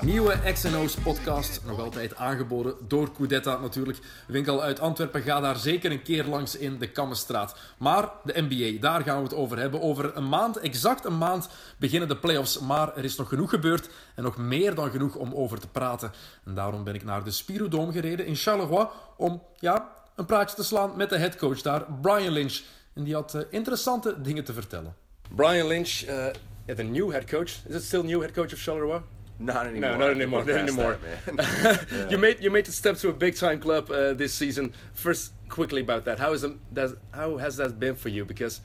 Nieuwe 0.00 0.52
XNO's 0.52 0.94
podcast, 0.94 1.60
nog 1.66 1.80
altijd 1.80 2.16
aangeboden 2.16 2.74
door 2.88 3.12
Coudetta 3.12 3.58
natuurlijk. 3.58 3.98
Winkel 4.26 4.62
uit 4.62 4.80
Antwerpen, 4.80 5.22
ga 5.22 5.40
daar 5.40 5.56
zeker 5.56 5.90
een 5.90 6.02
keer 6.02 6.24
langs 6.24 6.56
in 6.56 6.78
de 6.78 6.90
Kammenstraat. 6.90 7.56
Maar 7.78 8.08
de 8.24 8.42
NBA, 8.48 8.80
daar 8.80 9.02
gaan 9.02 9.16
we 9.16 9.22
het 9.22 9.34
over 9.34 9.58
hebben. 9.58 9.80
Over 9.80 10.16
een 10.16 10.28
maand, 10.28 10.56
exact 10.56 11.04
een 11.04 11.18
maand, 11.18 11.48
beginnen 11.76 12.08
de 12.08 12.16
playoffs. 12.16 12.58
Maar 12.58 12.96
er 12.96 13.04
is 13.04 13.16
nog 13.16 13.28
genoeg 13.28 13.50
gebeurd 13.50 13.88
en 14.14 14.22
nog 14.22 14.36
meer 14.36 14.74
dan 14.74 14.90
genoeg 14.90 15.14
om 15.14 15.34
over 15.34 15.60
te 15.60 15.68
praten. 15.68 16.12
En 16.44 16.54
daarom 16.54 16.84
ben 16.84 16.94
ik 16.94 17.04
naar 17.04 17.24
de 17.24 17.30
Spiro 17.30 17.68
Dome 17.68 17.92
gereden 17.92 18.26
in 18.26 18.36
Charleroi 18.36 18.86
om, 19.16 19.42
ja, 19.58 19.90
een 20.14 20.26
praatje 20.26 20.56
te 20.56 20.64
slaan 20.64 20.96
met 20.96 21.08
de 21.08 21.18
headcoach 21.18 21.62
daar, 21.62 21.84
Brian 22.00 22.32
Lynch. 22.32 22.60
En 22.94 23.04
die 23.04 23.14
had 23.14 23.34
eh, 23.34 23.40
interessante 23.50 24.20
dingen 24.20 24.44
te 24.44 24.52
vertellen. 24.52 24.94
Brian 25.34 25.66
Lynch, 25.66 26.02
uh, 26.08 26.26
the 26.66 26.84
new 26.84 27.10
head 27.10 27.26
coach. 27.26 27.60
Is 27.66 27.76
it 27.76 27.80
still 27.80 28.02
new 28.02 28.20
head 28.20 28.34
coach 28.34 28.52
of 28.52 28.58
Charleroi? 28.58 29.02
Not 29.38 29.66
anymore. 29.66 29.90
No, 29.90 29.98
not 29.98 30.10
anymore. 30.10 30.44
Not 30.44 30.56
anymore. 30.56 30.98
that, 31.26 31.88
man. 31.90 32.10
you 32.10 32.18
made 32.18 32.42
you 32.42 32.50
made 32.50 32.66
the 32.66 32.72
step 32.72 32.96
to 32.98 33.08
a 33.08 33.12
big 33.12 33.36
time 33.36 33.60
club 33.60 33.90
uh, 33.90 34.14
this 34.14 34.32
season. 34.32 34.72
First, 34.92 35.32
quickly 35.48 35.80
about 35.80 36.04
that. 36.04 36.18
How 36.18 36.32
is 36.32 36.46
does, 36.72 36.94
how 37.12 37.36
has 37.38 37.56
that 37.56 37.80
been 37.80 37.96
for 37.96 38.10
you? 38.10 38.24
Because 38.24 38.60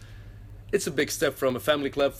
it's 0.72 0.86
a 0.86 0.92
big 0.92 1.10
step 1.10 1.34
from 1.34 1.56
a 1.56 1.60
family 1.60 1.90
club 1.90 2.14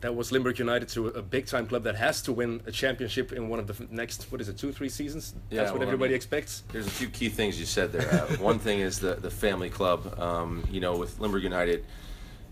that 0.00 0.14
was 0.14 0.30
Limburg 0.30 0.58
United 0.58 0.88
to 0.90 1.08
a, 1.08 1.22
big 1.22 1.46
time 1.46 1.66
club 1.66 1.82
that 1.84 1.96
has 1.96 2.22
to 2.22 2.32
win 2.32 2.60
a 2.66 2.72
championship 2.72 3.32
in 3.32 3.48
one 3.48 3.58
of 3.58 3.66
the 3.66 3.86
next 3.90 4.30
what 4.30 4.40
is 4.40 4.48
it 4.48 4.58
two 4.58 4.72
three 4.72 4.88
seasons? 4.88 5.34
Yeah, 5.50 5.60
That's 5.62 5.72
what 5.72 5.80
well, 5.80 5.88
I 5.88 5.92
everybody 5.92 6.10
mean- 6.10 6.16
expects. 6.16 6.62
There's 6.72 6.86
a 6.86 6.90
few 6.90 7.08
key 7.08 7.28
things 7.28 7.58
you 7.58 7.66
said 7.66 7.92
there. 7.92 8.10
Uh, 8.12 8.36
one 8.38 8.58
thing 8.58 8.80
is 8.80 8.98
the 8.98 9.14
the 9.14 9.30
family 9.30 9.70
club. 9.70 10.18
Um, 10.18 10.66
you 10.70 10.80
know, 10.80 10.96
with 10.96 11.18
Limburg 11.20 11.44
United, 11.44 11.84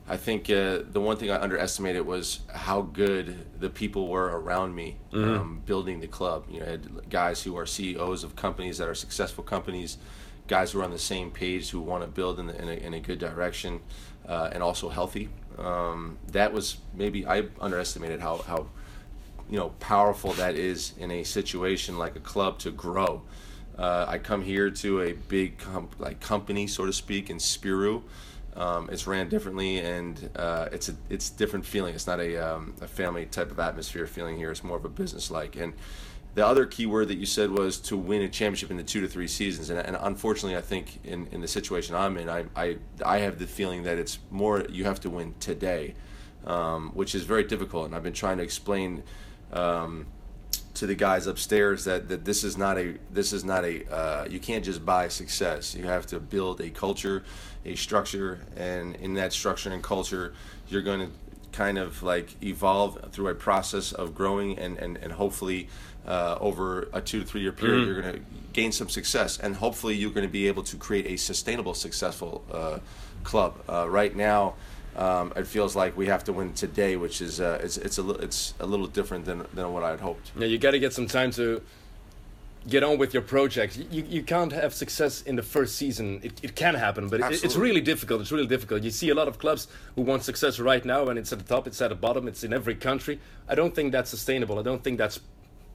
I 0.08 0.16
think 0.16 0.48
uh, 0.48 0.82
the 0.88 1.00
one 1.00 1.16
thing 1.16 1.30
I 1.30 1.40
underestimated 1.40 2.06
was 2.06 2.40
how 2.52 2.82
good 2.82 3.60
the 3.60 3.68
people 3.68 4.06
were 4.06 4.38
around 4.38 4.74
me 4.74 4.98
um, 5.12 5.62
building 5.66 5.98
the 5.98 6.06
club. 6.06 6.44
You 6.48 6.60
know, 6.60 6.66
I 6.66 6.70
had 6.70 7.10
guys 7.10 7.42
who 7.42 7.56
are 7.56 7.66
CEOs 7.66 8.22
of 8.22 8.36
companies 8.36 8.78
that 8.78 8.88
are 8.88 8.94
successful 8.94 9.42
companies, 9.42 9.98
guys 10.46 10.70
who 10.70 10.80
are 10.80 10.84
on 10.84 10.92
the 10.92 10.98
same 10.98 11.32
page 11.32 11.70
who 11.70 11.80
want 11.80 12.04
to 12.04 12.08
build 12.08 12.38
in, 12.38 12.46
the, 12.46 12.62
in, 12.62 12.68
a, 12.68 12.72
in 12.72 12.94
a 12.94 13.00
good 13.00 13.18
direction, 13.18 13.80
uh, 14.28 14.50
and 14.52 14.62
also 14.62 14.88
healthy. 14.88 15.28
Um, 15.58 16.18
that 16.30 16.52
was 16.52 16.76
maybe 16.94 17.26
I 17.26 17.44
underestimated 17.60 18.20
how 18.20 18.38
how 18.38 18.66
you 19.50 19.58
know 19.58 19.70
powerful 19.80 20.32
that 20.34 20.54
is 20.54 20.92
in 20.98 21.10
a 21.10 21.24
situation 21.24 21.98
like 21.98 22.14
a 22.14 22.20
club 22.20 22.58
to 22.60 22.70
grow. 22.70 23.22
Uh, 23.78 24.06
I 24.08 24.18
come 24.18 24.42
here 24.42 24.70
to 24.70 25.00
a 25.02 25.12
big 25.12 25.58
com- 25.58 25.90
like 25.98 26.20
company, 26.20 26.66
so 26.66 26.86
to 26.86 26.92
speak, 26.92 27.28
in 27.30 27.38
Spirou. 27.38 28.02
Um, 28.56 28.88
it's 28.90 29.06
ran 29.06 29.28
differently, 29.28 29.78
and 29.78 30.30
uh, 30.34 30.68
it's 30.72 30.88
a 30.88 30.94
it's 31.10 31.28
different 31.28 31.66
feeling. 31.66 31.94
It's 31.94 32.06
not 32.06 32.20
a 32.20 32.36
um, 32.38 32.74
a 32.80 32.88
family 32.88 33.26
type 33.26 33.50
of 33.50 33.60
atmosphere 33.60 34.06
feeling 34.06 34.38
here. 34.38 34.50
It's 34.50 34.64
more 34.64 34.78
of 34.78 34.84
a 34.84 34.88
business 34.88 35.30
like. 35.30 35.56
And 35.56 35.74
the 36.34 36.46
other 36.46 36.66
key 36.66 36.86
word 36.86 37.08
that 37.08 37.16
you 37.16 37.26
said 37.26 37.50
was 37.50 37.78
to 37.80 37.96
win 37.96 38.22
a 38.22 38.28
championship 38.28 38.70
in 38.70 38.76
the 38.76 38.82
two 38.82 39.00
to 39.00 39.08
three 39.08 39.28
seasons. 39.28 39.70
And, 39.70 39.78
and 39.78 39.96
unfortunately, 40.00 40.56
I 40.56 40.60
think 40.60 41.00
in, 41.04 41.26
in 41.32 41.40
the 41.40 41.48
situation 41.48 41.94
I'm 41.94 42.16
in, 42.16 42.28
I, 42.28 42.44
I 42.54 42.76
I 43.04 43.18
have 43.18 43.38
the 43.38 43.46
feeling 43.46 43.82
that 43.84 43.98
it's 43.98 44.18
more 44.30 44.64
you 44.70 44.84
have 44.84 45.00
to 45.00 45.10
win 45.10 45.34
today, 45.38 45.94
um, 46.46 46.90
which 46.94 47.14
is 47.14 47.24
very 47.24 47.44
difficult. 47.44 47.86
And 47.86 47.94
I've 47.94 48.02
been 48.02 48.12
trying 48.12 48.38
to 48.38 48.42
explain. 48.42 49.02
Um, 49.52 50.06
to 50.76 50.86
the 50.86 50.94
guys 50.94 51.26
upstairs 51.26 51.84
that, 51.84 52.08
that 52.08 52.24
this 52.24 52.44
is 52.44 52.56
not 52.56 52.78
a 52.78 52.96
this 53.10 53.32
is 53.32 53.44
not 53.44 53.64
a 53.64 53.90
uh, 53.92 54.26
you 54.28 54.38
can't 54.38 54.64
just 54.64 54.84
buy 54.84 55.08
success. 55.08 55.74
You 55.74 55.84
have 55.84 56.06
to 56.08 56.20
build 56.20 56.60
a 56.60 56.70
culture, 56.70 57.24
a 57.64 57.74
structure, 57.74 58.40
and 58.56 58.94
in 58.96 59.14
that 59.14 59.32
structure 59.32 59.70
and 59.70 59.82
culture, 59.82 60.34
you're 60.68 60.82
going 60.82 61.00
to 61.00 61.10
kind 61.52 61.78
of 61.78 62.02
like 62.02 62.42
evolve 62.42 63.10
through 63.12 63.28
a 63.28 63.34
process 63.34 63.92
of 63.92 64.14
growing 64.14 64.58
and 64.58 64.76
and 64.78 64.98
and 64.98 65.12
hopefully 65.12 65.68
uh, 66.06 66.36
over 66.40 66.88
a 66.92 67.00
two 67.00 67.20
to 67.20 67.26
three 67.26 67.40
year 67.40 67.52
period, 67.52 67.86
you're 67.86 68.02
going 68.02 68.14
to 68.14 68.22
gain 68.52 68.70
some 68.70 68.88
success, 68.88 69.38
and 69.38 69.56
hopefully 69.56 69.94
you're 69.94 70.12
going 70.12 70.26
to 70.26 70.32
be 70.32 70.46
able 70.46 70.62
to 70.62 70.76
create 70.76 71.06
a 71.06 71.16
sustainable, 71.16 71.74
successful 71.74 72.44
uh, 72.52 72.78
club. 73.24 73.54
Uh, 73.68 73.88
right 73.88 74.14
now. 74.14 74.54
Um, 74.96 75.32
it 75.36 75.46
feels 75.46 75.76
like 75.76 75.96
we 75.96 76.06
have 76.06 76.24
to 76.24 76.32
win 76.32 76.54
today, 76.54 76.96
which 76.96 77.20
is 77.20 77.38
uh, 77.40 77.60
it's 77.62 77.76
it's 77.76 77.98
a 77.98 78.02
li- 78.02 78.18
it's 78.20 78.54
a 78.60 78.66
little 78.66 78.86
different 78.86 79.26
than, 79.26 79.46
than 79.52 79.72
what 79.72 79.82
I 79.82 79.90
had 79.90 80.00
hoped. 80.00 80.32
Yeah, 80.38 80.46
you 80.46 80.58
got 80.58 80.70
to 80.70 80.78
get 80.78 80.94
some 80.94 81.06
time 81.06 81.30
to 81.32 81.60
get 82.66 82.82
on 82.82 82.98
with 82.98 83.12
your 83.12 83.22
project. 83.22 83.76
You, 83.90 84.04
you 84.08 84.22
can't 84.22 84.52
have 84.52 84.74
success 84.74 85.22
in 85.22 85.36
the 85.36 85.42
first 85.42 85.76
season. 85.76 86.20
It, 86.22 86.40
it 86.42 86.56
can 86.56 86.74
happen, 86.74 87.08
but 87.08 87.20
it, 87.20 87.44
it's 87.44 87.56
really 87.56 87.82
difficult. 87.82 88.22
It's 88.22 88.32
really 88.32 88.46
difficult. 88.46 88.82
You 88.82 88.90
see 88.90 89.10
a 89.10 89.14
lot 89.14 89.28
of 89.28 89.38
clubs 89.38 89.68
who 89.94 90.02
want 90.02 90.24
success 90.24 90.58
right 90.58 90.84
now, 90.84 91.08
and 91.08 91.18
it's 91.18 91.32
at 91.32 91.38
the 91.38 91.44
top, 91.44 91.66
it's 91.66 91.80
at 91.80 91.90
the 91.90 91.94
bottom, 91.94 92.26
it's 92.26 92.42
in 92.42 92.52
every 92.52 92.74
country. 92.74 93.20
I 93.48 93.54
don't 93.54 93.74
think 93.74 93.92
that's 93.92 94.10
sustainable. 94.10 94.58
I 94.58 94.62
don't 94.62 94.82
think 94.82 94.98
that's 94.98 95.20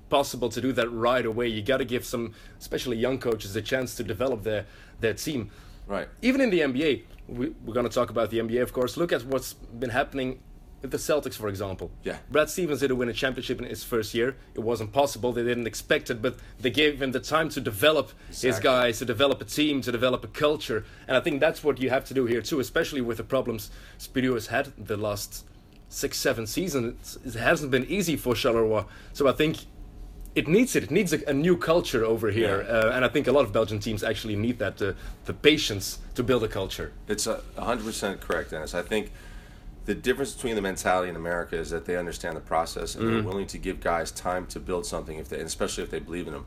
possible 0.10 0.50
to 0.50 0.60
do 0.60 0.74
that 0.74 0.90
right 0.92 1.26
away. 1.26 1.48
You 1.48 1.62
got 1.62 1.78
to 1.78 1.86
give 1.86 2.06
some, 2.06 2.34
especially 2.60 2.98
young 2.98 3.20
coaches, 3.20 3.56
a 3.56 3.62
chance 3.62 3.96
to 3.96 4.04
develop 4.04 4.44
their 4.44 4.66
their 5.00 5.14
team. 5.14 5.52
Right. 5.88 6.08
Even 6.22 6.42
in 6.42 6.52
the 6.52 6.60
NBA, 6.60 7.04
we, 7.28 7.50
we're 7.66 7.74
going 7.74 7.88
to 7.88 7.94
talk 7.94 8.10
about 8.10 8.30
the 8.30 8.40
NBA, 8.40 8.62
of 8.62 8.74
course. 8.74 8.98
Look 8.98 9.12
at 9.12 9.24
what's 9.26 9.54
been 9.54 9.90
happening 9.90 10.40
with 10.82 10.92
the 10.92 10.98
Celtics, 10.98 11.36
for 11.36 11.48
example. 11.48 11.92
Yeah. 12.04 12.18
Brad 12.30 12.50
Stevens 12.50 12.80
didn't 12.80 12.98
win 12.98 13.10
a 13.10 13.14
championship 13.14 13.60
in 13.60 13.68
his 13.68 13.84
first 13.84 14.14
year. 14.14 14.36
It 14.56 14.62
wasn't 14.62 14.92
possible. 14.92 15.32
They 15.32 15.44
didn't 15.44 15.68
expect 15.68 16.10
it, 16.10 16.22
but 16.22 16.38
they 16.60 16.72
gave 16.72 17.02
him 17.02 17.12
the 17.12 17.20
time 17.20 17.50
to 17.50 17.62
develop 17.62 18.12
his 18.30 18.60
guys, 18.60 19.00
to 19.00 19.06
develop 19.06 19.42
a 19.42 19.46
team, 19.46 19.82
to 19.82 19.92
develop 19.92 20.24
a 20.24 20.28
culture. 20.28 20.86
And 21.08 21.16
I 21.16 21.20
think 21.20 21.40
that's 21.40 21.64
what 21.64 21.80
you 21.80 21.90
have 21.90 22.06
to 22.06 22.14
do 22.14 22.26
here 22.26 22.42
too, 22.42 22.60
especially 22.60 23.02
with 23.02 23.18
the 23.18 23.24
problems 23.24 23.70
Spirou 24.00 24.34
has 24.34 24.48
had 24.48 24.74
the 24.78 24.98
last 24.98 25.46
six, 25.90 26.18
seven 26.18 26.48
seasons. 26.48 27.18
It 27.24 27.36
hasn't 27.36 27.70
been 27.70 27.86
easy 27.86 28.16
for 28.16 28.34
Charleroi. 28.34 28.86
So 29.14 29.28
I 29.28 29.34
think 29.34 29.66
it 30.36 30.48
needs 30.48 30.76
it. 30.76 30.84
It 30.84 30.92
needs 30.92 31.12
a, 31.14 31.20
a 31.30 31.34
new 31.34 31.58
culture 31.58 32.06
over 32.06 32.32
here, 32.32 32.62
Yeah. 32.62 32.74
uh, 32.90 32.92
and 32.96 33.04
I 33.04 33.10
think 33.10 33.28
a 33.28 33.32
lot 33.32 33.44
of 33.46 33.52
Belgian 33.52 33.80
teams 33.80 34.04
actually 34.04 34.36
need 34.36 34.60
that 34.60 34.82
uh, 34.82 34.94
the 35.26 35.34
patience 35.34 36.00
to 36.16 36.24
build 36.24 36.44
a 36.44 36.48
culture. 36.48 36.92
It's 37.08 37.28
a 37.28 37.42
hundred 37.58 37.86
percent 37.86 38.22
correct, 38.22 38.52
Dennis. 38.52 38.74
I 38.74 38.82
think 38.82 39.12
the 39.86 39.96
difference 39.96 40.34
between 40.34 40.56
the 40.56 40.62
mentality 40.62 41.10
in 41.10 41.16
America 41.16 41.58
is 41.58 41.70
that 41.72 41.86
they 41.86 41.98
understand 41.98 42.38
the 42.38 42.42
process 42.42 42.96
and 42.96 43.10
they're 43.10 43.24
willing 43.24 43.48
to 43.48 43.58
give 43.58 43.80
guys 43.82 44.12
time 44.12 44.46
to 44.48 44.60
build 44.60 44.86
something, 44.86 45.18
if 45.18 45.28
they, 45.30 45.38
especially 45.38 45.84
if 45.84 45.90
they 45.90 46.00
believe 46.00 46.28
in 46.28 46.34
them. 46.34 46.46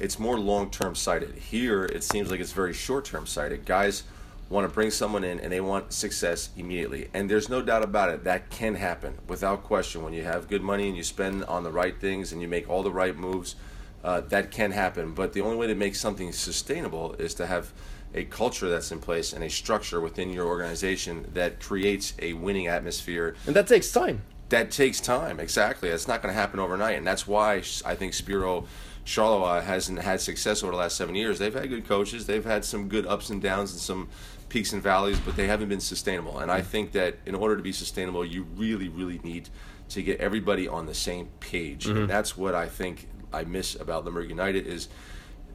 It's 0.00 0.18
more 0.18 0.38
long-term 0.38 0.96
sighted. 0.96 1.34
Here, 1.36 1.84
it 1.84 2.02
seems 2.02 2.30
like 2.30 2.40
it's 2.40 2.52
very 2.52 2.72
short-term 2.72 3.26
sighted. 3.26 3.64
Guys 3.66 4.02
want 4.52 4.68
to 4.68 4.72
bring 4.72 4.90
someone 4.90 5.24
in 5.24 5.40
and 5.40 5.50
they 5.50 5.62
want 5.62 5.92
success 5.92 6.50
immediately, 6.56 7.08
and 7.14 7.28
there's 7.28 7.48
no 7.48 7.62
doubt 7.62 7.82
about 7.82 8.10
it. 8.10 8.22
That 8.24 8.50
can 8.50 8.74
happen 8.74 9.18
without 9.26 9.64
question 9.64 10.04
when 10.04 10.12
you 10.12 10.24
have 10.24 10.46
good 10.46 10.62
money 10.62 10.88
and 10.88 10.96
you 10.96 11.02
spend 11.02 11.44
on 11.44 11.64
the 11.64 11.72
right 11.72 11.98
things 11.98 12.32
and 12.32 12.42
you 12.42 12.46
make 12.46 12.68
all 12.68 12.82
the 12.82 12.92
right 12.92 13.16
moves. 13.16 13.56
Uh, 14.04 14.20
that 14.20 14.50
can 14.50 14.72
happen, 14.72 15.12
but 15.12 15.32
the 15.32 15.40
only 15.40 15.56
way 15.56 15.66
to 15.68 15.74
make 15.74 15.94
something 15.94 16.32
sustainable 16.32 17.14
is 17.14 17.34
to 17.34 17.46
have 17.46 17.72
a 18.14 18.24
culture 18.24 18.68
that's 18.68 18.92
in 18.92 18.98
place 18.98 19.32
and 19.32 19.42
a 19.42 19.48
structure 19.48 20.00
within 20.00 20.30
your 20.30 20.46
organization 20.46 21.30
that 21.32 21.60
creates 21.60 22.12
a 22.18 22.32
winning 22.34 22.66
atmosphere. 22.66 23.34
And 23.46 23.56
that 23.56 23.66
takes 23.66 23.90
time. 23.90 24.20
That 24.50 24.70
takes 24.70 25.00
time, 25.00 25.40
exactly. 25.40 25.88
It's 25.88 26.08
not 26.08 26.20
going 26.20 26.34
to 26.34 26.38
happen 26.38 26.60
overnight, 26.60 26.98
and 26.98 27.06
that's 27.06 27.26
why 27.26 27.62
I 27.86 27.94
think 27.94 28.12
Spirou 28.12 28.66
Charleroi 29.04 29.62
hasn't 29.62 30.00
had 30.00 30.20
success 30.20 30.62
over 30.62 30.72
the 30.72 30.78
last 30.78 30.96
seven 30.96 31.14
years. 31.14 31.38
They've 31.38 31.54
had 31.54 31.68
good 31.68 31.86
coaches, 31.86 32.26
they've 32.26 32.44
had 32.44 32.64
some 32.64 32.88
good 32.88 33.06
ups 33.06 33.30
and 33.30 33.42
downs 33.42 33.72
and 33.72 33.80
some 33.80 34.08
peaks 34.52 34.74
and 34.74 34.82
valleys, 34.82 35.18
but 35.20 35.34
they 35.34 35.46
haven't 35.46 35.70
been 35.70 35.80
sustainable. 35.80 36.38
And 36.40 36.50
I 36.52 36.60
think 36.60 36.92
that 36.92 37.16
in 37.24 37.34
order 37.34 37.56
to 37.56 37.62
be 37.62 37.72
sustainable, 37.72 38.22
you 38.22 38.42
really, 38.54 38.90
really 38.90 39.18
need 39.24 39.48
to 39.88 40.02
get 40.02 40.20
everybody 40.20 40.68
on 40.68 40.84
the 40.84 40.94
same 40.94 41.30
page. 41.40 41.86
And 41.86 42.08
that's 42.08 42.36
what 42.36 42.54
I 42.54 42.68
think 42.68 43.08
I 43.32 43.44
miss 43.44 43.74
about 43.74 44.04
Limburg 44.04 44.28
United 44.28 44.66
is 44.66 44.88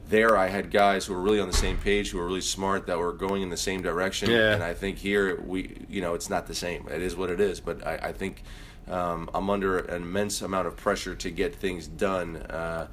there 0.08 0.36
I 0.36 0.48
had 0.48 0.72
guys 0.72 1.06
who 1.06 1.14
were 1.14 1.20
really 1.20 1.38
on 1.38 1.46
the 1.46 1.56
same 1.56 1.76
page, 1.76 2.10
who 2.10 2.18
were 2.18 2.26
really 2.26 2.40
smart, 2.40 2.86
that 2.88 2.98
were 2.98 3.12
going 3.12 3.42
in 3.42 3.50
the 3.50 3.56
same 3.56 3.82
direction. 3.82 4.30
Yeah. 4.30 4.54
And 4.54 4.64
I 4.64 4.74
think 4.74 4.98
here 4.98 5.40
we, 5.42 5.86
you 5.88 6.00
know, 6.00 6.14
it's 6.14 6.28
not 6.28 6.48
the 6.48 6.54
same. 6.54 6.88
It 6.88 7.00
is 7.00 7.14
what 7.14 7.30
it 7.30 7.40
is. 7.40 7.60
But 7.60 7.86
I, 7.86 7.94
I 8.08 8.12
think 8.12 8.42
um, 8.88 9.30
I'm 9.32 9.48
under 9.48 9.78
an 9.78 10.02
immense 10.02 10.42
amount 10.42 10.66
of 10.66 10.76
pressure 10.76 11.14
to 11.14 11.30
get 11.30 11.54
things 11.54 11.86
done 11.86 12.36
uh, 12.36 12.88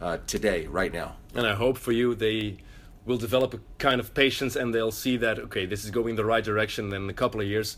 uh, 0.00 0.18
today, 0.26 0.66
right 0.68 0.92
now. 0.92 1.16
And 1.34 1.46
I 1.46 1.54
hope 1.54 1.76
for 1.76 1.92
you 1.92 2.14
they 2.14 2.58
will 3.06 3.16
develop 3.16 3.54
a 3.54 3.60
kind 3.78 4.00
of 4.00 4.14
patience 4.14 4.56
and 4.56 4.74
they'll 4.74 4.92
see 4.92 5.16
that 5.16 5.38
okay, 5.38 5.66
this 5.66 5.84
is 5.84 5.90
going 5.90 6.16
the 6.16 6.24
right 6.24 6.44
direction. 6.44 6.86
And 6.92 7.04
in 7.04 7.10
a 7.10 7.14
couple 7.14 7.40
of 7.40 7.46
years, 7.46 7.76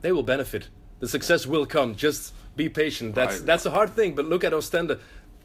they 0.00 0.12
will 0.12 0.22
benefit. 0.22 0.68
The 1.00 1.08
success 1.08 1.46
will 1.46 1.66
come. 1.66 1.94
Just 1.94 2.32
be 2.56 2.68
patient. 2.68 3.14
That's 3.14 3.36
Right. 3.38 3.46
that's 3.46 3.66
a 3.66 3.70
hard 3.70 3.90
thing. 3.90 4.14
But 4.14 4.26
look 4.26 4.44
at 4.44 4.52
Ostende. 4.52 4.98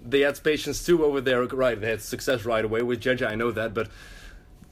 They 0.06 0.22
had 0.22 0.42
patience 0.44 0.86
too 0.86 1.04
over 1.04 1.20
there. 1.22 1.44
Right, 1.44 1.80
they 1.80 1.90
had 1.90 2.02
success 2.02 2.46
right 2.46 2.64
away 2.64 2.82
with 2.82 3.02
Gjergja. 3.02 3.28
I 3.28 3.36
know 3.36 3.52
that, 3.52 3.74
but 3.74 3.90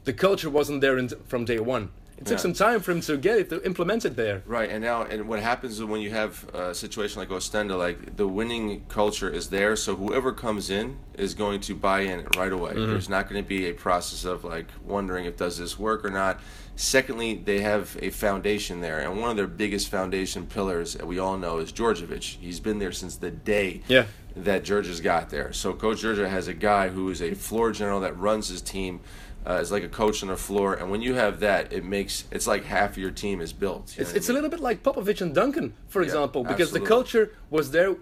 the 0.05 0.13
culture 0.13 0.49
wasn't 0.49 0.81
there 0.81 0.97
in, 0.97 1.09
from 1.27 1.45
day 1.45 1.59
one. 1.59 1.89
It 2.17 2.25
took 2.25 2.37
Yeah. 2.37 2.41
some 2.41 2.53
time 2.53 2.79
for 2.79 2.91
him 2.93 3.01
to 3.01 3.15
get 3.17 3.37
it 3.37 3.49
to 3.49 3.63
implement 3.63 4.03
it 4.03 4.15
there. 4.15 4.41
Right, 4.47 4.69
and 4.71 4.83
now, 4.83 5.03
and 5.03 5.27
what 5.27 5.39
happens 5.39 5.73
is 5.73 5.83
when 5.83 6.01
you 6.01 6.09
have 6.09 6.49
a 6.53 6.73
situation 6.73 7.19
like 7.19 7.29
Ostenda, 7.29 7.77
like 7.77 8.15
the 8.17 8.27
winning 8.27 8.85
culture 8.89 9.29
is 9.29 9.49
there, 9.49 9.75
so 9.75 9.95
whoever 9.95 10.31
comes 10.31 10.71
in 10.71 10.97
is 11.15 11.35
going 11.35 11.59
to 11.61 11.75
buy 11.75 12.01
in 12.01 12.25
right 12.35 12.51
away. 12.51 12.71
Mm-hmm. 12.71 12.87
There's 12.91 13.07
not 13.09 13.29
going 13.29 13.41
to 13.43 13.47
be 13.47 13.67
a 13.69 13.73
process 13.73 14.25
of 14.25 14.43
like 14.43 14.65
wondering 14.83 15.25
if 15.25 15.37
does 15.37 15.59
this 15.59 15.77
work 15.77 16.03
or 16.03 16.09
not. 16.09 16.39
Secondly, 16.75 17.35
they 17.35 17.61
have 17.61 17.95
a 18.01 18.09
foundation 18.09 18.81
there, 18.81 18.99
and 18.99 19.19
one 19.21 19.29
of 19.29 19.37
their 19.37 19.47
biggest 19.47 19.89
foundation 19.89 20.47
pillars 20.47 20.93
that 20.95 21.05
we 21.05 21.19
all 21.19 21.37
know 21.37 21.59
is 21.59 21.71
Djordjevic. 21.71 22.23
He's 22.39 22.59
been 22.59 22.79
there 22.79 22.91
since 22.91 23.15
the 23.15 23.31
day 23.31 23.81
Yeah. 23.87 24.05
that 24.35 24.63
Gjergja's 24.63 25.01
got 25.01 25.29
there. 25.29 25.51
So 25.53 25.73
Coach 25.73 26.01
Georgia 26.01 26.29
has 26.29 26.47
a 26.47 26.53
guy 26.53 26.89
who 26.89 27.09
is 27.09 27.21
a 27.21 27.33
floor 27.35 27.71
general 27.71 27.99
that 28.01 28.17
runs 28.17 28.49
his 28.49 28.61
team. 28.61 28.99
Uh, 29.47 29.59
is 29.61 29.71
like 29.71 29.83
a 29.83 29.87
coach 29.87 30.23
on 30.23 30.27
the 30.27 30.35
floor, 30.35 30.73
and 30.73 30.91
when 30.91 31.01
you 31.01 31.13
have 31.13 31.39
that, 31.39 31.71
it 31.71 31.85
makes 31.85 32.25
it's 32.31 32.47
like 32.47 32.65
half 32.65 32.91
of 32.91 32.97
your 32.97 33.11
team 33.11 33.39
is 33.39 33.53
built. 33.53 33.95
you 33.95 34.01
It's, 34.01 34.11
it's 34.11 34.29
I 34.29 34.33
a 34.33 34.35
mean? 34.35 34.43
little 34.43 34.49
bit 34.49 34.59
like 34.59 34.83
Popovich 34.83 35.21
and 35.21 35.33
Duncan, 35.33 35.73
for 35.87 36.01
example, 36.01 36.43
because 36.43 36.67
absolutely. 36.67 36.79
the 36.81 36.87
culture 36.87 37.31
was 37.49 37.71
there 37.71 37.95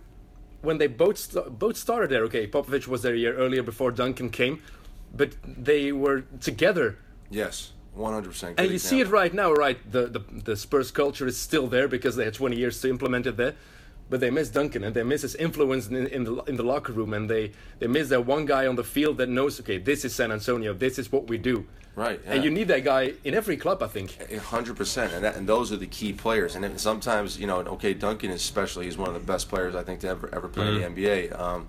when 0.63 0.79
they 0.79 0.87
both 0.87 1.19
st- 1.19 1.59
both 1.59 1.77
started 1.77 2.09
there. 2.09 2.23
Okay, 2.23 2.47
Popovich 2.47 2.87
was 2.87 3.03
there 3.03 3.13
a 3.13 3.17
year 3.17 3.35
earlier 3.35 3.61
before 3.61 3.91
Duncan 3.91 4.31
came, 4.31 4.59
but 5.15 5.35
they 5.45 5.91
were 5.91 6.21
together. 6.41 6.97
Yes, 7.29 7.73
one 7.93 8.13
hundred 8.13 8.29
percent. 8.29 8.59
And 8.59 8.71
you 8.71 8.79
see 8.79 9.01
it 9.01 9.09
right 9.09 9.33
now, 9.33 9.53
right? 9.53 9.77
The, 9.91 10.07
the 10.07 10.21
the 10.49 10.55
Spurs 10.55 10.89
culture 10.89 11.27
is 11.27 11.37
still 11.37 11.67
there 11.67 11.87
because 11.87 12.15
they 12.15 12.25
had 12.25 12.33
20 12.33 12.55
years 12.55 12.81
to 12.81 12.89
implement 12.89 13.27
it 13.27 13.37
there. 13.37 13.53
But 14.09 14.19
they 14.19 14.29
miss 14.29 14.49
Duncan 14.49 14.83
and 14.83 14.95
they 14.95 15.01
miss 15.03 15.23
his 15.23 15.33
influence 15.35 15.87
in, 15.87 16.05
in 16.07 16.23
the 16.25 16.35
in 16.43 16.57
the 16.57 16.63
locker 16.63 16.93
room, 16.93 17.13
and 17.13 17.27
they 17.29 17.51
they 17.79 17.87
miss 17.87 18.09
that 18.09 18.25
one 18.25 18.45
guy 18.45 18.67
on 18.67 18.75
the 18.75 18.83
field 18.83 19.17
that 19.17 19.29
knows, 19.29 19.59
okay, 19.59 19.79
this 19.79 20.05
is 20.05 20.13
San 20.13 20.31
Antonio, 20.31 20.73
this 20.73 20.99
is 20.99 21.11
what 21.11 21.27
we 21.27 21.37
do. 21.37 21.65
Right, 21.97 22.19
And 22.25 22.43
you 22.43 22.51
need 22.51 22.67
that 22.67 22.83
guy 22.83 23.13
in 23.23 23.33
every 23.33 23.55
club, 23.55 23.81
I 23.81 23.87
think. 23.87 24.17
hundred 24.41 24.75
percent, 24.75 25.13
and 25.13 25.23
that, 25.23 25.37
and 25.37 25.47
those 25.47 25.71
are 25.71 25.77
the 25.77 25.87
key 25.87 26.11
players. 26.11 26.55
And 26.55 26.77
sometimes 26.79 27.39
you 27.39 27.47
know, 27.47 27.59
okay, 27.59 27.93
Duncan 27.93 28.31
is 28.31 28.41
especially, 28.41 28.83
he's 28.85 28.97
one 28.97 29.07
of 29.07 29.13
the 29.13 29.21
best 29.21 29.47
players 29.47 29.75
I 29.75 29.83
think 29.83 30.01
to 30.01 30.09
ever 30.09 30.29
ever 30.35 30.49
play 30.49 30.65
Mm-hmm. 30.65 30.83
in 30.83 30.93
the 30.95 31.01
NBA. 31.07 31.39
Um, 31.39 31.67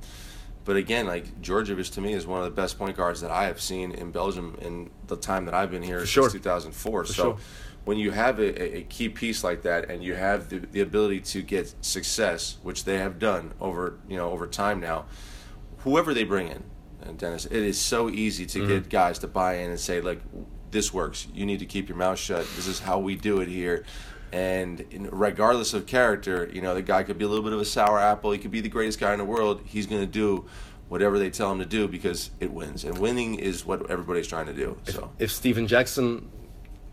but 0.64 0.74
again, 0.76 1.06
like 1.06 1.40
Djordjevic 1.40 1.94
to 1.94 2.00
me 2.00 2.12
is 2.12 2.26
one 2.26 2.40
of 2.40 2.44
the 2.44 2.50
best 2.62 2.76
point 2.76 2.96
guards 2.96 3.20
that 3.20 3.30
I 3.30 3.44
have 3.44 3.60
seen 3.60 3.92
in 3.92 4.10
Belgium 4.10 4.58
in 4.60 4.90
the 5.06 5.16
time 5.16 5.44
that 5.44 5.54
I've 5.54 5.70
been 5.70 5.82
here 5.84 6.00
since 6.00 6.10
sure. 6.10 6.28
2004. 6.28 7.04
so 7.06 7.12
sure. 7.14 7.36
When 7.86 7.98
you 7.98 8.10
have 8.10 8.38
a, 8.40 8.78
a- 8.78 8.82
key 8.82 9.08
piece 9.08 9.42
like 9.42 9.62
that, 9.62 9.90
and 9.90 10.02
you 10.02 10.14
have 10.14 10.50
the, 10.50 10.58
the 10.58 10.80
ability 10.80 11.20
to 11.20 11.40
get 11.40 11.72
success, 11.80 12.58
which 12.62 12.84
they 12.84 12.98
have 12.98 13.18
done 13.18 13.54
over 13.60 13.98
you 14.08 14.16
know 14.16 14.30
over 14.30 14.46
time 14.46 14.80
now, 14.80 15.06
whoever 15.78 16.12
they 16.12 16.24
bring 16.24 16.48
in, 16.48 16.64
and 17.02 17.16
Dennis, 17.16 17.46
it 17.46 17.52
is 17.52 17.80
so 17.80 18.10
easy 18.10 18.44
to 18.46 18.58
mm-hmm. 18.58 18.68
get 18.68 18.88
guys 18.88 19.18
to 19.20 19.28
buy 19.28 19.58
in 19.58 19.70
and 19.70 19.80
say, 19.80 20.00
like, 20.00 20.20
this 20.70 20.92
works. 20.92 21.28
You 21.32 21.46
need 21.46 21.60
to 21.60 21.66
keep 21.66 21.88
your 21.88 21.96
mouth 21.96 22.18
shut. 22.18 22.46
This 22.56 22.66
is 22.66 22.80
how 22.80 22.98
we 22.98 23.14
do 23.14 23.40
it 23.40 23.48
here. 23.48 23.84
And 24.32 24.84
regardless 25.12 25.72
of 25.72 25.86
character, 25.86 26.50
you 26.52 26.60
know, 26.60 26.74
the 26.74 26.82
guy 26.82 27.04
could 27.04 27.18
be 27.18 27.24
a 27.24 27.28
little 27.28 27.44
bit 27.44 27.52
of 27.52 27.60
a 27.60 27.64
sour 27.64 27.98
apple. 27.98 28.32
He 28.32 28.38
could 28.38 28.50
be 28.50 28.60
the 28.60 28.68
greatest 28.68 28.98
guy 28.98 29.12
in 29.12 29.18
the 29.18 29.24
world. 29.24 29.62
He's 29.64 29.86
going 29.86 30.02
to 30.02 30.06
do 30.06 30.46
whatever 30.88 31.18
they 31.18 31.30
tell 31.30 31.50
him 31.50 31.58
to 31.58 31.66
do 31.66 31.88
because 31.88 32.30
it 32.40 32.52
wins. 32.52 32.84
And 32.84 32.98
winning 32.98 33.36
is 33.36 33.64
what 33.64 33.88
everybody's 33.90 34.26
trying 34.26 34.46
to 34.46 34.52
do. 34.52 34.76
So. 34.86 35.10
if 35.18 35.32
Stephen 35.32 35.66
Jackson 35.66 36.30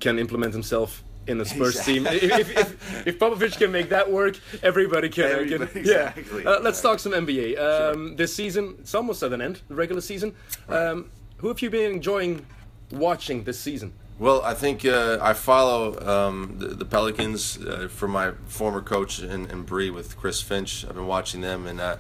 can 0.04 0.20
implement 0.20 0.54
himself 0.54 1.04
in 1.26 1.38
the 1.38 1.46
Spurs 1.46 1.80
team, 1.86 2.06
if, 2.06 2.24
if, 2.24 2.58
if, 2.58 3.08
if 3.08 3.18
Popovich 3.20 3.58
can 3.58 3.72
make 3.72 3.88
that 3.90 4.12
work, 4.12 4.38
everybody 4.62 5.08
can. 5.08 5.48
can- 5.48 5.62
Everybody- 5.64 5.90
yeah. 5.90 6.12
Uh, 6.46 6.60
let's 6.62 6.82
talk 6.82 7.00
some 7.00 7.14
NBA. 7.14 7.58
Um, 7.58 8.18
This 8.18 8.36
season, 8.36 8.76
it's 8.80 8.94
almost 8.94 9.24
at 9.24 9.32
an 9.32 9.42
end, 9.42 9.62
the 9.70 9.76
regular 9.76 10.02
season. 10.02 10.36
Um, 10.68 11.10
who 11.38 11.48
have 11.48 11.62
you 11.62 11.70
been 11.70 11.92
enjoying 11.94 12.46
watching 12.92 13.46
this 13.46 13.58
season? 13.60 13.94
Well, 14.20 14.42
I 14.44 14.54
think 14.54 14.86
uh, 14.86 15.18
I 15.22 15.34
follow 15.34 15.80
um, 16.08 16.56
the, 16.60 16.68
the 16.68 16.86
Pelicans 16.86 17.58
uh, 17.58 17.88
from 17.90 18.12
my 18.12 18.32
former 18.48 18.82
coach 18.82 19.20
in, 19.22 19.50
in 19.50 19.64
Bree 19.64 19.90
with 19.90 20.18
Chris 20.18 20.42
Finch. 20.42 20.86
I've 20.88 20.96
been 20.96 21.08
watching 21.08 21.42
them, 21.42 21.66
and 21.68 21.80
uh, 21.80 21.96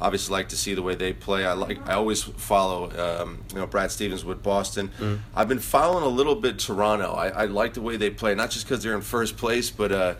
obviously 0.00 0.32
like 0.32 0.48
to 0.50 0.56
see 0.56 0.74
the 0.74 0.82
way 0.82 0.94
they 0.94 1.12
play. 1.12 1.44
I 1.44 1.52
like. 1.52 1.78
I 1.88 1.94
always 1.94 2.22
follow, 2.22 2.90
um, 2.98 3.42
you 3.52 3.56
know, 3.58 3.66
Brad 3.66 3.90
Stevens 3.90 4.24
with 4.24 4.42
Boston. 4.42 4.90
I've 5.34 5.48
been 5.48 5.58
following 5.60 6.04
a 6.04 6.08
little 6.08 6.34
bit 6.34 6.58
Toronto. 6.58 7.12
I, 7.12 7.28
I 7.28 7.44
like 7.46 7.74
the 7.74 7.82
way 7.82 7.96
they 7.96 8.10
play, 8.10 8.34
not 8.34 8.50
just 8.50 8.66
because 8.66 8.82
they're 8.82 8.94
in 8.94 9.02
first 9.02 9.36
place, 9.36 9.70
but. 9.70 9.92
Uh, 9.92 10.14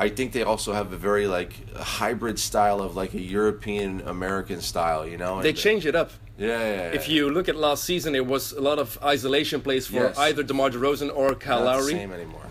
I 0.00 0.08
think 0.10 0.30
they 0.30 0.44
also 0.44 0.72
have 0.74 0.92
a 0.92 0.96
very 0.96 1.26
like 1.26 1.74
hybrid 1.76 2.38
style 2.38 2.80
of 2.80 2.94
like 2.94 3.14
a 3.14 3.20
European 3.20 4.00
American 4.02 4.60
style, 4.60 5.04
you 5.04 5.16
know. 5.16 5.42
They 5.42 5.48
And- 5.48 5.58
change 5.58 5.86
it 5.86 5.96
up. 5.96 6.12
Yeah, 6.38 6.46
yeah, 6.46 6.56
yeah. 6.74 6.82
If 6.92 7.08
you 7.08 7.28
look 7.28 7.48
at 7.48 7.56
last 7.56 7.82
season, 7.82 8.14
it 8.14 8.24
was 8.24 8.52
a 8.52 8.60
lot 8.60 8.78
of 8.78 8.96
isolation 9.02 9.60
plays 9.60 9.88
for 9.88 9.94
Yes. 9.94 10.16
either 10.16 10.44
DeMar 10.44 10.70
DeRozan 10.70 11.10
or 11.12 11.34
Kyle 11.34 11.64
not 11.64 11.78
the 11.78 11.82
Lowry. 11.82 11.92
same 11.94 12.12
anymore. 12.12 12.46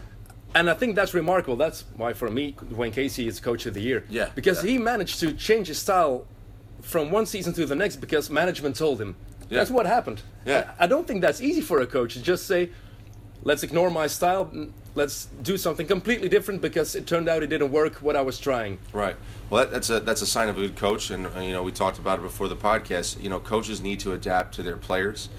And 0.55 0.69
I 0.69 0.73
think 0.73 0.97
that's 0.97 1.13
remarkable. 1.13 1.55
That's 1.55 1.85
why, 1.95 2.11
for 2.11 2.29
me, 2.29 2.53
Dwane 2.73 2.91
Casey 2.91 3.27
is 3.29 3.39
coach 3.39 3.65
of 3.65 3.73
the 3.73 3.81
year. 3.81 4.03
Yeah, 4.09 4.27
Because 4.35 4.61
yeah. 4.61 4.71
he 4.71 4.77
managed 4.77 5.21
to 5.21 5.31
change 5.31 5.67
his 5.69 5.77
style 5.77 6.25
from 6.87 7.11
one 7.11 7.25
season 7.25 7.53
to 7.53 7.65
the 7.65 7.75
next 7.75 7.97
because 7.97 8.29
management 8.29 8.75
told 8.75 8.99
him. 8.99 9.15
Yeah. 9.49 9.59
That's 9.59 9.71
what 9.71 9.85
happened. 9.85 10.21
Yeah. 10.45 10.71
I 10.79 10.87
don't 10.87 11.07
think 11.07 11.21
that's 11.21 11.41
easy 11.41 11.61
for 11.61 11.81
a 11.81 11.87
coach 11.87 12.13
to 12.13 12.21
just 12.21 12.47
say, 12.47 12.69
let's 13.43 13.63
ignore 13.63 13.89
my 13.89 14.07
style, 14.07 14.51
let's 14.95 15.25
do 15.41 15.57
something 15.57 15.85
completely 15.85 16.29
different 16.29 16.61
because 16.61 16.95
it 16.95 17.05
turned 17.05 17.29
out 17.29 17.43
it 17.43 17.47
didn't 17.47 17.71
work 17.71 17.95
what 17.95 18.15
I 18.15 18.21
was 18.21 18.39
trying. 18.39 18.79
Right. 18.93 19.15
Well, 19.49 19.63
that, 19.63 19.71
that's 19.71 19.89
a 19.89 19.99
that's 19.99 20.21
a 20.21 20.25
sign 20.25 20.49
of 20.49 20.57
a 20.57 20.61
good 20.61 20.75
coach, 20.75 21.11
and 21.11 21.23
you 21.41 21.53
know 21.53 21.63
we 21.63 21.71
talked 21.71 21.99
about 21.99 22.19
it 22.19 22.23
before 22.23 22.49
the 22.49 22.57
podcast. 22.57 23.21
You 23.21 23.29
know, 23.29 23.39
coaches 23.39 23.79
need 23.81 24.01
to 24.01 24.11
adapt 24.11 24.55
to 24.55 24.63
their 24.63 24.75
players. 24.75 25.29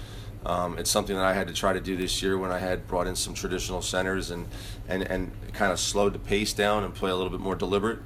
Um, 0.45 0.77
it's 0.77 0.89
something 0.89 1.15
that 1.15 1.25
I 1.25 1.33
had 1.33 1.47
to 1.47 1.53
try 1.53 1.73
to 1.73 1.81
do 1.81 1.97
this 1.97 2.23
year 2.23 2.37
when 2.37 2.49
I 2.49 2.59
had 2.59 2.87
brought 2.87 3.07
in 3.07 3.15
some 3.15 3.33
traditional 3.33 3.81
centers 3.81 4.31
and 4.31 4.47
and 4.87 5.03
and 5.03 5.31
kind 5.53 5.71
of 5.71 5.79
slowed 5.79 6.13
the 6.13 6.19
pace 6.19 6.53
down 6.53 6.83
and 6.83 6.95
play 6.95 7.11
a 7.11 7.15
little 7.15 7.29
bit 7.29 7.41
more 7.41 7.55
deliberate. 7.55 7.99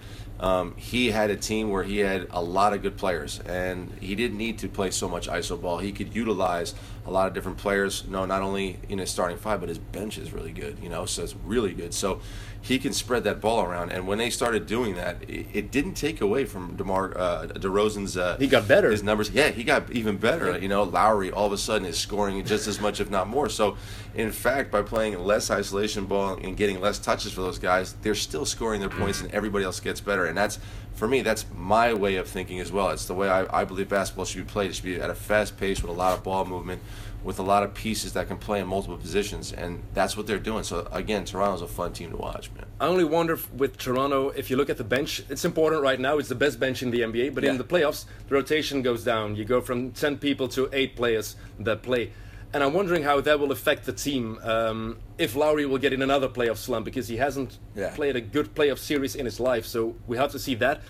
Um, 0.43 0.75
he 0.75 1.09
had 1.09 1.29
a 1.29 1.37
team 1.37 1.69
where 1.69 1.83
he 1.83 1.99
had 1.99 2.27
a 2.29 2.43
lot 2.43 2.73
of 2.73 2.81
good 2.81 2.97
players, 2.97 3.39
and 3.45 3.89
he 4.01 4.13
didn't 4.13 4.37
need 4.37 4.59
to 4.59 4.67
play 4.67 4.91
so 4.91 5.07
much 5.07 5.29
iso 5.29 5.59
ball. 5.59 5.77
He 5.77 5.93
could 5.93 6.13
utilize 6.13 6.75
a 7.05 7.11
lot 7.11 7.27
of 7.27 7.33
different 7.33 7.57
players. 7.57 8.05
No, 8.07 8.25
not 8.25 8.41
only 8.41 8.79
in 8.89 8.99
his 8.99 9.09
starting 9.09 9.37
five, 9.37 9.59
but 9.59 9.69
his 9.69 9.77
bench 9.77 10.17
is 10.17 10.33
really 10.33 10.51
good. 10.51 10.77
You 10.81 10.89
know, 10.89 11.05
so 11.05 11.23
it's 11.23 11.35
really 11.45 11.73
good. 11.73 11.93
So 11.93 12.21
he 12.61 12.79
can 12.79 12.93
spread 12.93 13.25
that 13.25 13.41
ball 13.41 13.61
around. 13.61 13.91
And 13.91 14.07
when 14.07 14.17
they 14.17 14.29
started 14.29 14.65
doing 14.67 14.95
that, 14.95 15.21
it, 15.27 15.47
it 15.51 15.71
didn't 15.71 15.95
take 15.95 16.21
away 16.21 16.45
from 16.45 16.77
Demar 16.77 17.17
uh, 17.17 17.47
DeRozan's. 17.47 18.15
Uh, 18.15 18.37
He 18.39 18.47
got 18.47 18.69
better. 18.69 18.89
His 18.89 19.03
numbers, 19.03 19.29
yeah, 19.31 19.49
he 19.49 19.65
got 19.65 19.91
even 19.91 20.15
better. 20.15 20.57
You 20.57 20.69
know, 20.69 20.83
Lowry 20.83 21.29
all 21.29 21.45
of 21.47 21.51
a 21.51 21.57
sudden 21.57 21.85
is 21.85 21.97
scoring 21.97 22.41
just 22.45 22.67
as 22.67 22.79
much, 22.79 23.01
if 23.01 23.09
not 23.09 23.27
more. 23.27 23.49
So, 23.49 23.75
in 24.15 24.31
fact, 24.31 24.71
by 24.71 24.81
playing 24.81 25.19
less 25.19 25.51
isolation 25.51 26.05
ball 26.05 26.35
and 26.41 26.55
getting 26.55 26.79
less 26.79 26.99
touches 26.99 27.33
for 27.33 27.41
those 27.41 27.59
guys, 27.59 27.95
they're 28.01 28.15
still 28.15 28.45
scoring 28.45 28.79
their 28.79 28.89
points, 28.89 29.19
and 29.19 29.29
everybody 29.31 29.65
else 29.65 29.81
gets 29.81 29.99
better. 29.99 30.25
And 30.25 30.37
that's 30.37 30.57
for 30.93 31.07
me, 31.07 31.21
that's 31.21 31.45
my 31.55 31.93
way 31.93 32.15
of 32.15 32.27
thinking 32.27 32.59
as 32.59 32.71
well. 32.71 32.89
It's 32.89 33.05
the 33.05 33.13
way 33.13 33.29
I, 33.29 33.61
I 33.61 33.65
believe 33.65 33.89
basketball 33.89 34.25
should 34.25 34.45
be 34.45 34.51
played. 34.51 34.69
It 34.69 34.75
should 34.75 34.85
be 34.85 34.99
at 34.99 35.09
a 35.09 35.15
fast 35.15 35.57
pace 35.57 35.81
with 35.81 35.89
a 35.89 35.93
lot 35.93 36.17
of 36.17 36.23
ball 36.23 36.45
movement, 36.45 36.81
with 37.23 37.39
a 37.39 37.43
lot 37.43 37.63
of 37.63 37.73
pieces 37.73 38.13
that 38.13 38.27
can 38.27 38.37
play 38.37 38.59
in 38.59 38.67
multiple 38.67 38.97
positions, 38.97 39.53
and 39.53 39.81
that's 39.93 40.15
what 40.15 40.27
they're 40.27 40.37
doing. 40.37 40.63
So 40.63 40.87
again, 40.91 41.25
Toronto's 41.25 41.61
a 41.61 41.67
fun 41.67 41.93
team 41.93 42.11
to 42.11 42.17
watch, 42.17 42.51
man. 42.51 42.65
I 42.79 42.87
only 42.87 43.05
wonder 43.05 43.33
if 43.33 43.51
with 43.53 43.77
Toronto, 43.77 44.29
if 44.29 44.49
you 44.49 44.57
look 44.57 44.69
at 44.69 44.77
the 44.77 44.83
bench, 44.83 45.23
it's 45.29 45.45
important 45.45 45.81
right 45.81 45.99
now. 45.99 46.17
It's 46.17 46.29
the 46.29 46.35
best 46.35 46.59
bench 46.59 46.83
in 46.83 46.91
the 46.91 47.01
NBA, 47.01 47.33
but 47.33 47.43
in 47.43 47.57
the 47.57 47.63
playoffs, 47.63 48.05
the 48.27 48.35
rotation 48.35 48.81
goes 48.81 49.03
down. 49.03 49.35
You 49.35 49.45
go 49.45 49.61
from 49.61 49.91
10 49.91 50.17
people 50.17 50.47
to 50.49 50.69
8 50.71 50.95
players 50.95 51.35
that 51.59 51.81
play. 51.81 52.11
And 52.53 52.63
I'm 52.63 52.73
wondering 52.73 53.01
how 53.03 53.19
that 53.21 53.39
will 53.39 53.51
affect 53.51 53.85
the 53.85 53.93
team. 53.93 54.37
Um, 54.43 54.97
if 55.17 55.35
Lowry 55.35 55.65
will 55.65 55.79
get 55.79 55.91
in 55.91 56.01
another 56.03 56.29
playoff 56.29 56.57
slump 56.57 56.85
because 56.85 57.07
he 57.07 57.17
hasn't 57.17 57.57
Yeah. 57.75 57.89
played 57.95 58.15
a 58.15 58.21
good 58.21 58.53
playoff 58.53 58.77
series 58.77 59.15
in 59.15 59.25
his 59.25 59.39
life. 59.39 59.65
So 59.65 59.95
we 60.05 60.17
have 60.17 60.31
to 60.33 60.39
see 60.39 60.53
that. 60.55 60.81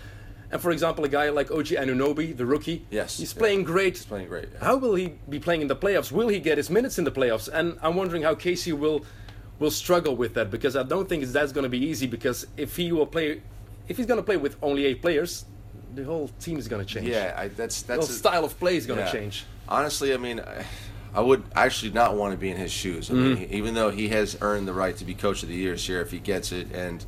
And 0.51 0.61
for 0.61 0.71
example, 0.71 1.03
a 1.05 1.07
guy 1.07 1.29
like 1.29 1.49
OG 1.51 1.75
Anunoby, 1.77 2.35
the 2.35 2.45
rookie, 2.45 2.85
Yes, 2.91 3.17
he's 3.17 3.33
yeah. 3.33 3.39
playing 3.39 3.63
great. 3.63 3.95
He's 3.97 4.05
playing 4.05 4.27
great. 4.27 4.49
yeah. 4.53 4.63
How 4.65 4.75
will 4.75 4.93
he 4.95 5.13
be 5.29 5.39
playing 5.39 5.61
in 5.61 5.67
the 5.67 5.75
playoffs? 5.75 6.11
Will 6.11 6.27
he 6.27 6.39
get 6.39 6.57
his 6.57 6.69
minutes 6.69 6.97
in 6.99 7.05
the 7.05 7.11
playoffs? 7.11 7.47
And 7.51 7.77
I'm 7.81 7.95
wondering 7.95 8.23
how 8.23 8.35
Casey 8.35 8.73
will 8.73 9.05
will 9.59 9.71
struggle 9.71 10.15
with 10.15 10.33
that 10.33 10.51
because 10.51 10.75
I 10.75 10.83
don't 10.83 11.07
think 11.07 11.23
that's 11.25 11.51
going 11.53 11.63
to 11.63 11.69
be 11.69 11.77
easy. 11.85 12.07
Because 12.07 12.45
if 12.57 12.75
he 12.75 12.91
will 12.91 13.05
play, 13.07 13.41
if 13.87 13.95
he's 13.97 14.05
going 14.07 14.17
to 14.19 14.23
play 14.23 14.35
with 14.35 14.57
only 14.61 14.85
eight 14.85 15.01
players, 15.01 15.45
the 15.95 16.03
whole 16.03 16.27
team 16.41 16.57
is 16.57 16.67
going 16.67 16.85
to 16.85 16.91
change. 16.93 17.07
Yeah, 17.07 17.33
I, 17.37 17.47
that's 17.47 17.83
the 17.83 17.87
that's 17.93 18.07
whole 18.07 18.15
a- 18.15 18.19
style 18.19 18.43
of 18.45 18.59
play 18.59 18.75
is 18.75 18.85
going 18.85 18.99
to 18.99 19.05
Yeah. 19.05 19.11
change. 19.11 19.45
Honestly, 19.69 20.13
I 20.13 20.17
mean, 20.17 20.39
I, 20.41 20.65
I 21.15 21.21
would 21.21 21.43
actually 21.55 21.91
not 21.91 22.15
want 22.15 22.31
to 22.33 22.37
be 22.37 22.49
in 22.49 22.57
his 22.57 22.71
shoes. 22.71 23.11
I 23.11 23.13
mean, 23.13 23.37
he- 23.37 23.55
even 23.57 23.73
though 23.75 23.91
he 23.91 24.09
has 24.09 24.37
earned 24.41 24.67
the 24.67 24.73
right 24.73 24.95
to 24.97 25.05
be 25.05 25.13
coach 25.13 25.43
of 25.43 25.49
the 25.49 25.55
year 25.55 25.73
this 25.73 25.87
year 25.87 26.01
if 26.01 26.11
he 26.11 26.19
gets 26.19 26.51
it, 26.51 26.71
and 26.73 27.05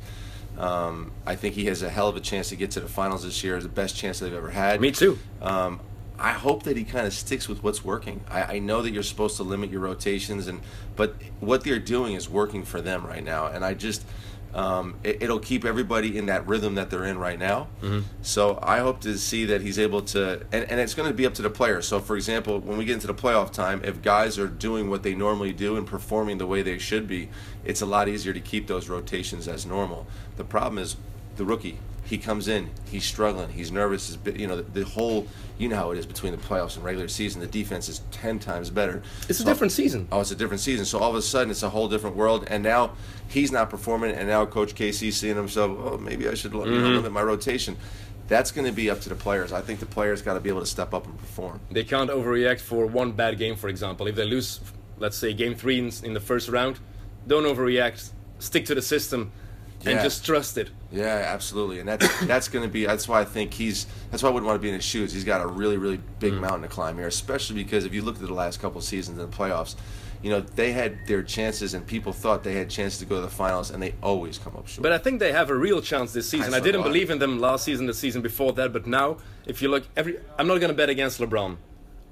um, 0.58 1.10
I 1.26 1.34
think 1.36 1.54
he 1.54 1.66
has 1.66 1.82
a 1.82 1.88
hell 1.90 2.08
of 2.08 2.16
a 2.16 2.20
chance 2.20 2.48
to 2.50 2.56
get 2.56 2.70
to 2.72 2.80
the 2.80 2.88
finals 2.88 3.24
this 3.24 3.42
year. 3.44 3.60
The 3.60 3.68
best 3.68 3.96
chance 3.96 4.20
they've 4.20 4.32
ever 4.32 4.50
had. 4.50 4.80
Me 4.80 4.90
too. 4.90 5.18
Um, 5.42 5.80
I 6.18 6.32
hope 6.32 6.62
that 6.62 6.78
he 6.78 6.84
kind 6.84 7.06
of 7.06 7.12
sticks 7.12 7.46
with 7.46 7.62
what's 7.62 7.84
working. 7.84 8.22
I, 8.30 8.56
I 8.56 8.58
know 8.58 8.80
that 8.80 8.90
you're 8.90 9.02
supposed 9.02 9.36
to 9.36 9.42
limit 9.42 9.70
your 9.70 9.80
rotations, 9.82 10.46
and 10.46 10.60
but 10.96 11.14
what 11.40 11.62
they're 11.62 11.78
doing 11.78 12.14
is 12.14 12.26
working 12.28 12.62
for 12.64 12.80
them 12.80 13.06
right 13.06 13.22
now. 13.22 13.48
And 13.48 13.62
I 13.62 13.74
just, 13.74 14.02
Um, 14.54 14.96
it, 15.04 15.22
it'll 15.22 15.38
keep 15.38 15.64
everybody 15.64 16.16
in 16.16 16.26
that 16.26 16.46
rhythm 16.46 16.76
that 16.76 16.88
they're 16.88 17.04
in 17.04 17.18
right 17.18 17.38
now. 17.38 17.68
Mm-hmm. 17.82 18.00
So 18.22 18.58
I 18.62 18.78
hope 18.78 19.00
to 19.02 19.18
see 19.18 19.44
that 19.46 19.60
he's 19.60 19.78
able 19.78 20.02
to, 20.02 20.46
and, 20.50 20.64
and 20.70 20.80
it's 20.80 20.94
going 20.94 21.08
to 21.08 21.14
be 21.14 21.26
up 21.26 21.34
to 21.34 21.42
the 21.42 21.50
players. 21.50 21.86
So, 21.86 22.00
for 22.00 22.16
example, 22.16 22.60
when 22.60 22.78
we 22.78 22.84
get 22.86 22.94
into 22.94 23.06
the 23.06 23.14
playoff 23.14 23.52
time, 23.52 23.82
if 23.84 24.00
guys 24.00 24.38
are 24.38 24.46
doing 24.48 24.88
what 24.88 25.02
they 25.02 25.14
normally 25.14 25.52
do 25.52 25.76
and 25.76 25.86
performing 25.86 26.38
the 26.38 26.46
way 26.46 26.62
they 26.62 26.78
should 26.78 27.06
be, 27.06 27.28
it's 27.64 27.82
a 27.82 27.86
lot 27.86 28.08
easier 28.08 28.32
to 28.32 28.40
keep 28.40 28.66
those 28.66 28.88
rotations 28.88 29.46
as 29.46 29.66
normal. 29.66 30.06
The 30.36 30.44
problem 30.44 30.78
is 30.78 30.96
the 31.36 31.44
rookie. 31.44 31.78
He 32.06 32.18
comes 32.18 32.46
in, 32.48 32.70
he's 32.88 33.04
struggling, 33.04 33.48
he's 33.50 33.70
nervous. 33.72 34.10
Is 34.10 34.18
you 34.40 34.46
know 34.46 34.56
the, 34.56 34.62
the 34.62 34.84
whole, 34.84 35.26
you 35.58 35.68
know 35.68 35.76
how 35.76 35.90
it 35.90 35.98
is 35.98 36.06
between 36.06 36.32
the 36.32 36.38
playoffs 36.38 36.76
and 36.76 36.84
regular 36.84 37.08
season. 37.08 37.40
The 37.40 37.46
defense 37.48 37.88
is 37.88 38.00
ten 38.12 38.38
times 38.38 38.70
better. 38.70 39.02
It's 39.28 39.40
a 39.40 39.44
different 39.44 39.72
season. 39.72 40.06
Oh, 40.12 40.20
it's 40.20 40.30
a 40.30 40.36
different 40.36 40.60
season. 40.60 40.84
So 40.86 40.98
all 41.00 41.10
of 41.10 41.16
a 41.16 41.22
sudden, 41.22 41.50
it's 41.50 41.64
a 41.64 41.68
whole 41.68 41.88
different 41.88 42.14
world. 42.14 42.46
And 42.48 42.62
now 42.62 42.92
he's 43.28 43.50
not 43.50 43.70
performing, 43.70 44.12
and 44.14 44.28
now 44.28 44.46
Coach 44.46 44.74
Casey's 44.76 45.16
seeing 45.16 45.36
himself. 45.36 45.76
Oh, 45.80 45.98
maybe 45.98 46.28
I 46.28 46.34
should 46.34 46.52
you 46.52 46.60
Mm-hmm. 46.60 46.80
know, 46.82 46.88
limit 46.90 47.12
my 47.12 47.22
rotation. 47.22 47.76
That's 48.28 48.50
going 48.50 48.66
to 48.66 48.72
be 48.72 48.88
up 48.90 49.00
to 49.02 49.08
the 49.08 49.14
players. 49.14 49.52
I 49.52 49.60
think 49.60 49.78
the 49.80 49.86
players 49.86 50.22
got 50.22 50.34
to 50.34 50.40
be 50.40 50.48
able 50.48 50.60
to 50.60 50.66
step 50.66 50.94
up 50.94 51.06
and 51.06 51.16
perform. 51.18 51.60
They 51.70 51.84
can't 51.84 52.10
overreact 52.10 52.60
for 52.60 52.86
one 52.86 53.12
bad 53.12 53.38
game, 53.38 53.54
for 53.56 53.68
example. 53.68 54.06
If 54.08 54.16
they 54.16 54.24
lose, 54.24 54.60
let's 54.98 55.16
say, 55.16 55.32
game 55.32 55.54
three 55.54 55.78
in, 55.78 55.92
in 56.02 56.12
the 56.12 56.20
first 56.20 56.48
round, 56.48 56.78
don't 57.26 57.44
overreact. 57.44 58.10
Stick 58.40 58.66
to 58.66 58.74
the 58.74 58.82
system 58.82 59.30
and 59.92 60.00
just 60.02 60.24
trust 60.24 60.58
it. 60.58 60.70
Yeah, 60.92 61.04
absolutely, 61.26 61.80
and 61.80 61.88
that's 61.88 62.26
that's 62.26 62.48
going 62.48 62.64
to 62.64 62.70
be. 62.70 62.86
That's 62.86 63.08
why 63.08 63.20
I 63.20 63.24
think 63.24 63.52
he's. 63.54 63.86
That's 64.10 64.22
why 64.22 64.28
I 64.28 64.32
wouldn't 64.32 64.46
want 64.46 64.58
to 64.58 64.62
be 64.62 64.68
in 64.68 64.74
his 64.74 64.84
shoes. 64.84 65.12
He's 65.12 65.24
got 65.24 65.40
a 65.40 65.46
really, 65.46 65.76
really 65.76 66.00
big 66.20 66.32
Mm. 66.34 66.40
mountain 66.40 66.62
to 66.62 66.68
climb 66.68 66.96
here, 66.96 67.06
especially 67.06 67.56
because 67.62 67.84
if 67.84 67.92
you 67.94 68.02
look 68.02 68.16
at 68.16 68.22
the 68.22 68.32
last 68.34 68.60
couple 68.60 68.80
seasons 68.80 69.18
in 69.18 69.30
the 69.30 69.36
playoffs, 69.36 69.74
you 70.22 70.30
know 70.30 70.40
they 70.40 70.72
had 70.72 70.98
their 71.06 71.22
chances, 71.22 71.74
and 71.74 71.86
people 71.86 72.12
thought 72.12 72.42
they 72.44 72.54
had 72.54 72.70
chances 72.70 72.98
to 73.00 73.04
go 73.06 73.16
to 73.16 73.20
the 73.22 73.28
finals, 73.28 73.70
and 73.70 73.82
they 73.82 73.94
always 74.02 74.38
come 74.38 74.54
up 74.56 74.66
short. 74.68 74.82
But 74.82 74.92
I 74.92 74.98
think 74.98 75.20
they 75.20 75.32
have 75.32 75.50
a 75.50 75.54
real 75.56 75.80
chance 75.80 76.12
this 76.12 76.28
season. 76.28 76.54
I 76.54 76.58
I 76.58 76.60
didn't 76.60 76.80
so 76.80 76.84
do 76.84 76.88
I. 76.88 76.92
believe 76.92 77.10
in 77.10 77.18
them 77.18 77.38
last 77.38 77.64
season, 77.64 77.86
the 77.86 77.94
season 77.94 78.22
before 78.22 78.52
that, 78.54 78.72
but 78.72 78.86
now, 78.86 79.18
if 79.46 79.60
you 79.62 79.68
look, 79.68 79.84
every 79.96 80.18
I'm 80.38 80.46
not 80.46 80.58
going 80.58 80.68
to 80.70 80.74
bet 80.74 80.88
against 80.90 81.20
LeBron. 81.20 81.56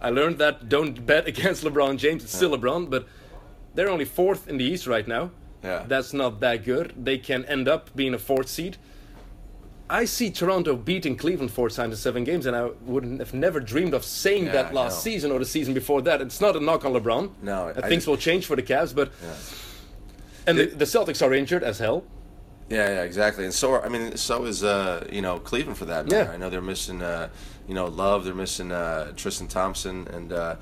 I 0.00 0.10
learned 0.10 0.38
that 0.38 0.68
don't 0.68 1.06
bet 1.06 1.26
against 1.32 1.64
LeBron 1.64 1.96
James. 1.96 2.24
It's 2.24 2.34
still 2.36 2.50
LeBron, 2.50 2.90
but 2.90 3.06
they're 3.74 3.88
only 3.88 4.04
fourth 4.04 4.48
in 4.48 4.58
the 4.58 4.64
East 4.64 4.86
right 4.86 5.06
now. 5.08 5.30
Yeah. 5.64 5.84
That's 5.88 6.12
not 6.12 6.40
that 6.40 6.64
good. 6.64 6.92
They 6.96 7.18
can 7.18 7.44
end 7.46 7.66
up 7.68 7.90
being 7.96 8.14
a 8.14 8.18
fourth 8.18 8.48
seed. 8.48 8.76
I 9.88 10.04
see 10.06 10.30
Toronto 10.30 10.76
beating 10.76 11.16
Cleveland 11.16 11.50
four 11.52 11.68
times 11.68 11.92
in 11.94 11.98
seven 11.98 12.24
games, 12.24 12.46
and 12.46 12.56
I 12.56 12.70
wouldn't 12.84 13.20
have 13.20 13.34
never 13.34 13.60
dreamed 13.60 13.94
of 13.94 14.04
saying 14.04 14.46
Yeah, 14.46 14.52
that 14.52 14.74
last 14.74 14.94
know. 15.04 15.10
season 15.12 15.30
or 15.30 15.38
the 15.38 15.44
season 15.44 15.74
before 15.74 16.00
that. 16.02 16.20
It's 16.20 16.40
not 16.40 16.56
a 16.56 16.60
knock 16.60 16.84
on 16.84 16.92
LeBron. 16.94 17.30
No, 17.42 17.68
I 17.68 17.72
things 17.82 17.90
just- 17.94 18.06
will 18.08 18.16
change 18.16 18.46
for 18.46 18.56
the 18.56 18.62
Cavs, 18.62 18.94
but 18.94 19.12
and 20.46 20.58
the, 20.58 20.66
the 20.66 20.84
Celtics 20.84 21.24
are 21.26 21.32
injured 21.34 21.62
as 21.62 21.78
hell. 21.78 22.04
Yeah, 22.70 22.88
yeah, 22.88 23.02
exactly. 23.02 23.44
And 23.44 23.52
so 23.52 23.72
are, 23.72 23.84
I 23.84 23.88
mean, 23.90 24.16
so 24.16 24.44
is 24.46 24.64
uh, 24.64 25.06
you 25.12 25.20
know 25.20 25.38
Cleveland 25.38 25.76
for 25.78 25.84
that 25.84 26.06
matter. 26.06 26.24
Yeah. 26.30 26.32
I 26.32 26.38
know 26.38 26.48
they're 26.48 26.62
missing 26.62 27.02
uh, 27.02 27.28
you 27.68 27.74
know 27.74 27.86
Love, 27.86 28.24
they're 28.24 28.34
missing 28.34 28.72
uh, 28.72 29.12
Tristan 29.16 29.48
Thompson, 29.48 30.08
and 30.08 30.32
uh, 30.32 30.56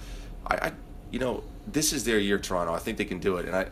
I, 0.48 0.54
I, 0.66 0.72
you 1.12 1.20
know, 1.20 1.44
this 1.68 1.92
is 1.92 2.02
their 2.04 2.18
year, 2.18 2.38
Toronto. 2.40 2.74
I 2.74 2.78
think 2.80 2.98
they 2.98 3.04
can 3.04 3.20
do 3.20 3.36
it. 3.36 3.46
And 3.46 3.54
I, 3.54 3.66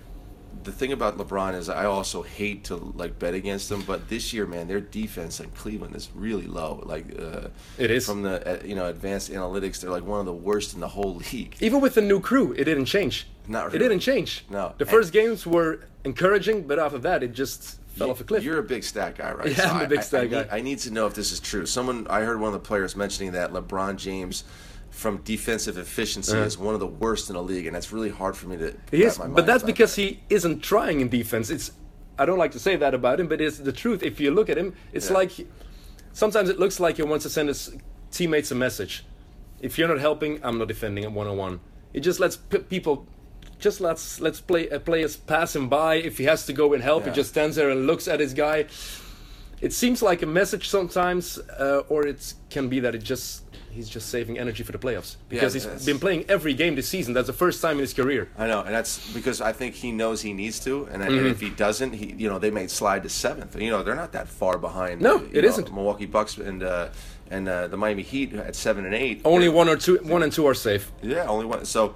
the 0.63 0.73
thing 0.73 0.93
about 0.93 1.17
LeBron 1.19 1.55
is, 1.55 1.69
I 1.69 1.85
also 1.87 2.23
hate 2.23 2.65
to 2.65 2.77
like 2.77 3.19
bet 3.19 3.35
against 3.35 3.69
them, 3.69 3.83
but 3.87 4.09
this 4.09 4.33
year, 4.33 4.47
man, 4.47 4.69
their 4.69 4.81
defense 4.81 5.41
in 5.41 5.51
Cleveland 5.51 5.95
is 5.97 6.09
really 6.15 6.47
low. 6.47 6.83
Like 6.85 7.07
uh, 7.19 7.49
It 7.79 7.91
is. 7.91 8.07
from 8.07 8.23
the 8.23 8.61
uh, 8.61 8.65
you 8.65 8.75
know 8.75 8.87
advanced 8.87 9.31
analytics, 9.31 9.81
they're 9.81 9.91
like 9.91 10.05
one 10.05 10.21
of 10.21 10.27
the 10.27 10.33
worst 10.33 10.75
in 10.75 10.81
the 10.81 10.89
whole 10.89 11.17
league. 11.33 11.57
Even 11.61 11.81
with 11.81 11.95
the 11.95 12.03
new 12.03 12.21
crew, 12.21 12.53
it 12.53 12.65
didn't 12.65 12.87
change. 12.87 13.27
Not 13.49 13.67
really. 13.67 13.77
It 13.77 13.89
didn't 13.89 14.01
change. 14.01 14.45
No. 14.51 14.75
The 14.79 14.87
first 14.87 15.13
games 15.13 15.47
were 15.47 15.81
encouraging, 16.05 16.67
but 16.67 16.79
after 16.79 16.99
that, 16.99 17.23
it 17.23 17.33
just 17.33 17.79
fell 17.97 18.11
off 18.11 18.21
a 18.21 18.25
cliff. 18.25 18.45
You're 18.45 18.59
a 18.59 18.63
big 18.63 18.85
stat 18.85 19.17
guy, 19.17 19.33
right? 19.33 19.57
Yeah, 19.59 19.73
I'm 19.73 19.81
a 19.81 19.85
a 19.85 19.89
big 19.89 20.03
stat 20.03 20.23
I, 20.25 20.27
guy. 20.27 20.43
Need, 20.43 20.49
I 20.53 20.61
need 20.61 20.79
to 20.81 20.91
know 20.91 21.07
if 21.07 21.15
this 21.15 21.33
is 21.33 21.41
true. 21.41 21.67
Someone 21.67 22.07
I 22.09 22.21
heard 22.21 22.41
one 22.41 22.49
of 22.49 22.63
the 22.63 22.67
players 22.67 22.95
mentioning 22.97 23.33
that 23.33 23.53
LeBron 23.53 23.97
James, 23.97 24.45
from 25.01 25.17
defensive 25.23 25.79
efficiency, 25.79 26.37
is 26.37 26.59
one 26.59 26.75
of 26.75 26.81
the 26.81 26.87
worst 26.87 27.31
in 27.31 27.35
the 27.35 27.43
league, 27.43 27.67
and 27.67 27.75
that's 27.75 27.91
really 27.91 28.11
hard 28.11 28.37
for 28.37 28.47
me 28.49 28.57
to. 28.59 28.69
Uh-huh. 28.69 28.79
He 28.91 29.03
is, 29.05 29.17
but 29.17 29.47
that's 29.47 29.65
because 29.65 29.97
that. 29.97 30.03
he 30.03 30.21
isn't 30.29 30.61
trying 30.61 31.01
in 31.01 31.09
defense. 31.09 31.49
It's 31.49 31.73
I 32.19 32.27
don't 32.27 32.39
like 32.39 32.53
to 32.53 32.59
say 32.59 32.77
that 32.77 32.93
about 32.93 33.19
him, 33.19 33.27
but 33.29 33.41
it's 33.41 33.57
the 33.59 33.73
truth. 33.73 34.03
If 34.03 34.21
you 34.21 34.31
look 34.31 34.51
at 34.51 34.59
him, 34.59 34.75
it's 34.93 35.09
Yeah. 35.09 35.17
like 35.21 35.33
sometimes 36.13 36.51
it 36.51 36.59
looks 36.59 36.79
like 36.79 36.97
he 36.97 37.03
wants 37.03 37.23
to 37.25 37.31
send 37.31 37.49
his 37.49 37.75
teammates 38.11 38.51
a 38.51 38.55
message. 38.55 39.07
If 39.61 39.79
you're 39.79 39.89
not 39.89 40.01
helping, 40.01 40.39
I'm 40.45 40.59
not 40.59 40.69
defending 40.69 41.05
him 41.05 41.15
one 41.15 41.27
on 41.27 41.37
one. 41.39 41.61
It 41.95 42.01
just 42.01 42.21
lets 42.21 42.37
p- 42.37 42.59
people. 42.59 43.07
Just 43.59 43.81
let's 43.81 44.21
let's 44.21 44.41
play 44.41 44.69
uh, 44.69 44.79
players 44.81 45.17
pass 45.17 45.57
him 45.57 45.69
by. 45.71 45.95
If 45.95 46.19
he 46.19 46.25
has 46.25 46.45
to 46.47 46.53
go 46.53 46.75
and 46.75 46.83
help, 46.83 47.07
he 47.07 47.11
just 47.11 47.31
stands 47.31 47.57
there 47.57 47.71
and 47.71 47.87
looks 47.87 48.07
at 48.07 48.21
his 48.21 48.35
guy. 48.35 48.67
It 49.63 49.73
seems 49.73 50.03
like 50.03 50.21
a 50.23 50.27
message 50.27 50.69
sometimes, 50.69 51.39
uh, 51.59 51.83
or 51.89 52.07
it 52.07 52.35
can 52.51 52.69
be 52.69 52.81
that 52.81 52.95
it 52.95 53.03
just 53.03 53.45
he's 53.71 53.89
just 53.89 54.09
saving 54.09 54.39
energy 54.39 54.63
for 54.63 54.73
the 54.73 54.79
playoffs 54.79 55.17
because 55.29 55.55
he's 55.55 55.67
been 55.87 55.99
playing 55.99 56.25
every 56.29 56.55
game 56.55 56.75
this 56.75 56.89
season. 56.89 57.15
That's 57.15 57.27
the 57.27 57.33
first 57.33 57.63
time 57.63 57.73
in 57.77 57.81
his 57.81 57.95
career. 57.95 58.29
I 58.37 58.47
know, 58.47 58.61
and 58.63 58.75
that's 58.75 59.13
because 59.13 59.41
I 59.41 59.53
think 59.53 59.75
he 59.77 59.93
knows 59.93 60.23
he 60.23 60.33
needs 60.33 60.61
to, 60.61 60.89
and, 60.93 61.03
Mm-hmm. 61.03 61.19
and 61.19 61.27
if 61.29 61.41
he 61.41 61.51
doesn't, 61.51 61.93
he 61.95 62.15
you 62.19 62.29
know 62.29 62.39
they 62.39 62.51
may 62.51 62.67
slide 62.67 63.03
to 63.05 63.09
seventh. 63.09 63.61
You 63.61 63.71
know 63.71 63.83
they're 63.83 63.95
not 63.97 64.13
that 64.13 64.29
far 64.29 64.59
behind. 64.59 65.01
No, 65.01 65.17
uh, 65.19 65.25
it 65.33 65.45
isn't. 65.45 65.73
Milwaukee 65.73 66.07
Bucks 66.07 66.37
and 66.39 66.63
uh, 66.63 66.89
and 67.31 67.49
uh, 67.49 67.69
the 67.69 67.77
Miami 67.77 68.03
Heat 68.03 68.35
at 68.35 68.55
seven 68.57 68.85
and 68.85 68.95
eight. 68.95 69.21
Only 69.25 69.49
one 69.49 69.69
or 69.69 69.77
two, 69.77 69.99
one 70.03 70.23
and 70.23 70.33
two 70.33 70.47
are 70.47 70.55
safe. 70.55 70.91
Yeah, 71.03 71.27
only 71.29 71.47
one. 71.47 71.65
So, 71.65 71.95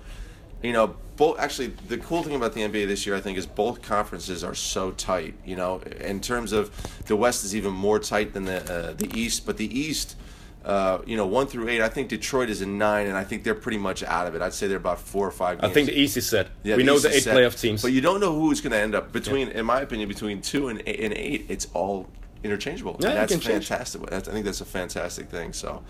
you 0.62 0.72
know, 0.72 0.94
both 1.16 1.38
actually 1.38 1.68
the 1.88 1.98
cool 1.98 2.22
thing 2.22 2.34
about 2.36 2.52
the 2.54 2.60
NBA 2.62 2.86
this 2.86 3.04
year, 3.06 3.16
I 3.16 3.20
think, 3.20 3.36
is 3.36 3.46
both 3.46 3.82
conferences 3.82 4.42
are 4.44 4.54
so 4.54 4.92
tight. 4.92 5.34
You 5.44 5.56
know, 5.56 5.80
in 6.00 6.20
terms 6.20 6.52
of 6.52 6.70
the 7.06 7.16
West 7.16 7.44
is 7.44 7.54
even 7.56 7.72
more 7.72 7.98
tight 7.98 8.32
than 8.32 8.44
the 8.44 8.58
uh, 8.72 8.92
the 8.92 9.10
East, 9.18 9.44
but 9.44 9.56
the 9.56 9.66
East. 9.78 10.16
Uh, 10.64 11.02
you 11.04 11.16
know, 11.16 11.26
one 11.26 11.46
through 11.46 11.68
eight. 11.68 11.82
I 11.82 11.88
think 11.90 12.08
Detroit 12.08 12.48
is 12.48 12.62
in 12.62 12.78
nine, 12.78 13.06
and 13.06 13.16
I 13.16 13.24
think 13.24 13.44
they're 13.44 13.54
pretty 13.54 13.76
much 13.76 14.02
out 14.02 14.26
of 14.26 14.34
it. 14.34 14.40
I'd 14.40 14.54
say 14.54 14.66
they're 14.66 14.78
about 14.78 14.98
four 14.98 15.26
or 15.26 15.30
five. 15.30 15.60
I 15.62 15.68
think 15.68 15.88
the 15.88 15.98
East 15.98 16.16
is 16.16 16.26
set. 16.26 16.48
Yeah, 16.62 16.76
we 16.76 16.82
know 16.84 16.94
East 16.94 17.02
the 17.02 17.14
eight 17.16 17.22
set, 17.22 17.36
playoff 17.36 17.60
teams. 17.60 17.82
but 17.82 17.92
you 17.92 18.00
don't 18.00 18.18
know 18.18 18.32
who's 18.34 18.62
going 18.62 18.70
to 18.72 18.78
end 18.78 18.94
up 18.94 19.12
between. 19.12 19.48
In 19.48 19.66
my 19.66 19.82
opinion, 19.82 20.08
between 20.08 20.40
two 20.40 20.68
and 20.68 20.82
eight, 20.86 21.00
and 21.00 21.12
eight 21.12 21.46
it's 21.50 21.66
all 21.74 22.08
interchangeable. 22.42 22.96
Yeah, 22.98 23.10
and 23.10 23.18
that's 23.18 23.44
fantastic. 23.46 24.06
That's, 24.06 24.26
I 24.28 24.32
think 24.32 24.46
that's 24.46 24.62
a 24.62 24.64
fantastic 24.64 25.28
thing. 25.28 25.52
So, 25.52 25.82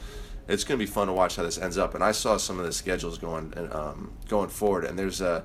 it's 0.48 0.64
going 0.64 0.78
to 0.78 0.84
be 0.84 0.90
fun 0.90 1.06
to 1.06 1.12
watch 1.12 1.36
how 1.36 1.44
this 1.44 1.56
ends 1.58 1.78
up. 1.78 1.94
And 1.94 2.02
I 2.02 2.10
saw 2.12 2.36
some 2.36 2.58
of 2.58 2.66
the 2.66 2.72
schedules 2.72 3.16
going 3.16 3.52
and 3.56 3.72
um, 3.72 4.12
going 4.28 4.48
forward, 4.48 4.84
and 4.86 4.98
there's 4.98 5.22
uh, 5.22 5.42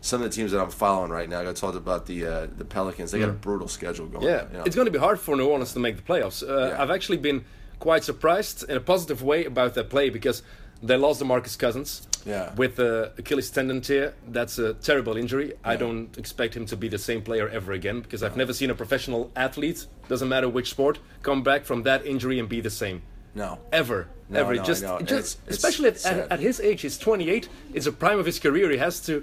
some 0.00 0.22
of 0.22 0.30
the 0.30 0.34
teams 0.34 0.52
that 0.52 0.60
I'm 0.60 0.70
following 0.70 1.10
right 1.10 1.28
now. 1.28 1.46
I 1.46 1.52
talked 1.52 1.76
about 1.76 2.06
the 2.06 2.26
uh, 2.26 2.46
the 2.56 2.64
Pelicans. 2.64 3.10
They 3.10 3.18
got 3.18 3.28
a 3.28 3.32
brutal 3.32 3.68
schedule 3.68 4.06
going. 4.06 4.24
Mm. 4.24 4.30
yeah, 4.30 4.46
you 4.50 4.58
know. 4.58 4.64
it's 4.64 4.74
going 4.74 4.86
to 4.86 4.90
be 4.90 4.98
hard 4.98 5.20
for 5.20 5.36
New 5.36 5.46
Orleans 5.46 5.74
to 5.74 5.78
make 5.80 5.96
the 5.96 6.02
playoffs. 6.02 6.42
Uh, 6.42 6.68
Yeah. 6.68 6.82
I've 6.82 6.90
actually 6.90 7.18
been 7.18 7.44
quite 7.80 8.04
surprised 8.04 8.62
in 8.70 8.76
a 8.76 8.80
positive 8.80 9.22
way 9.22 9.44
about 9.44 9.74
their 9.74 9.84
play 9.84 10.10
because 10.10 10.42
they 10.82 10.96
lost 10.96 11.20
DeMarcus 11.20 11.58
Cousins 11.58 12.06
Yeah. 12.24 12.54
with 12.54 12.76
the 12.76 13.12
Achilles 13.18 13.50
tendon 13.50 13.80
tear. 13.80 14.14
That's 14.28 14.58
a 14.58 14.74
terrible 14.74 15.16
injury. 15.16 15.54
I 15.64 15.76
don't 15.76 16.16
expect 16.16 16.56
him 16.56 16.64
to 16.66 16.76
be 16.76 16.88
the 16.88 16.98
same 16.98 17.20
player 17.22 17.48
ever 17.48 17.72
again 17.72 18.00
because 18.00 18.22
I've 18.22 18.36
never 18.36 18.52
seen 18.54 18.70
a 18.70 18.74
professional 18.74 19.30
athlete, 19.36 19.86
doesn't 20.08 20.28
matter 20.28 20.48
which 20.48 20.70
sport, 20.70 20.98
come 21.22 21.42
back 21.42 21.64
from 21.64 21.82
that 21.82 22.06
injury 22.06 22.38
and 22.38 22.48
be 22.48 22.60
the 22.60 22.70
same. 22.70 23.02
no. 23.34 23.58
ever, 23.72 24.08
No, 24.28 24.40
ever. 24.40 24.54
no, 24.54 24.62
just. 24.64 24.82
Just 24.82 25.02
it's- 25.02 25.36
it's 25.46 25.56
especially 25.56 25.88
at, 25.88 26.04
at, 26.06 26.32
at 26.32 26.40
his 26.40 26.60
age, 26.60 26.80
he's 26.82 26.96
28. 26.98 27.48
It's 27.74 27.84
the 27.86 27.92
prime 27.92 28.18
of 28.18 28.26
his 28.26 28.38
career. 28.38 28.70
He 28.70 28.78
has 28.78 29.00
to 29.06 29.22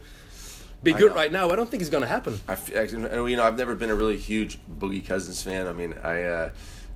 be 0.83 0.93
good 0.93 1.13
right 1.15 1.31
now. 1.31 1.49
I 1.49 1.55
don't 1.55 1.69
think 1.69 1.81
it's 1.81 1.89
going 1.89 2.03
to 2.03 2.07
happen. 2.07 2.39
I, 2.47 2.53
f- 2.53 2.71
I- 2.75 2.81
and, 2.81 3.29
you 3.29 3.35
know, 3.35 3.43
I've 3.43 3.57
never 3.57 3.73
been 3.75 3.89
a 3.89 3.95
really 3.95 4.17
huge 4.17 4.59
Boogie 4.79 5.05
Cousins 5.05 5.41
fan. 5.43 5.65
I 5.67 5.73
mean, 5.73 5.93
I 6.03 6.23
uh, 6.23 6.49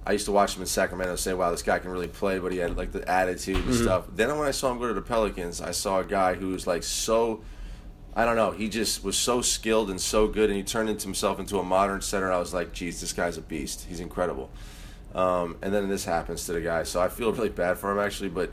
I 0.05 0.13
used 0.13 0.25
to 0.25 0.31
watch 0.31 0.55
him 0.55 0.62
in 0.62 0.67
Sacramento, 0.67 1.12
and 1.12 1.20
say, 1.20 1.34
"Wow, 1.34 1.51
this 1.51 1.62
guy 1.62 1.77
can 1.79 1.91
really 1.91 2.08
play," 2.08 2.39
but 2.39 2.51
he 2.51 2.58
had 2.58 2.75
like 2.75 2.91
the 2.91 3.08
attitude 3.10 3.58
and 3.58 3.65
Mm-hmm. 3.65 3.84
stuff. 3.84 4.05
Then 4.15 4.36
when 4.38 4.48
I 4.48 4.51
saw 4.51 4.72
him 4.72 4.79
go 4.79 4.88
to 4.88 4.93
the 4.93 5.01
Pelicans, 5.01 5.62
I 5.62 5.72
saw 5.72 6.00
a 6.00 6.03
guy 6.03 6.34
who 6.34 6.50
was 6.50 6.65
like 6.67 6.84
so. 6.84 7.41
I 8.13 8.25
don't 8.25 8.36
know. 8.36 8.51
He 8.51 8.67
just 8.67 9.03
was 9.05 9.15
so 9.17 9.41
skilled 9.41 9.89
and 9.89 10.01
so 10.01 10.27
good, 10.27 10.50
and 10.50 10.58
he 10.58 10.63
turned 10.63 10.89
himself 11.01 11.39
into 11.39 11.60
a 11.60 11.63
modern 11.63 12.01
center. 12.01 12.25
And 12.25 12.36
I 12.36 12.39
was 12.39 12.53
like, 12.53 12.74
"Geez, 12.74 13.00
this 13.00 13.13
guy's 13.13 13.38
a 13.38 13.41
beast. 13.41 13.86
He's 13.88 14.00
incredible." 14.00 14.50
Um, 15.13 15.58
and 15.62 15.74
then 15.74 15.88
this 15.89 16.05
happens 16.05 16.46
to 16.46 16.53
the 16.53 16.62
guy, 16.62 16.84
so 16.84 17.00
I 17.01 17.08
feel 17.10 17.31
really 17.31 17.50
bad 17.50 17.77
for 17.77 17.91
him 17.91 18.00
actually. 18.00 18.29
But 18.29 18.51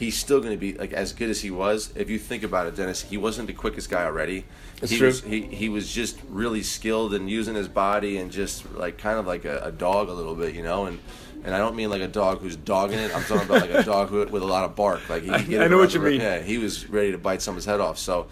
he's 0.00 0.16
still 0.16 0.40
going 0.40 0.52
to 0.52 0.58
be 0.58 0.72
like 0.72 0.92
as 0.92 1.12
good 1.12 1.30
as 1.30 1.42
he 1.42 1.50
was. 1.50 1.92
If 1.94 2.10
you 2.10 2.18
think 2.18 2.42
about 2.42 2.66
it, 2.66 2.74
Dennis, 2.74 3.02
he 3.02 3.16
wasn't 3.16 3.46
the 3.46 3.52
quickest 3.52 3.88
guy 3.90 4.04
already. 4.04 4.46
It's 4.82 4.90
he 4.90 4.98
true. 4.98 5.06
Was, 5.08 5.22
he 5.22 5.42
he 5.42 5.68
was 5.68 5.92
just 5.92 6.18
really 6.28 6.62
skilled 6.62 7.14
and 7.14 7.30
using 7.30 7.54
his 7.54 7.68
body 7.68 8.16
and 8.16 8.32
just 8.32 8.68
like 8.74 8.98
kind 8.98 9.18
of 9.18 9.26
like 9.26 9.44
a, 9.44 9.60
a 9.60 9.70
dog 9.70 10.08
a 10.08 10.12
little 10.12 10.34
bit, 10.34 10.54
you 10.54 10.62
know. 10.62 10.86
And 10.86 10.98
and 11.44 11.54
I 11.54 11.58
don't 11.58 11.76
mean 11.76 11.90
like 11.90 12.02
a 12.02 12.08
dog 12.08 12.40
who's 12.40 12.56
dogging 12.56 12.98
it. 12.98 13.14
I'm 13.14 13.22
talking 13.22 13.44
about 13.46 13.60
like 13.60 13.70
a 13.70 13.82
dog 13.84 14.08
who, 14.08 14.26
with 14.26 14.42
a 14.42 14.46
lot 14.46 14.64
of 14.64 14.74
bark. 14.74 15.08
Like 15.08 15.22
he, 15.22 15.30
I- 15.38 15.42
get 15.42 15.62
I 15.62 15.68
know 15.68 15.78
what 15.78 15.94
you 15.94 16.00
mean. 16.00 16.20
Yeah, 16.20 16.40
he 16.40 16.58
was 16.58 16.88
ready 16.88 17.12
to 17.12 17.18
bite 17.18 17.42
someone's 17.42 17.66
head 17.66 17.80
off. 17.80 17.98
So. 17.98 18.26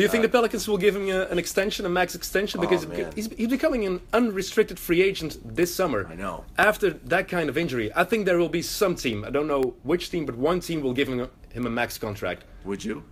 Do 0.00 0.04
you 0.04 0.08
think 0.08 0.22
the 0.22 0.30
Pelicans 0.30 0.66
will 0.66 0.78
give 0.78 0.96
him 0.96 1.08
a, 1.10 1.26
an 1.26 1.38
extension, 1.38 1.84
a 1.84 1.88
max 1.90 2.14
extension? 2.14 2.60
Because 2.60 2.86
Uh, 2.86 2.88
Oh, 2.90 3.10
he's, 3.14 3.28
he's 3.34 3.48
becoming 3.48 3.84
an 3.84 4.00
unrestricted 4.14 4.78
free 4.78 5.02
agent 5.02 5.36
this 5.44 5.74
summer. 5.74 6.08
I 6.10 6.14
know. 6.14 6.44
After 6.56 6.90
that 6.90 7.28
kind 7.28 7.48
of 7.50 7.58
injury, 7.58 7.90
I 7.94 8.04
think 8.04 8.24
there 8.24 8.38
will 8.38 8.48
be 8.48 8.62
some 8.62 8.94
team. 8.94 9.24
I 9.24 9.30
don't 9.30 9.46
know 9.46 9.74
which 9.82 10.10
team, 10.10 10.24
but 10.24 10.36
one 10.36 10.60
team 10.60 10.80
will 10.80 10.94
give 10.94 11.08
him 11.08 11.20
a, 11.20 11.28
him 11.52 11.66
a 11.66 11.70
max 11.70 11.98
contract. 11.98 12.44
Would 12.64 12.82
you? 12.82 13.04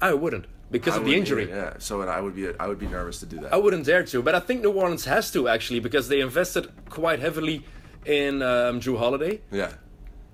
I 0.00 0.12
wouldn't. 0.12 0.46
because 0.70 0.94
I 0.94 0.98
of 0.98 1.04
the 1.04 1.14
injury. 1.14 1.48
Yeah, 1.48 1.74
so 1.78 2.00
and 2.02 2.10
I 2.10 2.20
would 2.20 2.34
be 2.34 2.44
I 2.58 2.66
would 2.66 2.78
be 2.78 2.88
nervous 2.88 3.20
to 3.20 3.26
do 3.26 3.38
that. 3.40 3.52
I 3.52 3.56
wouldn't 3.56 3.86
dare 3.86 4.04
to, 4.04 4.22
but 4.22 4.34
I 4.34 4.40
think 4.40 4.62
New 4.62 4.72
Orleans 4.72 5.04
has 5.04 5.30
to 5.32 5.48
actually 5.48 5.80
because 5.80 6.08
they 6.08 6.20
invested 6.20 6.68
quite 6.90 7.20
heavily 7.20 7.64
in 8.04 8.42
um, 8.42 8.80
Jrue 8.80 8.98
Holiday. 8.98 9.40
yeah, 9.50 9.72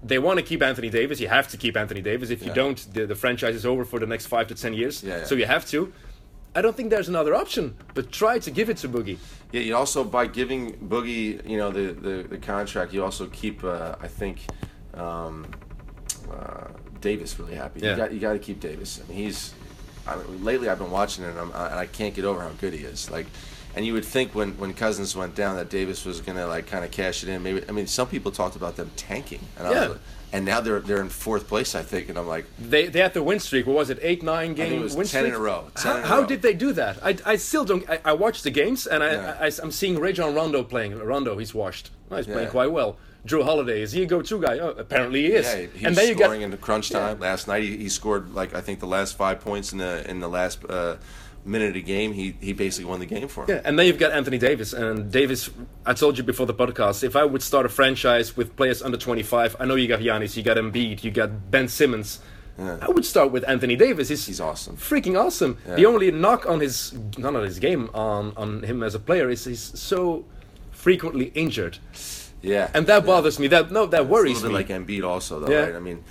They 0.06 0.18
want 0.18 0.38
to 0.38 0.44
keep 0.44 0.62
Anthony 0.62 0.90
Davis. 0.90 1.18
You 1.18 1.28
have 1.28 1.48
to 1.48 1.56
keep 1.56 1.76
Anthony 1.76 2.02
Davis. 2.02 2.28
If 2.30 2.42
you 2.42 2.48
Yeah. 2.48 2.54
don't, 2.62 2.94
the, 2.94 3.06
the 3.06 3.14
franchise 3.14 3.54
is 3.54 3.64
over 3.64 3.84
for 3.86 3.98
the 3.98 4.06
next 4.06 4.26
five 4.26 4.46
to 4.48 4.54
ten 4.54 4.74
years. 4.74 5.02
Yeah, 5.02 5.18
yeah. 5.18 5.24
So 5.24 5.34
you 5.34 5.46
have 5.46 5.64
to. 5.70 5.92
I 6.56 6.62
don't 6.62 6.76
think 6.76 6.90
there's 6.90 7.08
another 7.08 7.34
option, 7.34 7.74
but 7.94 8.12
try 8.12 8.38
to 8.38 8.50
give 8.50 8.68
it 8.70 8.76
to 8.78 8.88
Boogie. 8.88 9.18
yeah. 9.50 9.62
You 9.62 9.74
also 9.76 10.04
by 10.04 10.26
giving 10.26 10.72
Boogie, 10.74 11.26
you 11.48 11.56
know, 11.56 11.70
the 11.72 11.86
the, 12.06 12.16
the 12.34 12.38
contract, 12.38 12.92
you 12.92 13.02
also 13.02 13.26
keep 13.28 13.64
uh, 13.64 13.96
I 14.00 14.08
think 14.08 14.36
um, 14.94 15.46
uh, 16.30 16.68
Davis 17.00 17.38
really 17.38 17.54
happy. 17.54 17.80
Yeah. 17.80 17.90
You 17.92 17.96
got 17.96 18.12
you 18.12 18.20
got 18.20 18.32
to 18.34 18.38
keep 18.38 18.60
Davis. 18.60 19.00
I 19.02 19.08
mean, 19.08 19.18
he's 19.24 19.54
I 20.06 20.16
mean, 20.16 20.44
lately 20.44 20.68
I've 20.68 20.78
been 20.78 20.90
watching 20.90 21.24
it 21.24 21.28
and, 21.30 21.38
I'm, 21.38 21.50
and 21.50 21.78
I 21.84 21.86
can't 21.86 22.14
get 22.14 22.24
over 22.26 22.40
how 22.42 22.50
good 22.60 22.72
he 22.74 22.84
is. 22.84 23.10
Like. 23.10 23.26
And 23.76 23.84
you 23.84 23.92
would 23.94 24.04
think 24.04 24.34
when, 24.34 24.52
when 24.58 24.72
Cousins 24.72 25.16
went 25.16 25.34
down 25.34 25.56
that 25.56 25.68
Davis 25.68 26.04
was 26.04 26.20
gonna 26.20 26.46
like 26.46 26.66
kind 26.66 26.84
of 26.84 26.90
cash 26.90 27.22
it 27.22 27.28
in. 27.28 27.42
Maybe 27.42 27.62
I 27.68 27.72
mean 27.72 27.86
some 27.86 28.06
people 28.08 28.30
talked 28.30 28.56
about 28.56 28.76
them 28.76 28.90
tanking, 28.96 29.40
and 29.58 29.66
I 29.66 29.70
Yeah. 29.72 29.80
was 29.80 29.88
like, 29.90 29.98
and 30.32 30.44
now 30.44 30.60
they're 30.60 30.80
they're 30.80 31.00
in 31.00 31.08
fourth 31.08 31.48
place 31.48 31.74
I 31.74 31.82
think, 31.82 32.08
and 32.08 32.16
I'm 32.18 32.26
like, 32.28 32.46
They 32.58 32.86
they 32.86 33.00
had 33.00 33.14
the 33.14 33.22
win 33.22 33.40
streak. 33.40 33.66
What 33.66 33.76
was 33.76 33.90
it? 33.90 33.98
Eight 34.02 34.22
nine 34.22 34.54
game 34.54 34.80
was 34.80 34.94
win 34.96 35.06
10 35.06 35.08
streak. 35.08 35.26
in 35.26 35.34
a 35.34 35.38
row. 35.38 35.70
10 35.76 35.92
How, 35.92 35.98
a 35.98 36.06
how 36.06 36.20
row. 36.20 36.26
did 36.26 36.42
they 36.42 36.54
do 36.54 36.72
that? 36.72 36.98
I, 37.04 37.16
I 37.26 37.36
still 37.36 37.64
don't. 37.64 37.88
I, 37.90 37.98
I 38.04 38.12
watched 38.12 38.44
the 38.44 38.50
games 38.50 38.86
and 38.86 39.02
I, 39.02 39.12
Yeah. 39.12 39.36
I 39.40 39.50
am 39.62 39.70
seeing 39.72 39.98
Rajon 39.98 40.34
Rondo 40.34 40.62
playing. 40.62 40.96
Rondo 40.98 41.36
he's 41.38 41.52
washed. 41.54 41.90
He's 42.14 42.26
playing 42.26 42.44
Yeah. 42.44 42.50
quite 42.50 42.70
well. 42.72 42.96
Jrue 43.26 43.42
Holiday 43.42 43.80
is 43.80 43.92
he 43.92 44.02
a 44.02 44.06
go-to 44.06 44.38
guy? 44.38 44.58
Oh, 44.58 44.68
apparently 44.76 45.22
he 45.22 45.32
is. 45.32 45.46
Yeah, 45.46 45.60
he, 45.62 45.78
he 45.78 45.84
and 45.86 45.96
then 45.96 46.08
you 46.08 46.14
scoring 46.14 46.40
got 46.40 46.44
in 46.44 46.50
the 46.50 46.58
crunch 46.58 46.90
time 46.90 47.18
last 47.20 47.48
night. 47.48 47.62
He, 47.62 47.76
he 47.78 47.88
scored 47.88 48.34
like 48.34 48.54
I 48.54 48.60
think 48.60 48.80
the 48.80 48.86
last 48.86 49.16
five 49.16 49.40
points 49.40 49.72
in 49.72 49.78
the 49.78 50.08
in 50.10 50.20
the 50.20 50.28
last 50.28 50.62
uh, 50.68 50.96
minute 51.44 51.68
of 51.68 51.74
the 51.74 51.82
game. 51.82 52.12
He 52.12 52.36
he 52.40 52.52
basically 52.52 52.86
won 52.90 53.00
the 53.00 53.06
game 53.06 53.28
for 53.28 53.42
him. 53.44 53.50
Yeah, 53.50 53.62
and 53.64 53.78
then 53.78 53.86
you've 53.86 53.98
got 53.98 54.12
Anthony 54.12 54.38
Davis. 54.38 54.72
And 54.72 55.10
Davis, 55.12 55.50
I 55.86 55.92
told 55.94 56.16
you 56.18 56.24
before 56.24 56.46
the 56.46 56.54
podcast, 56.54 57.04
if 57.04 57.16
I 57.16 57.24
would 57.24 57.42
start 57.42 57.66
a 57.66 57.68
franchise 57.68 58.36
with 58.36 58.56
players 58.56 58.82
under 58.82 58.96
25, 58.96 59.56
I 59.60 59.64
know 59.66 59.74
you 59.74 59.88
got 59.88 60.00
Giannis, 60.00 60.36
you 60.36 60.42
got 60.42 60.56
Embiid, 60.56 61.04
you 61.04 61.10
got 61.10 61.50
Ben 61.50 61.68
Simmons. 61.68 62.20
I 62.56 62.88
would 62.88 63.04
start 63.04 63.32
with 63.32 63.42
Anthony 63.48 63.74
Davis. 63.74 64.08
He's, 64.10 64.26
He's 64.26 64.40
awesome. 64.40 64.76
freaking 64.76 65.20
awesome. 65.20 65.58
The 65.66 65.86
only 65.86 66.12
knock 66.12 66.46
on 66.46 66.60
his, 66.60 66.92
not 67.18 67.34
on 67.34 67.42
his 67.42 67.58
game, 67.58 67.90
on, 67.94 68.32
on 68.36 68.62
him 68.62 68.84
as 68.84 68.94
a 68.94 69.00
player 69.00 69.28
is 69.28 69.44
he's 69.44 69.76
so 69.78 70.24
frequently 70.70 71.32
injured. 71.34 71.78
Yeah, 72.42 72.70
And 72.74 72.86
that 72.86 73.06
bothers 73.06 73.38
me. 73.40 73.48
That 73.48 73.72
No, 73.72 73.86
that 73.86 74.02
It's 74.02 74.10
worries 74.10 74.42
a 74.42 74.46
me. 74.48 74.52
little 74.52 74.66
bit 74.68 74.70
like 74.70 74.86
Embiid 74.86 75.04
also 75.04 75.40
though, 75.40 75.50
Yeah. 75.50 75.64
right? 75.66 75.74
I 75.74 75.80
mean, 75.80 76.04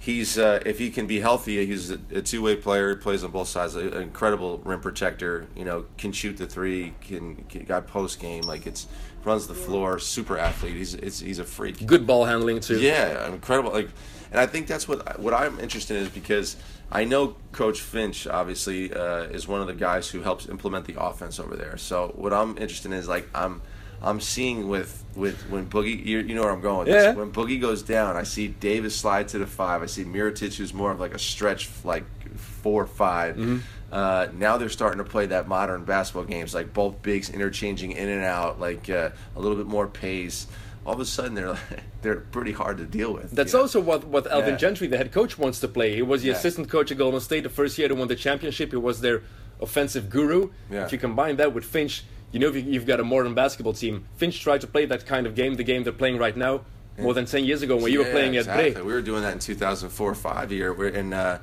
he's 0.00 0.36
uh, 0.38 0.60
if 0.66 0.78
he 0.78 0.90
can 0.90 1.06
be 1.06 1.20
healthy, 1.20 1.64
he's 1.64 1.92
a, 1.92 2.00
a 2.12 2.22
two 2.22 2.42
way 2.42 2.56
player. 2.56 2.96
Plays 2.96 3.22
on 3.22 3.30
both 3.30 3.46
sides. 3.46 3.76
An 3.76 3.92
incredible 3.92 4.58
rim 4.64 4.80
protector. 4.80 5.46
You 5.54 5.64
know, 5.64 5.84
can 5.96 6.10
shoot 6.10 6.36
the 6.36 6.46
three. 6.46 6.94
Can, 7.02 7.36
can 7.48 7.64
got 7.64 7.86
post 7.86 8.18
game. 8.18 8.42
Like 8.42 8.66
it's 8.66 8.88
runs 9.24 9.46
the 9.46 9.54
floor. 9.54 9.98
Super 9.98 10.38
athlete. 10.38 10.76
He's 10.76 10.94
it's, 10.94 11.20
he's 11.20 11.38
a 11.38 11.44
freak. 11.44 11.86
Good 11.86 12.06
ball 12.06 12.24
handling, 12.24 12.60
too. 12.60 12.80
Yeah, 12.80 13.28
incredible. 13.28 13.72
Like, 13.72 13.90
and 14.30 14.40
I 14.40 14.46
think 14.46 14.66
that's 14.66 14.88
what 14.88 15.20
what 15.20 15.34
I'm 15.34 15.60
interested 15.60 15.96
in 15.98 16.04
is 16.04 16.08
because 16.08 16.56
I 16.90 17.04
know 17.04 17.36
Coach 17.52 17.80
Finch 17.80 18.26
obviously 18.26 18.92
uh, 18.92 19.24
is 19.24 19.46
one 19.46 19.60
of 19.60 19.66
the 19.66 19.74
guys 19.74 20.08
who 20.08 20.22
helps 20.22 20.48
implement 20.48 20.86
the 20.86 21.00
offense 21.00 21.38
over 21.38 21.56
there. 21.56 21.76
So 21.76 22.12
what 22.16 22.32
I'm 22.32 22.50
interested 22.58 22.92
in 22.92 22.98
is 22.98 23.08
like 23.08 23.28
I'm 23.34 23.60
I'm 24.02 24.20
seeing 24.20 24.68
with 24.68 25.04
with 25.14 25.40
when 25.50 25.66
Boogie, 25.68 26.04
you, 26.04 26.18
you 26.20 26.34
know 26.34 26.42
where 26.42 26.52
I'm 26.52 26.60
going. 26.60 26.86
Yeah. 26.86 26.94
this. 27.08 27.16
When 27.16 27.32
Boogie 27.32 27.60
goes 27.60 27.82
down, 27.82 28.16
I 28.16 28.22
see 28.22 28.48
Davis 28.48 28.94
slide 28.96 29.28
to 29.28 29.38
the 29.38 29.46
five. 29.46 29.82
I 29.82 29.86
see 29.86 30.04
Mirotic, 30.04 30.54
who's 30.56 30.72
more 30.72 30.90
of 30.90 31.00
like 31.00 31.14
a 31.14 31.18
stretch 31.18 31.68
like 31.84 32.04
four 32.36 32.86
five. 32.86 33.36
Mm-hmm. 33.36 33.58
Uh, 33.92 34.28
now 34.34 34.56
they're 34.56 34.68
starting 34.68 34.98
to 34.98 35.04
play 35.10 35.26
that 35.26 35.48
modern 35.48 35.84
basketball 35.84 36.24
games, 36.24 36.54
like 36.54 36.72
both 36.72 37.02
bigs 37.02 37.28
interchanging 37.28 37.92
in 37.92 38.08
and 38.08 38.22
out, 38.24 38.60
like 38.60 38.88
uh, 38.88 39.10
a 39.36 39.40
little 39.40 39.56
bit 39.56 39.66
more 39.66 39.86
pace. 39.86 40.46
All 40.86 40.94
of 40.94 41.00
a 41.00 41.04
sudden, 41.04 41.34
they're 41.34 41.58
they're 42.02 42.20
pretty 42.20 42.52
hard 42.52 42.78
to 42.78 42.86
deal 42.86 43.12
with. 43.12 43.32
That's 43.32 43.52
you 43.52 43.58
know? 43.58 43.62
also 43.64 43.80
what, 43.80 44.06
what 44.06 44.26
Alvin 44.28 44.50
Yeah. 44.52 44.56
Gentry, 44.56 44.86
the 44.86 44.96
head 44.96 45.12
coach, 45.12 45.36
wants 45.38 45.60
to 45.60 45.68
play. 45.68 45.94
He 45.94 46.02
was 46.02 46.22
the 46.22 46.28
Yeah. 46.28 46.34
assistant 46.34 46.70
coach 46.70 46.90
at 46.90 46.96
Golden 46.98 47.20
State 47.20 47.42
the 47.42 47.50
first 47.50 47.76
year 47.78 47.88
they 47.88 47.94
won 47.94 48.08
the 48.08 48.16
championship. 48.16 48.70
He 48.70 48.76
was 48.76 49.00
their 49.00 49.22
offensive 49.60 50.08
guru. 50.08 50.50
Yeah. 50.70 50.84
If 50.86 50.92
you 50.92 50.98
combine 50.98 51.36
that 51.36 51.52
with 51.52 51.64
Finch, 51.64 52.04
you 52.32 52.38
know 52.40 52.50
you- 52.52 52.60
you've 52.72 52.86
got 52.86 53.00
a 53.00 53.04
modern 53.04 53.34
basketball 53.34 53.72
team. 53.72 54.04
Finch 54.16 54.40
tried 54.40 54.60
to 54.62 54.66
play 54.66 54.84
that 54.86 55.06
kind 55.06 55.26
of 55.26 55.34
game, 55.34 55.54
the 55.54 55.64
game 55.64 55.82
they're 55.84 55.92
playing 55.92 56.18
right 56.18 56.36
now, 56.36 56.60
more 56.98 57.14
than 57.14 57.24
10 57.26 57.44
years 57.44 57.62
ago 57.62 57.76
when 57.76 57.92
you 57.92 57.98
were 58.00 58.06
Yeah, 58.06 58.12
playing 58.12 58.34
exactly. 58.34 58.68
at 58.68 58.74
Bree. 58.74 58.82
We 58.82 58.92
were 58.92 59.02
doing 59.02 59.22
that 59.22 59.32
in 59.32 59.38
2004 59.38 60.14
5 60.14 60.52
year, 60.52 60.72
we're 60.72 60.88
and 60.88 61.14
uh, 61.14 61.38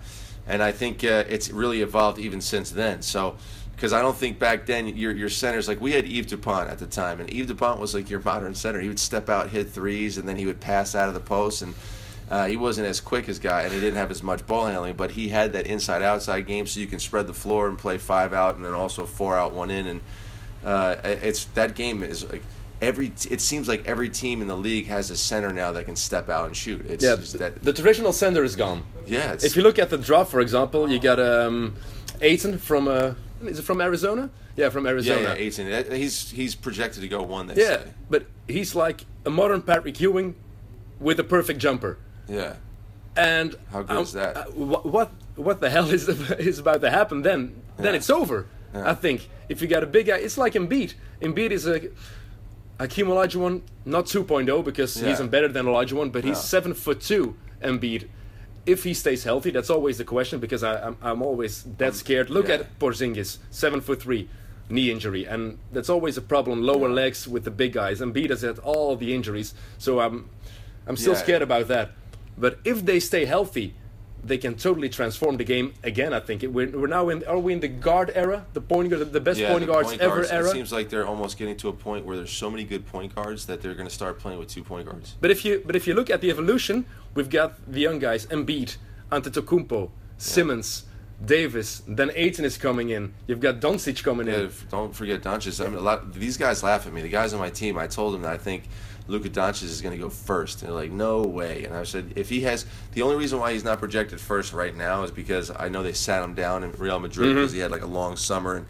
and 0.47 0.63
I 0.63 0.71
think 0.71 1.03
uh, 1.03 1.23
it's 1.27 1.49
really 1.49 1.81
evolved 1.81 2.19
even 2.19 2.41
since 2.41 2.69
then. 2.71 3.01
So. 3.01 3.35
Because 3.75 3.93
I 3.93 4.01
don't 4.01 4.17
think 4.17 4.39
back 4.39 4.65
then 4.65 4.87
your 4.97 5.11
your 5.11 5.29
centers 5.29 5.67
like 5.67 5.79
we 5.79 5.91
had 5.91 6.05
Yves 6.07 6.25
Dupont 6.25 6.67
at 6.67 6.79
the 6.79 6.87
time, 6.87 7.19
and 7.19 7.29
Yves 7.31 7.45
Dupont 7.49 7.79
was 7.79 7.93
like 7.93 8.09
your 8.09 8.19
modern 8.21 8.55
center. 8.55 8.79
He 8.79 8.87
would 8.87 8.97
step 8.97 9.29
out, 9.29 9.51
hit 9.51 9.69
threes, 9.69 10.17
and 10.17 10.27
then 10.27 10.35
he 10.35 10.47
would 10.47 10.59
pass 10.59 10.95
out 10.95 11.09
of 11.09 11.13
the 11.13 11.19
post, 11.19 11.61
and 11.61 11.75
uh, 12.31 12.47
he 12.47 12.57
wasn't 12.57 12.87
as 12.87 12.99
quick 12.99 13.29
as 13.29 13.37
guy, 13.37 13.61
and 13.61 13.71
he 13.71 13.79
didn't 13.79 13.97
have 13.97 14.09
as 14.09 14.23
much 14.23 14.47
ball 14.47 14.65
handling, 14.65 14.95
but 14.95 15.11
he 15.11 15.29
had 15.29 15.53
that 15.53 15.67
inside 15.67 16.01
outside 16.01 16.47
game, 16.47 16.65
so 16.65 16.79
you 16.79 16.87
can 16.87 16.97
spread 16.97 17.27
the 17.27 17.35
floor 17.35 17.67
and 17.67 17.77
play 17.77 17.99
five 17.99 18.33
out, 18.33 18.55
and 18.55 18.65
then 18.65 18.73
also 18.73 19.05
four 19.05 19.37
out, 19.37 19.53
one 19.53 19.69
in, 19.69 19.85
and 19.85 20.01
uh, 20.67 20.95
it's 21.03 21.45
that 21.55 21.75
game 21.75 22.03
is 22.03 22.29
like 22.31 22.43
every. 22.81 23.07
It 23.31 23.41
seems 23.41 23.67
like 23.67 23.87
every 23.87 24.09
team 24.09 24.41
in 24.41 24.47
the 24.47 24.57
league 24.57 24.87
has 24.87 25.09
a 25.11 25.17
center 25.17 25.51
now 25.53 25.71
that 25.71 25.85
can 25.85 25.95
step 25.95 26.29
out 26.29 26.45
and 26.47 26.55
shoot. 26.55 26.85
It's 26.87 27.03
Yeah, 27.03 27.15
that. 27.39 27.63
the 27.63 27.73
traditional 27.73 28.11
center 28.13 28.43
is 28.43 28.55
gone. 28.55 28.83
Yeah, 29.05 29.31
it's, 29.33 29.43
If 29.45 29.55
you 29.55 29.63
look 29.63 29.79
at 29.79 29.89
the 29.89 29.97
draft, 29.97 30.29
for 30.31 30.41
example, 30.41 30.89
you 30.91 30.99
got 30.99 31.19
um, 31.19 31.75
Ayton 32.21 32.57
from, 32.57 32.87
uh, 32.87 33.13
is 33.45 33.59
it 33.59 33.63
from 33.63 33.79
Arizona? 33.81 34.29
Yeah, 34.57 34.69
from 34.69 34.85
Arizona. 34.87 35.21
yeah, 35.21 35.33
18. 35.35 35.71
Uh, 35.71 35.83
He's 35.95 36.31
he's 36.31 36.55
projected 36.55 37.01
to 37.03 37.07
go 37.07 37.21
one. 37.23 37.47
They 37.47 37.55
Yeah, 37.61 37.77
say. 37.77 37.83
but 38.09 38.25
he's 38.47 38.75
like 38.75 39.05
a 39.25 39.29
modern 39.29 39.61
Patrick 39.61 39.99
Ewing 40.01 40.35
with 40.99 41.19
a 41.19 41.23
perfect 41.23 41.59
jumper. 41.59 41.97
Yeah, 42.27 42.55
And 43.15 43.55
How 43.71 43.83
good 43.83 43.95
um, 43.97 44.03
is 44.03 44.13
that? 44.13 44.35
uh, 44.35 44.43
wh- 44.51 44.85
what 44.85 45.11
what 45.35 45.61
the 45.61 45.69
hell 45.69 45.89
is 45.91 46.09
is 46.49 46.59
about 46.59 46.81
to 46.81 46.89
happen? 46.89 47.21
Then 47.21 47.61
then 47.77 47.93
it's 47.95 48.09
over. 48.09 48.47
I 48.73 48.93
think 48.93 49.29
if 49.49 49.61
you 49.61 49.67
got 49.67 49.83
a 49.83 49.87
big 49.87 50.07
guy, 50.07 50.17
it's 50.17 50.37
like 50.37 50.53
Embiid. 50.53 50.93
Embiid 51.21 51.51
is 51.51 51.65
a 51.67 51.81
Hakeem 52.79 53.07
Olajuwon, 53.07 53.61
not 53.85 54.05
2.0 54.05 54.63
because 54.63 55.01
Yeah. 55.01 55.09
isn't 55.13 55.29
better 55.29 55.47
than 55.47 55.65
Olajuwon, 55.65 56.11
but 56.11 56.23
he's 56.23 56.37
No. 56.37 56.41
seven 56.41 56.73
foot 56.73 57.01
two. 57.01 57.35
Embiid. 57.63 58.07
If 58.65 58.83
he 58.83 58.93
stays 58.93 59.23
healthy, 59.23 59.49
that's 59.49 59.69
always 59.69 59.97
the 59.97 60.03
question 60.03 60.39
because 60.39 60.61
I, 60.63 60.79
I'm 60.87 60.97
I'm 61.01 61.21
always 61.21 61.63
that 61.77 61.87
um, 61.89 61.93
scared. 61.93 62.29
Look 62.29 62.49
yeah. 62.49 62.55
at 62.55 62.79
Porzingis, 62.79 63.37
seven 63.49 63.79
foot 63.81 64.01
three, 64.01 64.29
knee 64.69 64.91
injury, 64.91 65.25
and 65.25 65.57
that's 65.71 65.89
always 65.89 66.17
a 66.17 66.21
problem. 66.21 66.61
Lower 66.61 66.89
legs 66.89 67.27
with 67.27 67.45
the 67.45 67.51
big 67.51 67.73
guys. 67.73 67.99
Embiid 68.01 68.29
has 68.29 68.41
had 68.41 68.59
all 68.59 68.95
the 68.97 69.13
injuries, 69.15 69.53
so 69.77 69.99
I'm 70.01 70.29
I'm 70.85 70.97
still 70.97 71.13
Yeah. 71.13 71.19
scared 71.23 71.41
about 71.41 71.67
that. 71.69 71.91
But 72.37 72.59
if 72.65 72.85
they 72.85 72.99
stay 72.99 73.25
healthy, 73.25 73.73
they 74.27 74.37
can 74.37 74.55
totally 74.55 74.89
transform 74.89 75.37
the 75.37 75.43
game 75.43 75.73
again. 75.83 76.13
I 76.13 76.19
think 76.19 76.43
we're, 76.43 76.69
we're 76.69 76.87
now 76.87 77.09
in. 77.09 77.23
Are 77.25 77.39
we 77.39 77.53
in 77.53 77.59
the 77.59 77.67
guard 77.67 78.11
era? 78.13 78.45
The 78.53 78.61
point 78.61 78.89
guard, 78.89 79.11
the 79.11 79.21
best 79.21 79.39
yeah. 79.39 79.49
point 79.49 79.61
the 79.61 79.71
guards 79.71 79.89
point 79.89 80.01
ever 80.01 80.15
guards, 80.15 80.31
era. 80.31 80.49
It 80.49 80.51
seems 80.51 80.71
like 80.71 80.89
they're 80.89 81.07
almost 81.07 81.37
getting 81.37 81.55
to 81.57 81.69
a 81.69 81.73
point 81.73 82.05
where 82.05 82.17
there's 82.17 82.31
so 82.31 82.49
many 82.51 82.63
good 82.63 82.85
point 82.85 83.15
guards 83.15 83.45
that 83.45 83.61
they're 83.61 83.73
going 83.73 83.87
to 83.87 83.93
start 83.93 84.19
playing 84.19 84.39
with 84.39 84.49
two 84.49 84.63
point 84.63 84.87
guards. 84.87 85.15
But 85.21 85.31
if 85.31 85.45
you 85.45 85.63
but 85.65 85.75
if 85.75 85.87
you 85.87 85.93
look 85.93 86.09
at 86.09 86.21
the 86.21 86.29
evolution, 86.29 86.85
we've 87.15 87.29
got 87.29 87.49
the 87.71 87.79
young 87.79 87.99
guys: 87.99 88.25
Embiid, 88.27 88.77
Antetokounmpo, 89.11 89.89
Simmons, 90.17 90.85
Davis. 91.23 91.81
Then 91.87 92.11
Ayton 92.13 92.45
is 92.45 92.57
coming 92.57 92.89
in. 92.89 93.13
You've 93.27 93.39
got 93.39 93.59
Doncic 93.59 94.03
coming 94.03 94.27
Yeah, 94.27 94.41
in. 94.41 94.51
don't 94.69 94.93
forget 94.93 95.21
Doncic. 95.21 95.63
I 95.65 95.69
mean, 95.69 95.79
a 95.79 95.81
lot. 95.81 96.13
These 96.13 96.37
guys 96.37 96.63
laugh 96.63 96.85
at 96.85 96.93
me. 96.93 97.01
The 97.01 97.09
guys 97.09 97.33
on 97.33 97.39
my 97.39 97.49
team. 97.49 97.77
I 97.77 97.87
told 97.87 98.13
them 98.13 98.23
that 98.23 98.33
I 98.33 98.37
think 98.37 98.63
Luka 99.07 99.29
Doncic 99.29 99.63
is 99.63 99.81
going 99.81 99.95
to 99.95 100.01
go 100.01 100.09
first, 100.09 100.61
and 100.61 100.69
they're 100.69 100.75
like, 100.75 100.91
"No 100.91 101.21
way." 101.21 101.63
And 101.63 101.75
I 101.75 101.83
said, 101.83 102.13
if 102.15 102.29
he 102.29 102.41
has, 102.41 102.65
the 102.93 103.01
only 103.01 103.15
reason 103.15 103.39
why 103.39 103.53
he's 103.53 103.63
not 103.63 103.79
projected 103.79 104.19
first 104.19 104.53
right 104.53 104.75
now 104.75 105.03
is 105.03 105.11
because 105.11 105.51
I 105.57 105.69
know 105.69 105.83
they 105.83 105.93
sat 105.93 106.23
him 106.23 106.33
down 106.33 106.63
in 106.63 106.71
Real 106.73 106.99
Madrid 106.99 107.35
because 107.35 107.51
mm-hmm. 107.51 107.55
he 107.55 107.61
had 107.61 107.71
like 107.71 107.83
a 107.83 107.87
long 107.87 108.15
summer 108.15 108.55
and. 108.55 108.65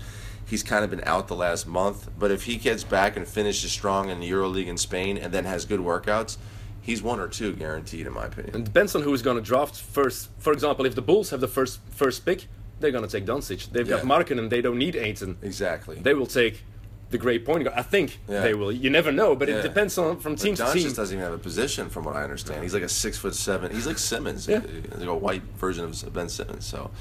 He's 0.50 0.64
kind 0.64 0.86
of 0.86 0.90
been 0.90 1.04
out 1.04 1.28
the 1.28 1.36
last 1.36 1.68
month, 1.68 2.10
but 2.18 2.32
if 2.32 2.44
he 2.44 2.56
gets 2.56 2.82
back 2.82 3.18
and 3.18 3.28
finishes 3.28 3.70
strong 3.70 4.08
in 4.08 4.22
the 4.22 4.32
EuroLeague 4.32 4.68
in 4.68 4.78
Spain 4.78 5.18
and 5.18 5.34
then 5.34 5.44
has 5.44 5.66
good 5.66 5.82
workouts, 5.82 6.38
he's 6.82 7.04
one 7.04 7.20
or 7.20 7.28
two 7.28 7.52
guaranteed, 7.54 8.08
in 8.08 8.14
my 8.14 8.28
opinion. 8.28 8.56
And 8.56 8.64
depends 8.64 8.96
on 8.96 9.02
who 9.02 9.14
is 9.14 9.22
going 9.22 9.36
to 9.36 9.44
draft 9.44 9.76
first. 9.76 10.30
For 10.38 10.54
example, 10.54 10.86
if 10.86 10.96
the 10.96 11.02
Bulls 11.02 11.32
have 11.32 11.42
the 11.42 11.50
first 11.50 11.82
first 11.90 12.26
pick, 12.26 12.48
they're 12.80 12.92
going 12.92 13.04
to 13.04 13.10
take 13.10 13.26
Doncic. 13.26 13.72
They've 13.72 13.88
got 13.88 14.06
Yeah. 14.06 14.40
and 14.40 14.50
They 14.50 14.62
don't 14.62 14.78
need 14.78 14.96
Ayton. 14.96 15.38
Exactly. 15.42 16.00
They 16.00 16.14
will 16.14 16.28
take 16.28 16.64
the 17.10 17.18
great 17.18 17.46
point 17.46 17.64
guard. 17.64 17.78
I 17.78 17.84
think 17.84 18.20
Yeah. 18.28 18.42
they 18.42 18.54
will. 18.54 18.72
You 18.72 18.90
never 18.90 19.12
know, 19.12 19.36
but 19.36 19.48
Yeah. 19.48 19.56
it 19.60 19.62
depends 19.64 19.98
on 19.98 20.20
from 20.20 20.34
But 20.36 20.42
team 20.42 20.56
to 20.56 20.64
Doncic 20.64 20.74
team. 20.74 20.94
doesn't 20.94 21.16
even 21.18 21.24
have 21.24 21.34
a 21.34 21.38
position, 21.38 21.90
from 21.90 22.04
what 22.06 22.16
I 22.16 22.24
understand. 22.24 22.64
He's 22.64 22.74
like 22.74 22.84
a 22.84 22.90
six 22.90 23.18
foot 23.18 23.36
seven. 23.36 23.74
He's 23.74 23.88
like 23.88 23.98
Simmons, 23.98 24.48
Yeah. 24.48 24.62
Like 24.98 25.08
a 25.08 25.16
white 25.16 25.44
version 25.58 25.86
of 25.86 26.14
Ben 26.14 26.30
Simmons. 26.30 26.66
So 26.66 26.92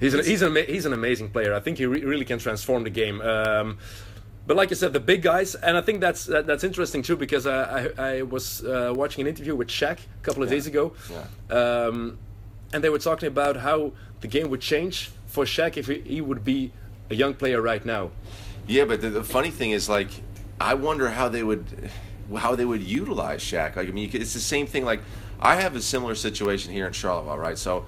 He's 0.00 0.14
an, 0.14 0.24
he's 0.24 0.42
an 0.42 0.54
he's 0.54 0.86
an 0.86 0.92
amazing 0.92 1.30
player. 1.30 1.52
I 1.54 1.60
think 1.60 1.78
he 1.78 1.86
re- 1.86 2.04
really 2.04 2.24
can 2.24 2.38
transform 2.38 2.84
the 2.84 2.90
game. 2.90 3.20
Um, 3.20 3.78
but 4.46 4.56
like 4.56 4.70
I 4.70 4.76
said, 4.76 4.92
the 4.92 5.00
big 5.00 5.22
guys, 5.22 5.54
and 5.56 5.76
I 5.76 5.80
think 5.80 6.00
that's 6.00 6.26
that, 6.26 6.46
that's 6.46 6.62
interesting 6.62 7.02
too 7.02 7.16
because 7.16 7.46
I 7.46 7.58
I, 7.98 8.10
I 8.10 8.22
was 8.22 8.64
uh, 8.64 8.92
watching 8.94 9.22
an 9.22 9.28
interview 9.28 9.56
with 9.56 9.68
Shaq 9.68 9.98
a 9.98 10.22
couple 10.22 10.42
of 10.44 10.48
Yeah. 10.50 10.54
days 10.56 10.66
ago, 10.68 10.92
Yeah. 11.10 11.56
um, 11.60 12.18
and 12.72 12.84
they 12.84 12.90
were 12.90 12.98
talking 13.00 13.26
about 13.28 13.56
how 13.56 13.92
the 14.20 14.28
game 14.28 14.50
would 14.50 14.60
change 14.60 15.10
for 15.26 15.44
Shaq 15.44 15.76
if 15.76 15.86
he, 15.88 16.00
he 16.14 16.20
would 16.20 16.44
be 16.44 16.70
a 17.10 17.14
young 17.16 17.34
player 17.34 17.60
right 17.60 17.84
now. 17.84 18.10
Yeah, 18.68 18.84
but 18.84 19.00
the, 19.00 19.10
the 19.10 19.24
funny 19.24 19.50
thing 19.50 19.72
is, 19.72 19.88
like, 19.88 20.10
I 20.60 20.74
wonder 20.74 21.08
how 21.08 21.28
they 21.28 21.42
would, 21.42 21.90
how 22.36 22.54
they 22.54 22.64
would 22.64 22.82
utilize 22.82 23.42
Shaq. 23.42 23.74
Like, 23.74 23.88
I 23.88 23.90
mean, 23.90 24.04
you 24.04 24.10
could, 24.10 24.22
it's 24.22 24.34
the 24.34 24.40
same 24.40 24.66
thing. 24.66 24.84
Like, 24.84 25.00
I 25.40 25.56
have 25.56 25.74
a 25.74 25.80
similar 25.80 26.14
situation 26.14 26.72
here 26.72 26.86
in 26.86 26.92
Charlottesville, 26.92 27.38
right? 27.38 27.58
So, 27.58 27.86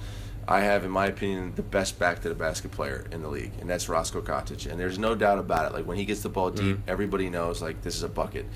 I 0.48 0.62
have, 0.62 0.84
in 0.84 0.90
my 0.90 1.06
opinion, 1.06 1.52
the 1.54 1.62
best 1.62 1.98
back 1.98 2.22
to 2.22 2.28
the 2.28 2.34
basket 2.34 2.72
player 2.72 3.06
in 3.12 3.22
the 3.22 3.28
league, 3.28 3.52
and 3.60 3.70
that's 3.70 3.88
Roscoe 3.88 4.20
Cottage. 4.20 4.66
And 4.66 4.80
there's 4.80 4.98
no 4.98 5.14
doubt 5.14 5.38
about 5.38 5.66
it. 5.66 5.74
Like, 5.74 5.86
when 5.86 5.96
he 5.96 6.04
gets 6.04 6.22
the 6.22 6.28
ball 6.28 6.50
deep, 6.50 6.76
mm-hmm. 6.76 6.90
everybody 6.90 7.30
knows 7.30 7.62
like 7.62 7.82
this 7.82 7.94
is 7.94 8.02
a 8.02 8.08
bucket. 8.08 8.46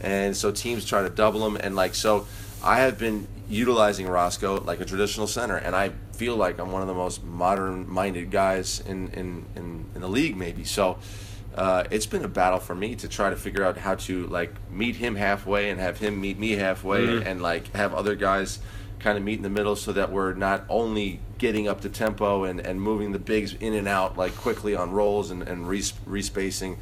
And 0.00 0.36
so 0.36 0.52
teams 0.52 0.84
try 0.84 1.02
to 1.02 1.10
double 1.10 1.44
him, 1.46 1.56
and 1.56 1.74
like 1.74 1.94
so, 1.94 2.26
I 2.62 2.80
have 2.80 2.98
been 2.98 3.26
utilizing 3.48 4.06
Roscoe 4.06 4.60
like 4.60 4.80
a 4.80 4.84
traditional 4.84 5.26
center, 5.26 5.56
and 5.56 5.74
I 5.74 5.90
feel 6.12 6.36
like 6.36 6.58
I'm 6.60 6.70
one 6.72 6.82
of 6.82 6.88
the 6.88 6.94
most 6.94 7.24
modern-minded 7.24 8.30
guys 8.30 8.80
in 8.86 9.08
in, 9.08 9.44
in, 9.56 9.86
in 9.94 10.00
the 10.00 10.08
league, 10.08 10.36
maybe. 10.36 10.64
So 10.64 10.98
uh, 11.54 11.84
it's 11.90 12.06
been 12.06 12.24
a 12.24 12.28
battle 12.28 12.58
for 12.60 12.74
me 12.74 12.94
to 12.96 13.08
try 13.08 13.30
to 13.30 13.36
figure 13.36 13.64
out 13.64 13.76
how 13.76 13.94
to 13.96 14.26
like 14.28 14.52
meet 14.70 14.96
him 14.96 15.16
halfway 15.16 15.70
and 15.70 15.80
have 15.80 15.98
him 15.98 16.20
meet 16.20 16.38
me 16.38 16.52
halfway, 16.52 17.04
and 17.24 17.42
like 17.42 17.74
have 17.74 17.92
other 17.94 18.14
guys 18.14 18.60
kind 19.00 19.16
of 19.16 19.24
meet 19.24 19.36
in 19.36 19.42
the 19.42 19.50
middle 19.50 19.74
so 19.76 19.92
that 19.92 20.12
we're 20.12 20.34
not 20.34 20.64
only 20.68 21.20
getting 21.38 21.66
up 21.66 21.80
to 21.80 21.88
tempo 21.88 22.44
and, 22.44 22.60
and 22.60 22.80
moving 22.80 23.12
the 23.12 23.18
bigs 23.18 23.54
in 23.54 23.72
and 23.74 23.88
out 23.88 24.16
like 24.18 24.34
quickly 24.36 24.74
on 24.76 24.92
rolls 24.92 25.30
and, 25.30 25.42
and 25.42 25.66
res- 25.68 25.94
respacing. 26.04 26.76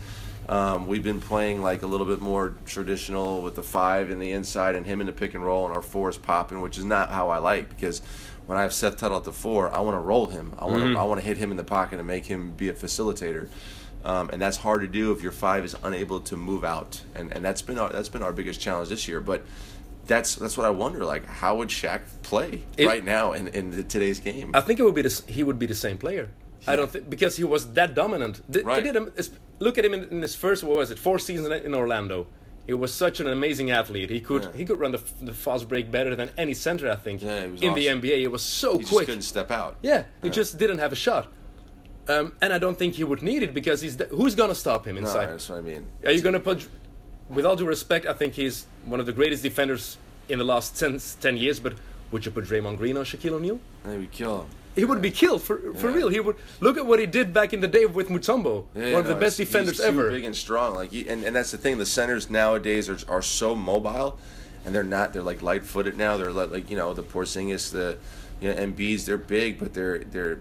Um, 0.49 0.87
we've 0.87 1.03
been 1.05 1.21
playing 1.21 1.63
like 1.63 1.83
a 1.83 1.87
little 1.87 2.07
bit 2.07 2.21
more 2.21 2.55
traditional 2.67 3.43
with 3.43 3.55
the 3.55 3.63
five 3.63 4.11
in 4.11 4.19
the 4.19 4.33
inside 4.33 4.75
and 4.75 4.85
him 4.85 5.01
in 5.01 5.07
the 5.07 5.13
pick 5.13 5.35
and 5.35 5.45
roll 5.45 5.67
and 5.67 5.77
our 5.77 5.83
four 5.83 6.09
is 6.09 6.17
popping, 6.19 6.61
which 6.61 6.77
is 6.77 6.85
not 6.85 7.11
how 7.11 7.29
I 7.29 7.39
like 7.39 7.69
because 7.69 8.01
when 8.47 8.57
I 8.59 8.63
have 8.63 8.73
Seth 8.73 8.97
Tuttle 8.97 9.19
at 9.19 9.25
the 9.25 9.33
four, 9.33 9.73
I 9.73 9.81
want 9.81 9.95
to 9.95 10.01
roll 10.01 10.27
him. 10.27 10.55
I 10.59 10.65
want 10.65 10.83
to 10.83 10.99
I 10.99 11.05
want 11.05 11.21
to 11.21 11.27
hit 11.27 11.37
him 11.37 11.51
in 11.51 11.57
the 11.59 11.65
pocket 11.65 11.99
and 11.99 12.09
make 12.09 12.27
him 12.27 12.53
be 12.53 12.69
a 12.71 12.73
facilitator. 12.73 13.49
Um, 14.05 14.31
and 14.33 14.41
that's 14.41 14.57
hard 14.57 14.81
to 14.83 14.87
do 14.87 15.13
if 15.13 15.23
your 15.23 15.33
five 15.33 15.65
is 15.65 15.77
unable 15.83 16.21
to 16.21 16.37
move 16.37 16.65
out, 16.65 17.03
and, 17.15 17.33
and 17.33 17.45
that's 17.45 17.63
been 17.63 17.79
our, 17.79 17.91
that's 17.91 18.09
been 18.09 18.23
our 18.23 18.33
biggest 18.33 18.61
challenge 18.61 18.89
this 18.89 19.09
year. 19.09 19.21
But 19.21 19.43
that's 20.07 20.37
that's 20.37 20.57
what 20.57 20.67
I 20.67 20.71
wonder. 20.71 21.05
Like, 21.05 21.27
how 21.27 21.57
would 21.57 21.69
Shaq 21.69 22.01
play 22.23 22.63
It- 22.77 22.87
right 22.87 23.05
now 23.05 23.33
in, 23.33 23.49
in 23.49 23.71
the, 23.73 23.83
today's 23.83 24.21
game? 24.21 24.53
I 24.55 24.61
think 24.61 24.79
it 24.81 24.85
would 24.85 24.95
be 24.95 25.03
the, 25.03 25.23
he 25.27 25.43
would 25.43 25.59
be 25.59 25.67
the 25.67 25.75
same 25.75 25.99
player. 25.99 26.31
I 26.67 26.77
don't 26.77 26.91
think 26.91 27.09
because 27.11 27.37
he 27.37 27.45
was 27.45 27.73
that 27.75 27.95
dominant. 27.95 28.41
Th- 28.53 28.65
Right. 28.65 28.85
Him, 28.85 29.11
look 29.59 29.79
at 29.79 29.85
him 29.85 29.95
in, 29.95 30.05
in 30.05 30.23
his 30.23 30.35
first 30.35 30.63
what 30.65 30.77
was 30.77 30.91
it 30.91 30.99
four 30.99 31.19
seasons 31.19 31.49
in 31.65 31.75
Orlando. 31.75 32.27
He 32.67 32.75
was 32.75 32.93
such 32.93 33.21
an 33.21 33.27
amazing 33.27 33.71
athlete. 33.71 34.11
He 34.11 34.21
could 34.21 34.43
Yeah. 34.45 34.53
he 34.55 34.65
could 34.67 34.79
run 34.79 34.93
the, 34.93 35.03
the 35.23 35.33
fast 35.33 35.69
break 35.69 35.91
better 35.91 36.15
than 36.15 36.31
any 36.37 36.53
center 36.55 36.91
I 36.91 36.97
think 36.97 37.23
Yeah, 37.23 37.47
he 37.47 37.67
in 37.67 37.75
the 37.75 37.89
awesome. 37.89 38.03
NBA. 38.03 38.19
He 38.19 38.27
was 38.29 38.43
so 38.43 38.73
quick. 38.75 38.81
he 38.89 38.91
just 38.95 39.07
couldn't 39.07 39.23
step 39.23 39.51
out. 39.51 39.77
Yeah, 39.83 40.05
he 40.23 40.29
just 40.31 40.59
didn't 40.59 40.79
have 40.79 40.93
a 40.93 40.97
shot. 40.97 41.33
Um, 42.09 42.33
and 42.41 42.53
I 42.53 42.59
don't 42.59 42.79
think 42.79 42.95
he 42.95 43.05
would 43.05 43.23
need 43.23 43.43
it 43.43 43.53
because 43.53 43.81
he's 43.83 43.97
the, 43.99 44.07
who's 44.07 44.35
gonna 44.35 44.55
stop 44.55 44.87
him 44.87 44.97
inside? 44.97 45.27
No, 45.27 45.31
that's 45.33 45.49
what 45.51 45.59
I 45.59 45.61
mean. 45.63 45.87
Are 46.05 46.13
you 46.13 46.23
gonna 46.23 46.41
put? 46.41 46.67
With 47.29 47.45
all 47.45 47.57
due 47.57 47.67
respect, 47.67 48.07
I 48.07 48.15
think 48.15 48.33
he's 48.35 48.67
one 48.87 49.01
of 49.01 49.07
the 49.07 49.13
greatest 49.13 49.43
defenders 49.43 49.99
in 50.31 50.39
the 50.39 50.45
last 50.47 50.79
10, 50.79 50.99
10 51.21 51.37
years. 51.37 51.61
But 51.61 51.75
would 52.11 52.25
you 52.25 52.33
put 52.33 52.45
Draymond 52.47 52.79
Green 52.79 52.97
or 52.97 53.05
Shaquille 53.05 53.33
O'Neal? 53.33 53.61
Maybe 53.85 54.09
kill 54.11 54.43
him. 54.43 54.49
He 54.75 54.85
would 54.87 55.03
be 55.03 55.11
killed 55.11 55.43
for 55.43 55.59
for 55.75 55.91
Yeah. 55.91 55.97
real. 55.97 56.09
He 56.09 56.21
would 56.21 56.37
look 56.61 56.79
at 56.79 56.87
what 56.87 56.99
he 57.01 57.05
did 57.07 57.35
back 57.35 57.53
in 57.53 57.61
the 57.61 57.69
day 57.69 57.85
with 57.85 58.09
Mutombo, 58.09 58.65
Yeah, 58.75 58.93
one 58.93 59.01
of 59.03 59.09
the 59.09 59.15
best 59.17 59.37
defenders 59.37 59.77
he's 59.77 59.81
too 59.81 59.87
ever. 59.89 60.11
Big 60.11 60.25
and 60.25 60.35
strong, 60.37 60.75
like, 60.75 60.93
he, 60.93 61.07
and, 61.09 61.25
and 61.25 61.35
that's 61.37 61.51
the 61.51 61.59
thing. 61.59 61.77
The 61.79 61.85
centers 61.87 62.31
nowadays 62.31 62.89
are, 62.89 62.99
are 63.09 63.21
so 63.23 63.55
mobile, 63.55 64.19
and 64.65 64.75
they're 64.75 64.85
not. 64.85 65.13
They're 65.13 65.23
like 65.23 65.43
light-footed 65.43 65.99
now. 65.99 66.17
They're 66.17 66.33
like, 66.33 66.51
like 66.53 66.71
you 66.71 66.77
know 66.77 66.95
the 66.95 67.03
Porzingis, 67.03 67.73
the 67.73 67.99
you 68.41 68.49
know 68.49 68.55
Embiids. 68.55 69.05
They're 69.05 69.19
big, 69.19 69.59
but 69.59 69.75
they're 69.75 69.99
they're 69.99 70.39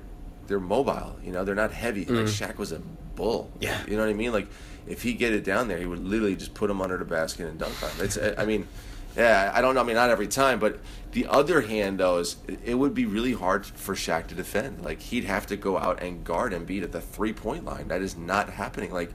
they're 0.47 0.60
mobile. 0.60 1.17
You 1.23 1.31
know, 1.31 1.43
they're 1.43 1.55
not 1.55 1.71
heavy. 1.71 2.05
Like 2.05 2.25
mm. 2.25 2.47
Shaq 2.47 2.57
was 2.57 2.71
a 2.71 2.79
bull. 3.15 3.51
Yeah. 3.60 3.79
you 3.88 3.95
know 3.95 4.03
what 4.03 4.10
I 4.10 4.13
mean. 4.13 4.31
Like 4.31 4.47
if 4.88 5.03
he 5.03 5.13
get 5.13 5.33
it 5.33 5.43
down 5.43 5.67
there, 5.67 5.77
he 5.77 5.86
would 5.86 6.03
literally 6.03 6.36
just 6.36 6.53
put 6.53 6.69
him 6.69 6.81
under 6.81 6.97
the 6.97 7.05
basket 7.05 7.47
and 7.47 7.60
dunk 7.60 7.81
on 7.83 7.89
him. 7.91 8.05
It's 8.05 8.17
I 8.38 8.45
mean. 8.45 8.67
Yeah, 9.15 9.51
I 9.51 9.62
don't 9.62 9.73
know. 9.73 9.81
I 9.81 9.83
mean, 9.83 9.95
not 9.95 10.12
every 10.12 10.27
time, 10.27 10.60
but 10.60 10.77
the 11.13 11.25
other 11.25 11.62
hand, 11.62 11.99
though, 11.99 12.19
is 12.19 12.36
it 12.63 12.75
would 12.75 12.93
be 12.93 13.07
really 13.07 13.33
hard 13.33 13.65
for 13.65 13.95
Shaq 13.95 14.27
to 14.27 14.36
defend. 14.36 14.83
Like 14.83 15.01
he'd 15.01 15.23
have 15.23 15.47
to 15.47 15.57
go 15.57 15.75
out 15.75 16.03
and 16.03 16.23
guard 16.23 16.53
and 16.53 16.67
beat 16.67 16.83
at 16.83 16.91
the 16.91 17.01
three 17.01 17.33
point 17.33 17.65
line. 17.65 17.88
That 17.88 18.03
is 18.03 18.15
not 18.15 18.51
happening. 18.51 18.93
Like 18.93 19.12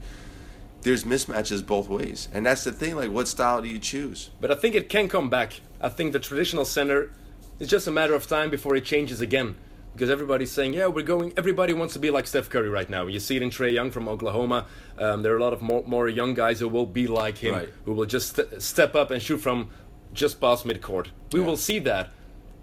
there's 0.81 1.05
mismatches 1.05 1.65
both 1.65 1.87
ways, 1.87 2.27
and 2.33 2.45
that's 2.45 2.65
the 2.65 2.73
thing. 2.73 2.97
Like, 2.97 3.11
what 3.11 3.29
style 3.29 3.61
do 3.61 3.69
you 3.69 3.79
choose? 3.79 4.29
But 4.41 4.51
I 4.51 4.55
think 4.55 4.75
it 4.75 4.89
can 4.89 5.07
come 5.07 5.29
back. 5.29 5.61
I 5.79 5.87
think 5.87 6.11
the 6.11 6.19
traditional 6.19 6.65
center 6.65 7.11
it's 7.59 7.69
just 7.69 7.87
a 7.87 7.91
matter 7.91 8.13
of 8.13 8.27
time 8.27 8.49
before 8.49 8.75
it 8.75 8.85
changes 8.85 9.21
again. 9.21 9.55
Because 9.93 10.09
everybody's 10.09 10.51
saying, 10.51 10.73
yeah, 10.73 10.87
we're 10.87 11.05
going. 11.05 11.33
Everybody 11.37 11.73
wants 11.73 11.93
to 11.93 11.99
be 11.99 12.09
like 12.09 12.25
Steph 12.25 12.49
Curry 12.49 12.69
right 12.69 12.89
now. 12.89 13.05
You 13.05 13.19
see 13.19 13.35
it 13.35 13.43
in 13.43 13.49
Trae 13.51 13.71
Young 13.71 13.91
from 13.91 14.09
Oklahoma. 14.09 14.65
Um, 14.97 15.21
there 15.21 15.33
are 15.33 15.37
a 15.37 15.41
lot 15.43 15.53
of 15.53 15.61
more, 15.61 15.83
more 15.85 16.09
young 16.09 16.33
guys 16.33 16.59
who 16.59 16.67
will 16.67 16.87
be 16.87 17.05
like 17.07 17.37
him, 17.37 17.53
Right. 17.53 17.69
who 17.85 17.93
will 17.93 18.05
just 18.07 18.35
st- 18.35 18.61
step 18.61 18.95
up 18.95 19.11
and 19.11 19.21
shoot 19.21 19.37
from 19.37 19.69
just 20.13 20.41
past 20.41 20.65
midcourt. 20.65 21.07
We 21.31 21.39
Yeah. 21.41 21.45
will 21.45 21.57
see 21.57 21.77
that, 21.79 22.09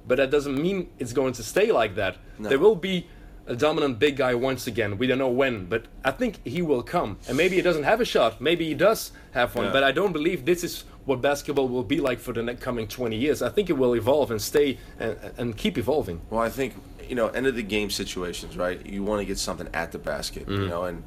but 0.09 0.17
that 0.17 0.31
doesn't 0.31 0.61
mean 0.61 0.89
it's 0.99 1.13
going 1.13 1.33
to 1.35 1.43
stay 1.45 1.71
like 1.71 1.95
that. 1.95 2.17
No. 2.39 2.49
There 2.49 2.59
will 2.59 2.75
be 2.77 3.07
a 3.47 3.55
dominant 3.57 3.99
big 4.01 4.17
guy 4.17 4.35
once 4.35 4.67
again. 4.67 4.99
We 4.99 5.07
don't 5.07 5.19
know 5.19 5.29
when, 5.29 5.67
but 5.67 5.85
I 6.05 6.11
think 6.13 6.45
he 6.45 6.63
will 6.63 6.83
come. 6.83 7.19
And 7.29 7.37
maybe 7.37 7.55
he 7.57 7.63
doesn't 7.63 7.85
have 7.85 8.01
a 8.01 8.05
shot. 8.05 8.41
Maybe 8.41 8.67
he 8.67 8.75
does 8.75 9.13
have 9.33 9.55
one. 9.55 9.67
Yeah. 9.67 9.73
But 9.73 9.85
I 9.85 9.93
don't 9.93 10.13
believe 10.13 10.45
this 10.47 10.63
is 10.65 10.85
what 11.05 11.21
basketball 11.21 11.69
will 11.69 11.83
be 11.83 11.99
like 12.01 12.19
for 12.21 12.33
the 12.33 12.43
next 12.43 12.61
coming 12.63 12.87
20 12.87 13.17
years. 13.17 13.41
I 13.43 13.49
think 13.49 13.69
it 13.71 13.77
will 13.79 13.95
evolve 13.97 14.31
and 14.31 14.41
stay 14.41 14.79
and, 15.01 15.17
and 15.39 15.57
keep 15.57 15.79
evolving. 15.79 16.21
Well, 16.31 16.41
I 16.41 16.49
think 16.51 16.75
you 17.11 17.17
know, 17.17 17.27
end 17.29 17.49
of 17.49 17.57
the 17.57 17.63
game 17.63 17.91
situations, 17.91 18.57
right? 18.57 18.87
You 18.87 19.03
want 19.03 19.21
to 19.21 19.27
get 19.27 19.37
something 19.37 19.69
at 19.75 19.91
the 19.91 19.99
basket, 19.99 20.49
you 20.49 20.59
mm-hmm. 20.59 20.69
know, 20.69 20.85
and 20.85 21.03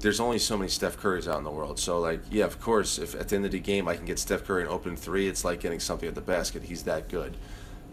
there's 0.00 0.18
only 0.18 0.38
so 0.38 0.56
many 0.56 0.70
Steph 0.70 0.98
Currys 0.98 1.30
out 1.30 1.36
in 1.36 1.44
the 1.44 1.50
world. 1.50 1.78
So, 1.78 2.00
like, 2.00 2.20
yeah, 2.30 2.44
of 2.44 2.58
course, 2.58 2.98
if 2.98 3.14
at 3.14 3.28
the 3.28 3.36
end 3.36 3.44
of 3.44 3.50
the 3.50 3.60
game 3.60 3.86
I 3.86 3.96
can 3.96 4.06
get 4.06 4.18
Steph 4.18 4.44
Curry 4.44 4.62
an 4.62 4.68
open 4.68 4.96
three, 4.96 5.28
it's 5.28 5.44
like 5.44 5.60
getting 5.60 5.78
something 5.78 6.08
at 6.08 6.14
the 6.14 6.22
basket. 6.22 6.64
He's 6.64 6.84
that 6.84 7.10
good. 7.10 7.36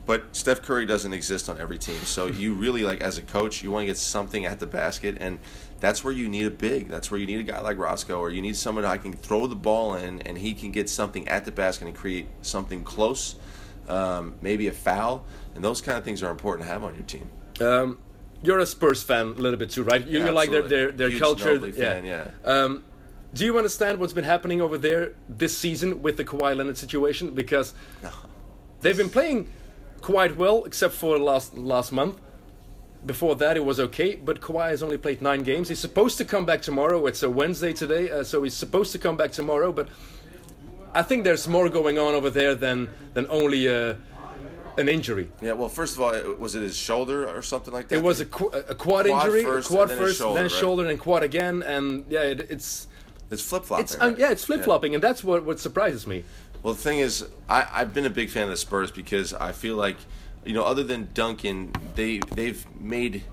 But 0.06 0.36
Steph 0.36 0.62
Curry 0.62 0.86
doesn't 0.86 1.14
exist 1.14 1.50
on 1.50 1.60
every 1.60 1.78
team. 1.78 2.00
So 2.04 2.28
you 2.28 2.54
really 2.66 2.84
like 2.84 3.02
as 3.02 3.18
a 3.18 3.22
coach, 3.22 3.62
you 3.62 3.72
want 3.72 3.84
to 3.84 3.88
get 3.88 3.98
something 3.98 4.46
at 4.46 4.62
the 4.62 4.68
basket, 4.68 5.18
and 5.20 5.40
that's 5.82 6.02
where 6.02 6.14
you 6.14 6.30
need 6.30 6.46
a 6.46 6.52
big. 6.52 6.88
That's 6.88 7.12
where 7.12 7.20
you 7.20 7.26
need 7.26 7.42
a 7.42 7.44
guy 7.44 7.60
like 7.60 7.78
Roscoe, 7.78 8.20
or 8.20 8.30
you 8.30 8.42
need 8.42 8.56
someone 8.56 8.86
I 8.86 8.98
can 8.98 9.12
throw 9.12 9.48
the 9.48 9.56
ball 9.56 9.96
in, 9.96 10.22
and 10.22 10.38
he 10.38 10.54
can 10.54 10.72
get 10.72 10.90
something 10.90 11.28
at 11.28 11.44
the 11.44 11.52
basket 11.52 11.88
and 11.88 11.96
create 11.96 12.28
something 12.42 12.86
close, 12.86 13.36
um, 13.88 14.36
maybe 14.42 14.68
a 14.68 14.72
foul, 14.72 15.26
and 15.56 15.64
those 15.64 15.82
kind 15.82 15.98
of 15.98 16.04
things 16.04 16.24
are 16.24 16.32
important 16.32 16.68
to 16.68 16.74
have 16.74 16.84
on 16.84 16.94
your 16.96 17.04
team. 17.04 17.30
Um, 17.62 17.98
you're 18.42 18.60
a 18.60 18.66
Spurs 18.66 19.02
fan 19.02 19.28
a 19.28 19.30
little 19.32 19.58
bit 19.58 19.70
too, 19.70 19.84
right? 19.84 20.06
You, 20.06 20.20
Yeah, 20.20 20.32
like 20.32 20.52
their, 20.52 20.64
their, 20.64 20.92
their 20.92 21.10
Huge 21.10 21.22
culture. 21.22 21.72
Fan, 21.72 22.06
yeah. 22.06 22.32
Um, 22.44 22.84
do 23.34 23.46
you 23.46 23.58
understand 23.58 24.00
what's 24.00 24.14
been 24.14 24.26
happening 24.26 24.62
over 24.62 24.78
there 24.78 25.14
this 25.28 25.58
season 25.58 26.02
with 26.02 26.18
the 26.18 26.26
Kawhi 26.26 26.56
Leonard 26.56 26.78
situation? 26.78 27.32
Because 27.32 27.74
they've 28.82 28.98
been 28.98 29.10
playing 29.10 29.50
quite 30.02 30.38
well, 30.38 30.66
except 30.66 30.94
for 30.94 31.18
last 31.18 31.58
last 31.58 31.92
month. 31.92 32.20
Before 33.06 33.36
that, 33.36 33.58
it 33.58 33.66
was 33.66 33.80
okay, 33.80 34.16
but 34.16 34.40
Kawhi 34.40 34.70
has 34.70 34.82
only 34.82 34.98
played 34.98 35.22
nine 35.22 35.44
games. 35.44 35.68
He's 35.68 35.80
supposed 35.80 36.18
to 36.20 36.26
come 36.26 36.46
back 36.46 36.62
tomorrow. 36.62 37.06
It's 37.08 37.24
a 37.24 37.30
Wednesday 37.30 37.74
today, 37.74 38.10
uh, 38.10 38.24
so 38.24 38.44
he's 38.44 38.54
supposed 38.54 38.92
to 38.94 39.00
come 39.00 39.18
back 39.18 39.32
tomorrow. 39.32 39.74
But 39.74 39.90
I 40.94 41.02
think 41.04 41.24
there's 41.24 41.48
more 41.48 41.70
going 41.70 41.98
on 41.98 42.14
over 42.14 42.30
there 42.30 42.56
than 42.56 42.90
than 43.14 43.26
only 43.30 43.68
uh, 43.68 43.96
an 44.78 44.90
injury. 44.90 45.30
Yeah, 45.42 45.54
well, 45.54 45.70
first 45.70 45.96
of 45.96 46.02
all, 46.02 46.14
was 46.40 46.56
it 46.56 46.62
his 46.62 46.76
shoulder 46.78 47.28
or 47.28 47.42
something 47.42 47.74
like 47.74 47.88
that? 47.90 47.98
It 47.98 48.04
was 48.04 48.20
a, 48.22 48.26
qu- 48.26 48.48
a 48.50 48.76
quad, 48.76 49.06
Quad 49.06 49.26
injury, 49.26 49.44
first, 49.44 49.70
quad 49.70 49.90
then 49.90 49.98
first, 49.98 50.18
shoulder, 50.18 50.36
then 50.36 50.44
right? 50.52 50.52
shoulder, 50.52 50.86
and 50.88 51.00
quad 51.00 51.24
again, 51.24 51.64
and 51.64 52.06
yeah, 52.10 52.22
it, 52.24 52.42
it's 52.50 52.88
It's 53.32 53.42
flip 53.44 53.66
flopping. 53.66 53.84
it's 53.86 53.98
um, 54.00 54.16
yeah, 54.18 54.32
it's 54.32 54.46
flip 54.46 54.64
flopping, 54.64 54.94
and 54.96 55.04
that's 55.04 55.24
what 55.24 55.44
what 55.46 55.60
surprises 55.60 56.06
me. 56.08 56.24
Well, 56.64 56.74
the 56.74 56.82
thing 56.82 57.00
is, 57.00 57.26
I, 57.50 57.68
I've 57.72 57.94
been 57.94 58.06
a 58.06 58.10
big 58.10 58.30
fan 58.30 58.44
of 58.44 58.50
the 58.50 58.58
Spurs 58.58 58.90
because 58.90 59.34
I 59.34 59.52
feel 59.52 59.76
like, 59.76 59.98
you 60.46 60.54
know, 60.54 60.64
other 60.64 60.84
than 60.84 61.10
Duncan, 61.14 61.72
they 61.96 62.20
they've 62.20 62.66
made 62.80 63.24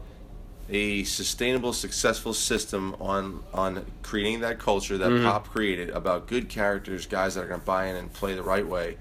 a 0.71 1.05
sustainable, 1.05 1.73
successful 1.73 2.33
system 2.33 2.95
on 3.01 3.43
on 3.53 3.85
creating 4.03 4.41
that 4.41 4.59
culture 4.59 4.97
that 4.99 5.11
Mm-hmm. 5.11 5.25
Pop 5.25 5.49
created 5.49 5.91
about 5.91 6.29
good 6.29 6.49
characters, 6.49 7.07
guys 7.07 7.35
that 7.35 7.45
are 7.45 7.49
going 7.49 7.61
to 7.61 7.67
buy 7.67 7.87
in 7.87 7.97
and 7.97 8.13
play 8.13 8.35
the 8.35 8.43
right 8.43 8.67
way, 8.67 8.97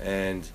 and 0.00 0.46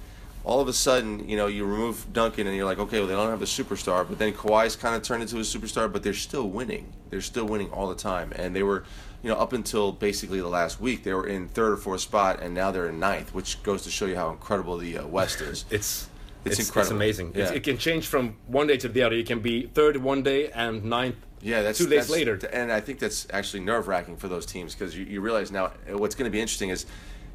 all 0.43 0.59
of 0.59 0.67
a 0.67 0.73
sudden, 0.73 1.27
you 1.29 1.37
know, 1.37 1.47
you 1.47 1.65
remove 1.65 2.11
Duncan 2.13 2.47
and 2.47 2.55
you're 2.55 2.65
like, 2.65 2.79
okay, 2.79 2.99
well, 2.99 3.07
they 3.07 3.13
don't 3.13 3.29
have 3.29 3.41
a 3.41 3.45
superstar, 3.45 4.07
but 4.07 4.17
then 4.17 4.33
Kawhi's 4.33 4.75
kind 4.75 4.95
of 4.95 5.03
turned 5.03 5.21
into 5.21 5.37
a 5.37 5.41
superstar, 5.41 5.91
but 5.91 6.01
they're 6.01 6.13
still 6.13 6.49
winning. 6.49 6.91
They're 7.09 7.21
still 7.21 7.45
winning 7.45 7.69
all 7.71 7.87
the 7.87 7.95
time, 7.95 8.31
and 8.35 8.55
they 8.55 8.63
were, 8.63 8.83
you 9.21 9.29
know, 9.29 9.35
up 9.35 9.53
until 9.53 9.91
basically 9.91 10.39
the 10.39 10.47
last 10.47 10.81
week, 10.81 11.03
they 11.03 11.13
were 11.13 11.27
in 11.27 11.47
third 11.47 11.73
or 11.73 11.77
fourth 11.77 12.01
spot, 12.01 12.41
and 12.41 12.55
now 12.55 12.71
they're 12.71 12.89
in 12.89 12.99
ninth, 12.99 13.33
which 13.35 13.61
goes 13.61 13.83
to 13.83 13.91
show 13.91 14.05
you 14.05 14.15
how 14.15 14.31
incredible 14.31 14.77
the 14.77 14.97
uh, 14.97 15.05
West 15.07 15.41
is. 15.41 15.65
It's 15.71 16.09
It's 16.45 16.53
it's, 16.53 16.59
it's 16.59 16.69
incredible. 16.69 16.95
amazing. 16.95 17.31
It's, 17.35 17.51
it 17.51 17.63
can 17.63 17.77
change 17.77 18.07
from 18.07 18.35
one 18.47 18.67
day 18.67 18.77
to 18.77 18.87
the 18.89 19.03
other. 19.03 19.15
You 19.15 19.23
can 19.23 19.39
be 19.39 19.67
third 19.67 19.97
one 19.97 20.23
day 20.23 20.49
and 20.51 20.83
ninth 20.85 21.15
Yeah, 21.41 21.61
that's 21.61 21.77
two 21.77 21.85
days 21.85 22.07
that's- 22.07 22.09
later. 22.09 22.35
and 22.51 22.71
I 22.71 22.79
think 22.79 22.99
that's 22.99 23.27
actually 23.31 23.59
nerve 23.63 23.87
wracking 23.87 24.17
for 24.17 24.27
those 24.27 24.45
teams 24.45 24.73
because 24.73 24.97
you, 24.97 25.05
you 25.05 25.21
realize 25.21 25.51
now 25.51 25.65
uh, 25.91 25.97
what's 25.97 26.15
going 26.15 26.25
to 26.29 26.31
be 26.35 26.41
interesting 26.41 26.69
is 26.69 26.85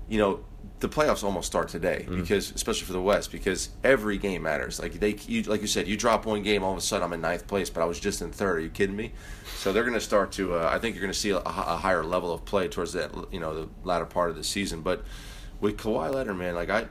you 0.09 0.19
know, 0.19 0.39
the 0.79 0.89
playoffs 0.89 1.25
almost 1.25 1.49
start 1.49 1.69
today 1.69 2.05
Mm-hmm. 2.07 2.21
because, 2.21 2.53
especially 2.53 2.87
for 2.87 2.93
the 2.93 3.01
West, 3.01 3.33
because 3.33 3.71
every 3.83 4.19
game 4.19 4.43
matters. 4.43 4.79
Like 4.79 4.93
they, 5.01 5.17
you, 5.27 5.43
like 5.43 5.63
you 5.63 5.67
said, 5.67 5.89
you 5.89 5.97
drop 5.97 6.27
one 6.27 6.45
game, 6.45 6.63
all 6.63 6.71
of 6.71 6.79
a 6.79 6.81
sudden 6.81 7.03
I'm 7.05 7.13
in 7.13 7.21
ninth 7.21 7.49
place, 7.49 7.71
but 7.71 7.81
I 7.83 7.87
was 7.87 7.99
just 7.99 8.23
in 8.23 8.31
third. 8.31 8.59
Are 8.59 8.61
you 8.61 8.69
kidding 8.71 8.95
me? 8.95 9.11
So 9.57 9.73
they're 9.73 9.83
going 9.83 9.95
to 9.95 10.01
start 10.01 10.31
to. 10.33 10.55
Uh, 10.55 10.71
I 10.73 10.79
think 10.79 10.95
you're 10.95 11.03
going 11.03 11.13
to 11.13 11.19
see 11.19 11.31
a, 11.31 11.39
a 11.39 11.51
higher 11.77 12.05
level 12.05 12.33
of 12.33 12.45
play 12.45 12.69
towards 12.69 12.93
that, 12.93 13.11
you 13.33 13.41
know, 13.41 13.53
the 13.63 13.69
latter 13.83 14.05
part 14.07 14.31
of 14.31 14.37
the 14.37 14.45
season. 14.45 14.83
But 14.83 15.05
with 15.61 15.77
Kawhi 15.77 16.15
Leonard, 16.15 16.37
man, 16.37 16.55
like 16.55 16.71
I, 16.71 16.87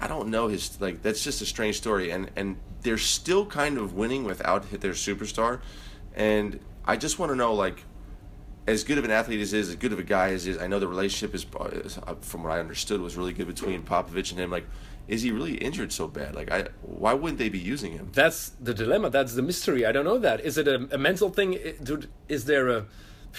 I, 0.00 0.08
don't 0.08 0.28
know 0.28 0.48
his 0.48 0.80
like. 0.80 1.02
That's 1.02 1.22
just 1.22 1.42
a 1.42 1.46
strange 1.46 1.76
story, 1.76 2.10
and 2.10 2.30
and 2.36 2.56
they're 2.82 2.98
still 2.98 3.44
kind 3.44 3.76
of 3.76 3.94
winning 3.94 4.24
without 4.24 4.70
their 4.70 4.92
superstar, 4.92 5.60
and 6.14 6.58
I 6.84 6.96
just 6.96 7.18
want 7.18 7.30
to 7.32 7.36
know 7.36 7.52
like 7.52 7.84
as 8.66 8.84
good 8.84 8.98
of 8.98 9.04
an 9.04 9.10
athlete 9.10 9.40
as 9.40 9.52
is, 9.52 9.68
as 9.68 9.76
good 9.76 9.92
of 9.92 9.98
a 9.98 10.04
guy 10.04 10.30
as 10.30 10.46
is, 10.46 10.56
I 10.58 10.68
know 10.68 10.78
the 10.78 10.86
relationship 10.86 11.34
is, 11.34 11.44
is, 11.84 11.98
uh, 11.98 12.14
from 12.20 12.44
what 12.44 12.52
I 12.52 12.60
understood, 12.60 13.00
was 13.00 13.16
really 13.16 13.32
good 13.32 13.48
between 13.48 13.82
Popovich 13.82 14.30
and 14.30 14.38
him. 14.38 14.50
Like, 14.50 14.66
is 15.08 15.22
he 15.22 15.32
really 15.32 15.54
injured 15.54 15.92
so 15.92 16.06
bad? 16.06 16.34
Like, 16.34 16.50
I 16.50 16.68
why 16.82 17.12
wouldn't 17.12 17.38
they 17.38 17.48
be 17.48 17.58
using 17.58 17.92
him? 17.92 18.10
That's 18.12 18.50
the 18.60 18.72
dilemma. 18.72 19.10
That's 19.10 19.34
the 19.34 19.42
mystery. 19.42 19.84
I 19.84 19.92
don't 19.92 20.04
know 20.04 20.18
that. 20.18 20.40
Is 20.40 20.56
it 20.58 20.68
a, 20.68 20.88
a 20.92 20.98
mental 20.98 21.28
thing? 21.28 21.58
Dude, 21.82 22.08
Is 22.28 22.44
there 22.44 22.68
a 22.68 22.86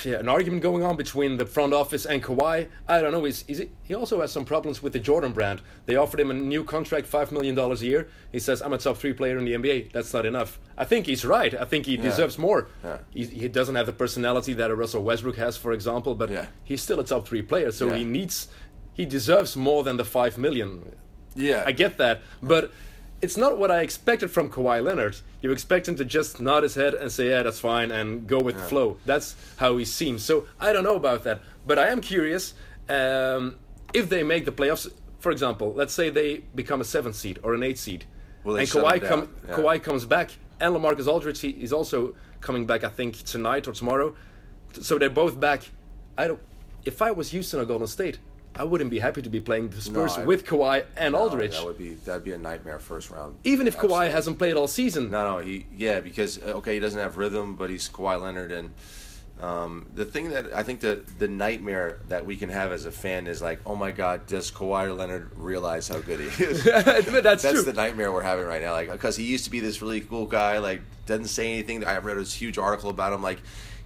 yeah, 0.03 0.15
an 0.19 0.27
argument 0.27 0.63
going 0.63 0.83
on 0.83 0.95
between 0.97 1.37
the 1.37 1.45
front 1.45 1.73
office 1.73 2.05
and 2.05 2.21
Kawhi? 2.23 2.67
I 2.87 3.01
don't 3.01 3.11
know. 3.11 3.25
Is, 3.25 3.43
is 3.47 3.65
he 3.83 3.93
also 3.93 4.21
has 4.21 4.31
some 4.31 4.43
problems 4.45 4.81
with 4.81 4.93
the 4.93 4.99
Jordan 4.99 5.31
brand. 5.33 5.61
They 5.85 5.95
offered 5.95 6.19
him 6.19 6.31
a 6.31 6.33
new 6.33 6.63
contract, 6.63 7.05
five 7.07 7.31
million 7.31 7.53
dollars 7.55 7.81
a 7.81 7.85
year. 7.85 8.07
He 8.31 8.39
says, 8.39 8.61
"I'm 8.61 8.73
a 8.73 8.77
top 8.77 8.97
three 8.97 9.13
player 9.13 9.37
in 9.37 9.45
the 9.45 9.53
NBA." 9.53 9.91
That's 9.93 10.13
not 10.13 10.25
enough. 10.25 10.59
I 10.77 10.85
think 10.85 11.05
he's 11.05 11.23
right. 11.23 11.53
I 11.53 11.65
think 11.65 11.85
he 11.85 11.95
deserves 11.97 12.37
more. 12.37 12.67
Yeah. 12.83 12.97
He, 13.11 13.25
he 13.25 13.47
doesn't 13.47 13.75
have 13.75 13.85
the 13.85 13.93
personality 13.93 14.53
that 14.53 14.71
a 14.71 14.75
Russell 14.75 15.03
Westbrook 15.03 15.35
has, 15.37 15.57
for 15.57 15.71
example, 15.73 16.15
but 16.15 16.29
Yeah. 16.31 16.47
he's 16.63 16.81
still 16.81 16.99
a 16.99 17.03
top 17.03 17.27
three 17.27 17.41
player. 17.43 17.71
So 17.71 17.87
Yeah. 17.87 17.97
he 17.97 18.03
needs, 18.03 18.47
he 18.93 19.05
deserves 19.05 19.55
more 19.55 19.83
than 19.83 19.97
the 19.97 20.05
five 20.05 20.37
million. 20.37 20.95
Yeah, 21.35 21.63
I 21.65 21.71
get 21.71 21.97
that, 21.97 22.21
but 22.43 22.71
it's 23.23 23.37
not 23.37 23.57
what 23.57 23.71
I 23.71 23.79
expected 23.79 24.29
from 24.29 24.49
Kawhi 24.49 24.83
Leonard. 24.83 25.15
You 25.41 25.51
expect 25.51 25.87
him 25.87 25.95
to 25.95 26.03
just 26.03 26.41
nod 26.41 26.63
his 26.63 26.75
head 26.75 26.93
and 26.93 27.09
say, 27.09 27.29
"Yeah, 27.29 27.43
that's 27.43 27.59
fine," 27.59 27.89
and 27.89 28.27
go 28.27 28.37
with 28.39 28.55
the 28.55 28.61
flow. 28.63 28.97
That's 29.05 29.35
how 29.55 29.77
he 29.77 29.85
seems. 29.85 30.23
So 30.23 30.45
I 30.59 30.73
don't 30.73 30.83
know 30.83 30.97
about 30.97 31.23
that, 31.23 31.39
but 31.65 31.79
I 31.79 31.87
am 31.87 32.01
curious 32.01 32.53
um, 32.89 33.55
if 33.93 34.09
they 34.09 34.23
make 34.23 34.43
the 34.43 34.51
playoffs. 34.51 34.91
For 35.19 35.31
example, 35.31 35.73
let's 35.73 35.93
say 35.93 36.09
they 36.09 36.43
become 36.53 36.81
a 36.81 36.83
seventh 36.83 37.15
seed 37.15 37.39
or 37.43 37.53
an 37.53 37.63
eighth 37.63 37.79
seed, 37.79 38.03
Will 38.43 38.57
and 38.57 38.67
Kawhi, 38.67 38.99
down? 38.99 39.29
Yeah. 39.47 39.55
Kawhi 39.55 39.81
comes 39.81 40.03
back, 40.03 40.31
and 40.59 40.75
LaMarcus 40.75 41.07
Aldridge 41.07 41.39
he, 41.39 41.51
is 41.51 41.71
also 41.71 42.15
coming 42.41 42.65
back. 42.65 42.83
I 42.83 42.89
think 42.89 43.23
tonight 43.23 43.69
or 43.69 43.71
tomorrow. 43.71 44.15
So 44.81 44.99
they're 44.99 45.09
both 45.09 45.39
back. 45.39 45.61
I 46.17 46.27
don't. 46.27 46.41
If 46.83 47.01
I 47.01 47.11
was 47.11 47.31
Houston 47.31 47.61
or 47.61 47.65
Golden 47.65 47.87
State, 47.87 48.19
I 48.55 48.63
wouldn't 48.63 48.89
be 48.91 48.99
happy 48.99 49.21
to 49.23 49.29
be 49.29 49.39
playing 49.41 49.69
the 49.69 49.81
Spurs 49.81 50.17
I- 50.17 50.25
with 50.25 50.45
Kawhi 50.45 50.85
and 50.95 51.13
No, 51.13 51.19
Aldridge. 51.19 51.51
that 51.57 51.65
would 51.65 51.77
be 51.77 51.95
that'd 52.05 52.23
be 52.23 52.33
a 52.33 52.37
nightmare 52.37 52.79
first 52.79 53.09
round. 53.09 53.35
Even 53.43 53.67
if 53.67 53.77
Kawhi 53.77 54.11
hasn't 54.11 54.37
played 54.37 54.55
all 54.55 54.67
season, 54.67 55.09
No, 55.09 55.37
no, 55.37 55.43
he 55.43 55.65
yeah, 55.75 55.99
because 55.99 56.37
uh, 56.37 56.57
okay, 56.57 56.75
he 56.75 56.79
doesn't 56.79 56.99
have 56.99 57.17
rhythm, 57.17 57.55
but 57.55 57.69
he's 57.69 57.89
Kawhi 57.89 58.21
Leonard, 58.21 58.51
and 58.51 58.69
um, 59.41 59.87
the 59.95 60.05
thing 60.05 60.29
that 60.29 60.53
I 60.53 60.61
think 60.63 60.81
that 60.81 61.17
the 61.19 61.27
nightmare 61.27 61.99
that 62.07 62.25
we 62.25 62.35
can 62.37 62.49
have 62.49 62.71
as 62.71 62.85
a 62.85 62.91
fan 62.91 63.25
is 63.27 63.41
like, 63.41 63.59
oh 63.65 63.75
my 63.75 63.91
God, 63.91 64.27
does 64.27 64.51
Kawhi 64.51 64.95
Leonard 64.95 65.31
realize 65.35 65.87
how 65.87 65.99
good 65.99 66.19
he 66.19 66.43
is? 66.43 66.63
that's, 66.63 67.09
That's 67.23 67.41
true. 67.41 67.61
the 67.63 67.73
nightmare 67.73 68.11
we're 68.11 68.21
having 68.21 68.45
right 68.45 68.61
now. 68.61 68.71
Like, 68.73 68.91
because 68.91 69.17
he 69.17 69.23
used 69.25 69.45
to 69.45 69.49
be 69.51 69.59
this 69.59 69.81
really 69.81 70.01
cool 70.01 70.27
guy, 70.27 70.59
like, 70.59 70.81
doesn't 71.07 71.25
say 71.27 71.51
anything. 71.51 71.83
I 71.83 71.97
read 71.97 72.17
this 72.17 72.33
huge 72.33 72.57
article 72.59 72.89
about 72.91 73.11
him, 73.11 73.23
like, 73.23 73.39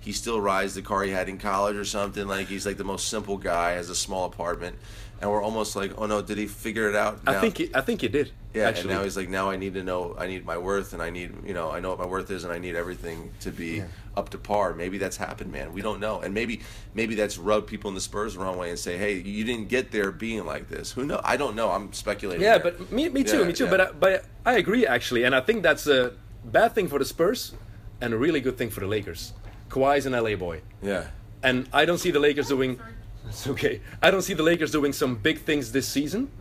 he 0.08 0.14
still 0.14 0.40
rides 0.40 0.74
the 0.74 0.82
car 0.82 1.04
he 1.04 1.12
had 1.12 1.28
in 1.28 1.38
college 1.38 1.76
or 1.76 1.84
something. 1.84 2.30
Like, 2.30 2.48
he's 2.48 2.66
like 2.66 2.78
the 2.78 2.86
most 2.86 3.10
simple 3.10 3.36
guy, 3.36 3.72
has 3.72 3.90
a 3.90 3.96
small 3.96 4.24
apartment, 4.24 4.78
and 5.20 5.30
we're 5.30 5.44
almost 5.44 5.76
like, 5.76 5.92
oh 5.98 6.06
no, 6.06 6.22
did 6.22 6.38
he 6.38 6.48
figure 6.48 6.88
it 6.88 6.96
out? 6.96 7.20
I 7.28 7.42
think 7.42 7.58
he, 7.58 7.76
I 7.76 7.82
think 7.82 8.00
he 8.00 8.08
did. 8.08 8.32
Yeah, 8.54 8.70
actually. 8.70 8.92
and 8.92 9.00
now 9.00 9.04
he's 9.04 9.18
like, 9.18 9.28
now 9.28 9.50
I 9.50 9.58
need 9.58 9.74
to 9.74 9.84
know, 9.84 10.16
I 10.18 10.28
need 10.28 10.46
my 10.46 10.58
worth, 10.58 10.94
and 10.94 11.02
I 11.02 11.10
need, 11.10 11.34
you 11.46 11.54
know, 11.54 11.70
I 11.70 11.82
know 11.82 11.90
what 11.90 12.00
my 12.00 12.06
worth 12.06 12.32
is, 12.32 12.46
and 12.46 12.54
I 12.54 12.58
need 12.58 12.78
everything 12.78 13.34
to 13.42 13.52
be 13.52 13.84
up 14.16 14.30
to 14.30 14.38
par. 14.38 14.74
Maybe 14.74 14.98
that's 14.98 15.18
happened, 15.18 15.52
man. 15.52 15.74
We 15.74 15.82
don't 15.82 16.00
know, 16.00 16.22
and 16.22 16.34
maybe, 16.34 16.62
maybe 16.94 17.16
that's 17.16 17.38
rubbed 17.38 17.68
people 17.68 17.90
in 17.90 17.96
the 17.96 18.00
Spurs 18.00 18.36
the 18.36 18.40
wrong 18.40 18.58
way 18.58 18.70
and 18.70 18.80
say, 18.80 18.98
hey, 18.98 19.16
you 19.16 19.44
didn't 19.44 19.68
get 19.68 19.92
there 19.92 20.14
being 20.14 20.46
like 20.46 20.70
this. 20.70 20.94
Who 20.94 21.06
know? 21.06 21.20
I 21.22 21.36
don't 21.36 21.58
know. 21.58 21.70
I'm 21.70 21.92
speculating. 21.92 22.44
yeah, 22.44 22.54
here. 22.54 22.64
but 22.64 22.94
me, 22.94 23.10
me 23.10 23.26
too, 23.26 23.40
Yeah, 23.40 23.44
me 23.44 23.52
too. 23.52 23.66
yeah. 23.66 23.72
But 23.72 23.82
I, 23.82 23.92
but 23.92 24.26
I 24.46 24.54
agree 24.54 24.88
actually, 24.88 25.24
and 25.26 25.36
I 25.36 25.42
think 25.42 25.64
that's 25.64 25.86
a 25.86 26.14
bad 26.46 26.74
thing 26.74 26.88
for 26.88 26.98
the 26.98 27.06
Spurs 27.06 27.54
and 28.00 28.14
a 28.14 28.18
really 28.18 28.40
good 28.40 28.58
thing 28.58 28.70
for 28.70 28.80
the 28.80 28.88
Lakers. 28.88 29.34
Kawhi's 29.70 30.06
an 30.06 30.14
LA 30.14 30.36
boy, 30.36 30.62
yeah, 30.82 31.08
and 31.44 31.68
I 31.74 31.86
don't 31.86 31.98
see 31.98 32.12
the 32.12 32.20
Lakers 32.20 32.48
doing. 32.48 32.80
It's 33.28 33.48
okay. 33.48 33.82
I 34.02 34.10
don't 34.12 34.22
see 34.22 34.34
the 34.34 34.44
Lakers 34.44 34.72
doing 34.72 34.94
some 34.94 35.16
big 35.16 35.40
things 35.40 35.72
this 35.72 35.88
season, 35.88 36.32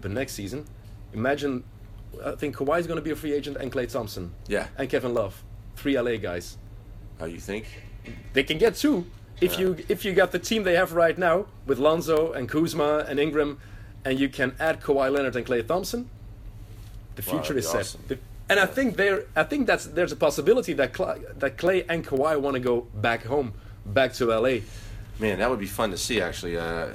but 0.00 0.10
next 0.10 0.32
season, 0.32 0.66
imagine. 1.12 1.64
I 2.24 2.32
think 2.32 2.56
Kawhi's 2.56 2.86
going 2.86 2.96
to 2.96 3.02
be 3.02 3.10
a 3.10 3.16
free 3.16 3.32
agent, 3.32 3.56
and 3.58 3.72
Klay 3.72 3.90
Thompson, 3.90 4.32
yeah. 4.48 4.66
and 4.76 4.90
Kevin 4.90 5.14
Love, 5.14 5.42
three 5.76 5.98
LA 5.98 6.16
guys. 6.16 6.58
How 7.18 7.26
you 7.26 7.38
think? 7.38 7.66
they 8.32 8.42
can 8.42 8.58
get 8.58 8.74
two 8.76 9.04
if 9.40 9.58
you 9.58 9.76
if 9.88 10.04
you 10.04 10.12
got 10.12 10.32
the 10.32 10.38
team 10.38 10.64
they 10.64 10.74
have 10.74 10.92
right 10.92 11.16
now 11.16 11.46
with 11.66 11.78
Lonzo 11.78 12.32
and 12.32 12.48
Kuzma 12.48 13.06
and 13.08 13.18
Ingram, 13.18 13.58
and 14.04 14.18
you 14.18 14.28
can 14.28 14.54
add 14.58 14.80
Kawhi 14.80 15.12
Leonard 15.12 15.36
and 15.36 15.46
Klay 15.46 15.66
Thompson. 15.66 16.08
The 17.16 17.22
future 17.22 17.54
that'd 17.54 17.56
is 17.58 17.68
set. 17.68 17.80
awesome. 17.80 18.04
The- 18.08 18.18
and 18.50 18.58
I 18.60 18.66
think 18.66 18.96
there, 18.96 19.24
I 19.36 19.44
think 19.44 19.66
that's 19.66 19.86
there's 19.86 20.12
a 20.12 20.16
possibility 20.16 20.72
that 20.74 20.92
Cla 20.92 21.16
that 21.38 21.56
Klay 21.56 21.84
and 21.88 22.04
Kawhi 22.06 22.38
want 22.38 22.54
to 22.54 22.60
go 22.60 22.82
back 22.94 23.24
home, 23.24 23.54
back 23.86 24.12
to 24.14 24.26
LA. 24.26 24.58
Man, 25.20 25.38
that 25.38 25.48
would 25.50 25.60
be 25.60 25.66
fun 25.66 25.90
to 25.92 25.98
see. 25.98 26.20
Actually, 26.20 26.56
uh, 26.58 26.88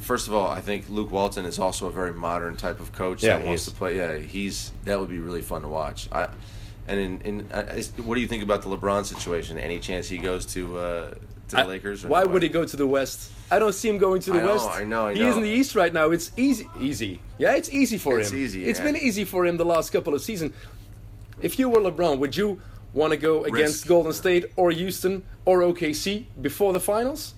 first 0.00 0.28
of 0.28 0.34
all, 0.34 0.48
I 0.48 0.60
think 0.60 0.88
Luke 0.90 1.10
Walton 1.10 1.44
is 1.46 1.58
also 1.58 1.86
a 1.86 1.90
very 1.92 2.12
modern 2.12 2.56
type 2.56 2.78
of 2.80 2.92
coach 2.92 3.22
Yeah, 3.22 3.38
that 3.38 3.46
wants 3.46 3.64
to 3.66 3.70
play. 3.70 3.96
Yeah, 3.96 4.18
he's 4.18 4.72
that 4.84 5.00
would 5.00 5.08
be 5.08 5.18
really 5.18 5.42
fun 5.42 5.62
to 5.62 5.68
watch. 5.68 6.08
I, 6.12 6.28
and 6.86 6.98
in, 7.00 7.20
in 7.22 7.52
uh, 7.52 7.80
what 8.04 8.14
do 8.16 8.20
you 8.20 8.26
think 8.28 8.42
about 8.42 8.62
the 8.62 8.68
LeBron 8.68 9.04
situation? 9.06 9.58
Any 9.58 9.78
chance 9.78 10.08
he 10.08 10.18
goes 10.18 10.44
to 10.54 10.78
uh, 10.78 11.10
to 11.48 11.56
the 11.56 11.58
I- 11.62 11.66
Lakers? 11.66 12.04
or 12.04 12.08
why 12.08 12.24
would 12.24 12.42
he 12.42 12.48
go 12.50 12.64
to 12.66 12.76
the 12.76 12.86
West? 12.86 13.32
I 13.50 13.58
don't 13.58 13.74
see 13.74 13.88
him 13.88 13.96
going 13.96 14.20
to 14.22 14.32
the 14.32 14.40
I 14.40 14.42
know, 14.44 14.52
West. 14.52 14.68
I 14.70 14.84
know, 14.84 15.06
I 15.06 15.14
He 15.14 15.22
is 15.22 15.36
in 15.36 15.42
the 15.42 15.48
East 15.48 15.74
right 15.74 15.92
now. 15.92 16.10
It's 16.10 16.32
easy, 16.36 16.68
easy. 16.78 17.18
Yeah, 17.38 17.54
it's 17.54 17.70
easy 17.70 17.96
for 17.96 18.20
It's 18.20 18.30
him. 18.30 18.38
easy, 18.40 18.66
It's 18.68 18.78
yeah. 18.78 18.84
been 18.84 18.96
easy 18.96 19.24
for 19.24 19.46
him 19.46 19.56
the 19.56 19.64
last 19.64 19.90
couple 19.90 20.12
of 20.14 20.20
seasons. 20.20 20.52
If 21.40 21.58
you 21.58 21.68
were 21.68 21.80
LeBron, 21.80 22.18
would 22.18 22.36
you 22.36 22.60
want 22.92 23.12
to 23.12 23.16
go 23.16 23.44
against 23.44 23.82
Risk. 23.82 23.86
Golden 23.86 24.12
State 24.12 24.46
or 24.56 24.70
Houston 24.70 25.24
or 25.44 25.60
OKC 25.60 26.26
before 26.40 26.72
the 26.72 26.80
finals? 26.80 27.34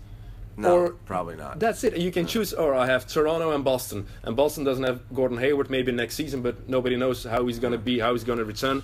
No, 0.57 0.75
or- 0.77 0.91
probably 1.07 1.37
not. 1.37 1.59
That's 1.59 1.85
it. 1.85 1.97
You 1.97 2.11
can 2.11 2.27
choose. 2.27 2.53
Or 2.53 2.75
I 2.75 2.87
have 2.87 3.07
Toronto 3.07 3.53
and 3.53 3.65
Boston, 3.65 4.07
and 4.23 4.37
Boston 4.37 4.65
doesn't 4.65 4.85
have 4.85 5.01
Gordon 5.15 5.39
Hayward 5.39 5.71
maybe 5.71 5.93
next 5.93 6.17
season, 6.17 6.43
but 6.43 6.69
nobody 6.69 6.97
knows 6.97 7.25
how 7.25 7.47
he's 7.47 7.59
going 7.59 7.73
to 7.73 7.79
be, 7.79 7.99
how 7.99 8.13
he's 8.13 8.25
going 8.25 8.39
to 8.39 8.45
return. 8.45 8.83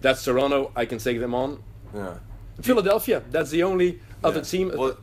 That's 0.00 0.24
Toronto. 0.24 0.72
I 0.76 0.84
can 0.86 0.98
take 0.98 1.20
them 1.20 1.34
on. 1.34 1.62
yeah. 1.94 2.18
Philadelphia. 2.62 3.22
That's 3.30 3.50
the 3.50 3.64
only 3.64 4.00
other 4.22 4.38
Yeah. 4.38 4.44
team. 4.44 4.72
Well, 4.76 4.96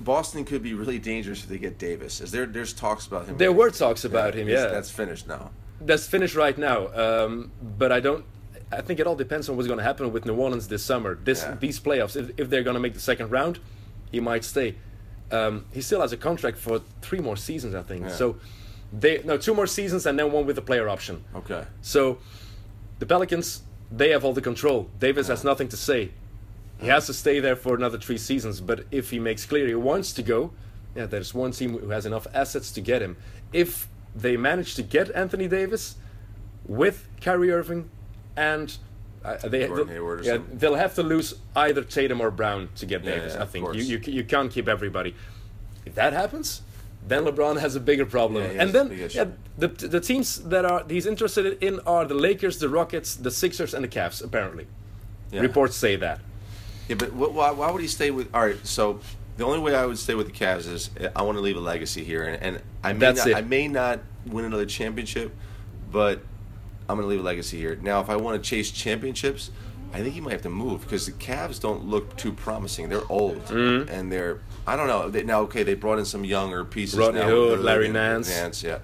Boston 0.00 0.44
could 0.44 0.62
be 0.64 0.74
really 0.74 0.98
dangerous 0.98 1.44
if 1.44 1.48
they 1.48 1.58
get 1.58 1.78
Davis. 1.78 2.20
Is 2.20 2.32
there? 2.32 2.44
There's 2.46 2.72
talks 2.72 3.06
about 3.06 3.26
him. 3.26 3.36
There 3.36 3.52
were 3.52 3.70
talks 3.70 4.04
about 4.04 4.34
him, 4.34 4.48
yeah. 4.48 4.66
that's 4.66 4.90
finished 4.90 5.28
now. 5.28 5.50
that's 5.80 6.06
finished 6.06 6.34
right 6.34 6.56
now. 6.58 6.88
Um, 6.94 7.52
but 7.78 7.92
I 7.92 8.00
don't. 8.00 8.24
I 8.72 8.80
think 8.80 9.00
it 9.00 9.06
all 9.06 9.16
depends 9.16 9.48
on 9.48 9.56
what's 9.56 9.66
going 9.68 9.78
to 9.78 9.84
happen 9.84 10.12
with 10.12 10.24
New 10.24 10.34
Orleans 10.34 10.68
this 10.68 10.82
summer. 10.84 11.18
This 11.22 11.42
Yeah. 11.42 11.56
these 11.60 11.78
playoffs. 11.80 12.16
If, 12.16 12.30
if 12.38 12.50
they're 12.50 12.62
going 12.62 12.74
to 12.74 12.80
make 12.80 12.94
the 12.94 13.00
second 13.00 13.30
round, 13.30 13.58
he 14.10 14.20
might 14.20 14.44
stay. 14.44 14.76
Um, 15.30 15.64
he 15.72 15.80
still 15.80 16.00
has 16.00 16.12
a 16.12 16.16
contract 16.16 16.58
for 16.58 16.80
three 17.00 17.20
more 17.20 17.36
seasons, 17.36 17.74
I 17.74 17.82
think. 17.82 18.02
Yeah. 18.02 18.08
So 18.10 18.36
they 18.92 19.22
no 19.24 19.38
two 19.38 19.54
more 19.54 19.66
seasons 19.66 20.04
and 20.06 20.18
then 20.18 20.30
one 20.32 20.46
with 20.46 20.58
a 20.58 20.62
player 20.62 20.88
option. 20.88 21.24
Okay. 21.34 21.64
So 21.80 22.18
the 22.98 23.06
Pelicans 23.06 23.62
they 23.90 24.10
have 24.10 24.24
all 24.24 24.32
the 24.32 24.40
control. 24.42 24.88
Davis 24.98 25.28
has 25.28 25.44
nothing 25.44 25.68
to 25.68 25.76
say. 25.76 26.10
He 26.80 26.88
has 26.88 27.06
to 27.06 27.12
stay 27.14 27.40
there 27.40 27.56
for 27.56 27.74
another 27.74 27.98
three 27.98 28.18
seasons. 28.18 28.60
But 28.60 28.84
if 28.90 29.10
he 29.10 29.18
makes 29.18 29.44
clear 29.46 29.66
he 29.66 29.74
wants 29.74 30.12
to 30.14 30.22
go, 30.22 30.52
yeah, 30.96 31.06
there's 31.06 31.32
one 31.34 31.52
team 31.52 31.78
who 31.78 31.90
has 31.90 32.06
enough 32.06 32.26
assets 32.34 32.70
to 32.72 32.80
get 32.80 33.02
him. 33.02 33.16
If 33.52 33.88
they 34.14 34.36
manage 34.36 34.74
to 34.76 34.82
get 34.82 35.10
Anthony 35.14 35.46
Davis 35.48 35.96
with 36.66 37.06
Kyrie 37.20 37.50
Irving 37.50 37.90
and 38.36 38.76
uh, 39.24 39.36
they 39.48 39.66
Gordon 39.66 39.86
they'll- 39.86 39.94
Hayward 39.94 40.20
or 40.20 40.22
yeah, 40.24 40.38
they'll 40.52 40.74
have 40.74 40.94
to 40.96 41.02
lose 41.02 41.34
either 41.54 41.82
Tatum 41.84 42.20
or 42.20 42.30
Brown 42.30 42.68
to 42.76 42.86
get 42.86 43.04
Yeah, 43.04 43.10
Davis. 43.16 43.34
yeah, 43.34 43.42
I 43.42 43.46
think 43.46 43.74
you, 43.74 43.82
you 43.82 44.00
you 44.04 44.24
can't 44.24 44.50
keep 44.50 44.68
everybody. 44.68 45.14
If 45.86 45.94
that 45.94 46.12
happens, 46.12 46.62
then 47.06 47.24
LeBron 47.24 47.60
has 47.60 47.74
a 47.76 47.80
bigger 47.80 48.06
problem. 48.06 48.42
And 48.58 48.72
then 48.72 48.88
the 49.58 49.68
the 49.68 50.00
teams 50.00 50.38
that 50.44 50.64
are 50.64 50.84
he's 50.88 51.06
interested 51.06 51.62
in 51.62 51.80
are 51.86 52.04
the 52.04 52.14
Lakers, 52.14 52.58
the 52.58 52.68
Rockets, 52.68 53.14
the 53.16 53.30
Sixers, 53.30 53.74
and 53.74 53.84
the 53.84 53.88
Cavs. 53.88 54.22
Apparently, 54.24 54.66
reports 55.32 55.76
say 55.76 55.96
that. 55.96 56.20
Yeah, 56.88 56.96
but 56.96 57.10
wh- 57.10 57.34
why, 57.34 57.50
why 57.52 57.70
would 57.70 57.80
he 57.80 57.88
stay 57.88 58.10
with? 58.10 58.28
All 58.34 58.44
right, 58.44 58.66
so 58.66 58.98
the 59.36 59.44
only 59.44 59.60
way 59.60 59.74
I 59.74 59.86
would 59.86 59.98
stay 59.98 60.14
with 60.16 60.26
the 60.26 60.32
Cavs 60.32 60.66
is 60.70 60.90
uh, 61.00 61.08
I 61.14 61.22
want 61.22 61.38
to 61.38 61.42
leave 61.42 61.56
a 61.56 61.60
legacy 61.60 62.02
here, 62.02 62.24
and, 62.24 62.42
and 62.42 62.62
I 62.82 62.92
may 62.92 62.98
That's 62.98 63.18
not, 63.20 63.28
it. 63.28 63.36
I 63.36 63.40
may 63.42 63.68
not 63.68 64.00
win 64.26 64.44
another 64.44 64.66
championship, 64.66 65.32
but 65.92 66.22
I'm 66.88 66.96
going 66.96 67.02
to 67.06 67.10
leave 67.10 67.20
a 67.20 67.22
legacy 67.22 67.58
here. 67.58 67.76
Now, 67.80 68.00
if 68.00 68.10
I 68.10 68.16
want 68.16 68.42
to 68.42 68.48
chase 68.48 68.70
championships, 68.70 69.50
I 69.94 70.00
think 70.02 70.14
he 70.14 70.20
might 70.20 70.32
have 70.32 70.42
to 70.42 70.50
move 70.50 70.82
because 70.82 71.06
the 71.06 71.12
Cavs 71.12 71.60
don't 71.60 71.84
look 71.84 72.16
too 72.16 72.32
promising. 72.32 72.88
They're 72.88 73.10
old 73.10 73.44
Mm-hmm. 73.46 73.88
and 73.90 74.10
they're 74.10 74.40
I 74.66 74.76
don't 74.76 74.86
know. 74.86 75.08
They, 75.10 75.22
now, 75.24 75.40
okay, 75.42 75.62
they 75.64 75.74
brought 75.74 75.98
in 75.98 76.04
some 76.04 76.24
younger 76.24 76.64
pieces. 76.64 76.98
Rodney 76.98 77.20
now, 77.20 77.26
Hood, 77.28 77.60
Larry 77.60 77.88
Nance. 77.88 78.28
Nance, 78.30 78.62
yeah. 78.62 78.78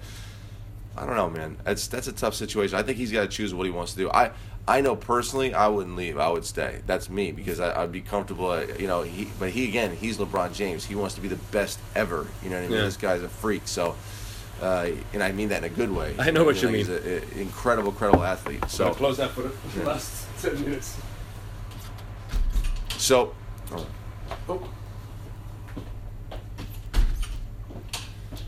I 0.97 1.05
don't 1.05 1.15
know, 1.15 1.29
man. 1.29 1.57
That's 1.63 1.87
that's 1.87 2.07
a 2.07 2.11
tough 2.11 2.33
situation. 2.35 2.77
I 2.77 2.83
think 2.83 2.97
he's 2.97 3.11
got 3.11 3.21
to 3.21 3.27
choose 3.27 3.53
what 3.53 3.65
he 3.65 3.71
wants 3.71 3.93
to 3.93 3.97
do. 3.99 4.09
I 4.11 4.31
I 4.67 4.81
know 4.81 4.95
personally, 4.95 5.53
I 5.53 5.67
wouldn't 5.67 5.95
leave. 5.95 6.17
I 6.19 6.29
would 6.29 6.43
stay. 6.45 6.81
That's 6.85 7.09
me 7.09 7.31
because 7.31 7.59
I, 7.59 7.81
I'd 7.83 7.91
be 7.91 8.01
comfortable. 8.01 8.51
uh, 8.51 8.65
You 8.77 8.87
know, 8.87 9.01
he 9.03 9.29
but 9.39 9.49
he 9.51 9.67
again, 9.69 9.95
he's 9.95 10.17
LeBron 10.17 10.53
James. 10.53 10.83
He 10.85 10.95
wants 10.95 11.15
to 11.15 11.21
be 11.21 11.27
the 11.29 11.37
best 11.51 11.79
ever. 11.95 12.27
You 12.43 12.49
know 12.49 12.57
what 12.57 12.65
I 12.65 12.67
mean? 12.67 12.77
Yeah. 12.77 12.83
This 12.85 12.97
guy's 12.97 13.23
a 13.23 13.29
freak. 13.29 13.63
So. 13.65 13.95
Uh, 14.61 14.89
and 15.13 15.23
I 15.23 15.31
mean 15.31 15.49
that 15.49 15.63
in 15.63 15.63
a 15.65 15.69
good 15.69 15.91
way. 15.91 16.15
I 16.19 16.31
know 16.31 16.43
what 16.43 16.61
you 16.61 16.67
He's 16.69 16.89
mean. 16.89 17.01
He's 17.03 17.23
an 17.33 17.39
incredible, 17.39 17.91
incredible 17.91 18.23
athlete. 18.23 18.63
So, 18.67 18.93
close 18.93 19.17
that 19.17 19.31
for 19.31 19.43
the 19.43 19.85
last 19.85 20.27
10 20.41 20.61
minutes. 20.61 20.97
so 22.97 23.33
Oh. 24.47 24.69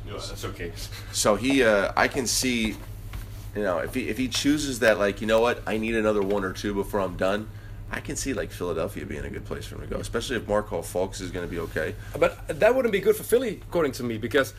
No, 0.05 0.13
that's 0.13 0.45
okay. 0.45 0.71
So 1.11 1.35
he, 1.35 1.63
uh, 1.63 1.91
I 1.95 2.07
can 2.07 2.27
see, 2.27 2.75
you 3.55 3.63
know, 3.63 3.79
if 3.79 3.93
he 3.93 4.09
if 4.09 4.17
he 4.17 4.27
chooses 4.27 4.79
that, 4.79 4.99
like, 4.99 5.21
you 5.21 5.27
know 5.27 5.39
what, 5.39 5.61
I 5.67 5.77
need 5.77 5.95
another 5.95 6.21
one 6.21 6.43
or 6.43 6.53
two 6.53 6.73
before 6.73 6.99
I'm 6.99 7.17
done. 7.17 7.49
I 7.93 7.99
can 7.99 8.15
see 8.15 8.33
like 8.33 8.51
Philadelphia 8.51 9.05
being 9.05 9.25
a 9.25 9.29
good 9.29 9.43
place 9.43 9.65
for 9.65 9.75
him 9.75 9.81
to 9.81 9.87
go, 9.87 9.97
especially 9.97 10.37
if 10.37 10.47
Markelle 10.47 10.81
Fultz 10.81 11.19
is 11.19 11.29
going 11.29 11.45
to 11.45 11.51
be 11.51 11.59
okay. 11.59 11.93
But 12.17 12.59
that 12.59 12.73
wouldn't 12.73 12.93
be 12.93 13.01
good 13.01 13.17
for 13.17 13.23
Philly, 13.23 13.59
according 13.67 13.91
to 13.93 14.03
me, 14.03 14.17
because 14.17 14.53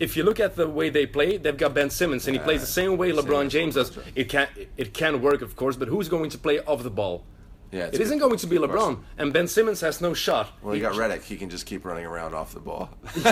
if 0.00 0.16
you 0.16 0.22
look 0.24 0.40
at 0.40 0.56
the 0.56 0.68
way 0.68 0.90
they 0.90 1.06
play, 1.06 1.36
they've 1.36 1.56
got 1.56 1.74
Ben 1.74 1.90
Simmons, 1.90 2.26
and 2.26 2.36
he 2.36 2.42
plays 2.42 2.60
the 2.60 2.66
same 2.66 2.96
way 2.96 3.12
LeBron 3.12 3.48
James 3.48 3.74
does. 3.74 3.96
It 4.14 4.28
can 4.28 4.48
it 4.76 4.92
can 4.94 5.20
work, 5.22 5.42
of 5.42 5.56
course, 5.56 5.76
but 5.76 5.88
who's 5.88 6.08
going 6.08 6.30
to 6.30 6.38
play 6.38 6.58
off 6.60 6.82
the 6.82 6.90
ball? 6.90 7.24
Yeah, 7.72 7.86
It 7.92 8.00
isn't 8.00 8.18
good- 8.18 8.26
going 8.28 8.38
to 8.38 8.46
be 8.46 8.56
LeBron, 8.58 8.68
question. 8.70 9.04
and 9.18 9.32
Ben 9.32 9.48
Simmons 9.48 9.80
has 9.80 10.00
no 10.00 10.14
shot. 10.14 10.52
Well, 10.62 10.76
you 10.76 10.82
got 10.82 10.94
Redick; 10.94 11.22
he 11.24 11.36
can 11.36 11.50
just 11.50 11.66
keep 11.66 11.84
running 11.84 12.06
around 12.06 12.34
off 12.34 12.52
the 12.54 12.60
ball. 12.60 12.90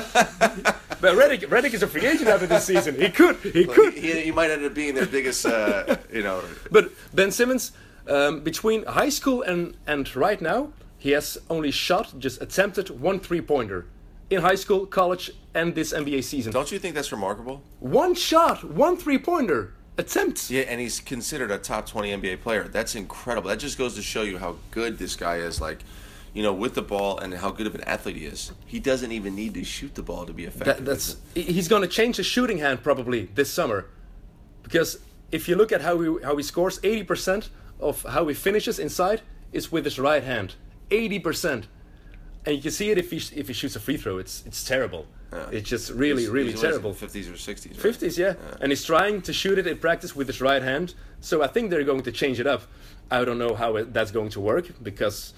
But 1.02 1.16
Redick, 1.16 1.48
Redick 1.48 1.74
is 1.74 1.82
a 1.82 1.88
free 1.88 2.06
agent 2.06 2.28
after 2.28 2.46
this 2.46 2.64
season. 2.64 2.94
He 3.00 3.08
could, 3.08 3.34
he 3.38 3.64
could. 3.64 3.94
he, 3.94 4.20
he 4.20 4.30
might 4.30 4.52
end 4.52 4.64
up 4.64 4.72
being 4.72 4.94
their 4.94 5.06
biggest, 5.06 5.44
uh, 5.44 5.96
you 6.12 6.22
know. 6.22 6.42
But 6.70 6.92
Ben 7.12 7.32
Simmons, 7.32 7.72
um, 8.06 8.40
between 8.44 8.84
high 8.84 9.08
school 9.08 9.42
and, 9.42 9.76
and 9.84 10.14
right 10.14 10.40
now, 10.40 10.72
he 10.98 11.10
has 11.10 11.38
only 11.50 11.72
shot, 11.72 12.14
just 12.20 12.40
attempted 12.40 13.00
one 13.00 13.18
three 13.18 13.40
pointer. 13.40 13.86
In 14.32 14.40
high 14.40 14.54
school, 14.54 14.86
college, 14.86 15.30
and 15.52 15.74
this 15.74 15.92
NBA 15.92 16.24
season. 16.24 16.54
Don't 16.54 16.72
you 16.72 16.78
think 16.78 16.94
that's 16.94 17.12
remarkable? 17.12 17.62
One 17.80 18.14
shot, 18.14 18.64
one 18.64 18.96
three 18.96 19.18
pointer 19.18 19.74
attempt. 19.98 20.48
Yeah, 20.50 20.62
and 20.62 20.80
he's 20.80 21.00
considered 21.00 21.50
a 21.50 21.58
top 21.58 21.86
20 21.86 22.16
NBA 22.16 22.40
player. 22.40 22.64
That's 22.64 22.94
incredible. 22.94 23.50
That 23.50 23.58
just 23.58 23.76
goes 23.76 23.94
to 23.96 24.02
show 24.02 24.22
you 24.22 24.38
how 24.38 24.56
good 24.70 24.96
this 24.96 25.16
guy 25.16 25.36
is, 25.36 25.60
like, 25.60 25.80
you 26.32 26.42
know, 26.42 26.54
with 26.54 26.74
the 26.74 26.80
ball 26.80 27.18
and 27.18 27.34
how 27.34 27.50
good 27.50 27.66
of 27.66 27.74
an 27.74 27.82
athlete 27.82 28.16
he 28.16 28.24
is. 28.24 28.52
He 28.64 28.80
doesn't 28.80 29.12
even 29.12 29.34
need 29.34 29.52
to 29.52 29.64
shoot 29.64 29.94
the 29.94 30.02
ball 30.02 30.24
to 30.24 30.32
be 30.32 30.44
effective. 30.46 30.78
That, 30.78 30.84
that's 30.86 31.16
he's 31.34 31.68
going 31.68 31.82
to 31.82 31.88
change 31.88 32.16
his 32.16 32.24
shooting 32.24 32.56
hand 32.56 32.82
probably 32.82 33.26
this 33.34 33.50
summer, 33.50 33.90
because 34.62 34.98
if 35.30 35.46
you 35.46 35.56
look 35.56 35.72
at 35.72 35.82
how 35.82 36.00
he 36.00 36.22
how 36.24 36.38
he 36.38 36.42
scores, 36.42 36.80
eighty 36.82 37.04
percent 37.04 37.50
of 37.80 38.02
how 38.04 38.26
he 38.28 38.34
finishes 38.34 38.78
inside 38.78 39.20
is 39.52 39.70
with 39.70 39.84
his 39.84 39.98
right 39.98 40.24
hand. 40.24 40.54
Eighty 40.90 41.18
percent, 41.18 41.66
and 42.46 42.56
you 42.56 42.62
can 42.62 42.70
see 42.70 42.90
it 42.90 42.98
if 42.98 43.10
he 43.10 43.16
if 43.38 43.48
he 43.48 43.54
shoots 43.54 43.76
a 43.76 43.80
free 43.80 43.96
throw. 43.96 44.18
It's 44.18 44.42
it's 44.46 44.64
terrible. 44.64 45.06
It's 45.50 45.66
just 45.68 45.90
really 45.92 46.22
He's- 46.22 46.30
really 46.32 46.50
he's 46.50 46.60
what 46.62 46.70
is 46.70 46.76
it, 46.76 46.82
terrible. 46.82 46.92
50s 46.94 47.30
or 47.30 47.36
60s. 47.38 47.66
right? 47.70 47.76
Fifties, 47.80 48.18
yeah. 48.18 48.34
and 48.60 48.70
he's 48.70 48.84
trying 48.84 49.22
to 49.22 49.32
shoot 49.32 49.56
it 49.58 49.66
in 49.66 49.78
practice 49.78 50.14
with 50.14 50.26
his 50.26 50.42
right 50.42 50.60
hand. 50.62 50.92
So 51.20 51.42
I 51.42 51.46
think 51.46 51.70
they're 51.70 51.84
going 51.84 52.02
to 52.02 52.12
change 52.12 52.38
it 52.38 52.46
up. 52.46 52.64
I 53.10 53.24
don't 53.24 53.38
know 53.38 53.54
how 53.54 53.76
it, 53.76 53.94
that's 53.94 54.10
going 54.10 54.28
to 54.30 54.40
work 54.40 54.66
because 54.82 55.32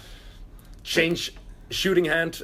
change 0.82 1.32
shooting 1.70 2.04
hand 2.06 2.42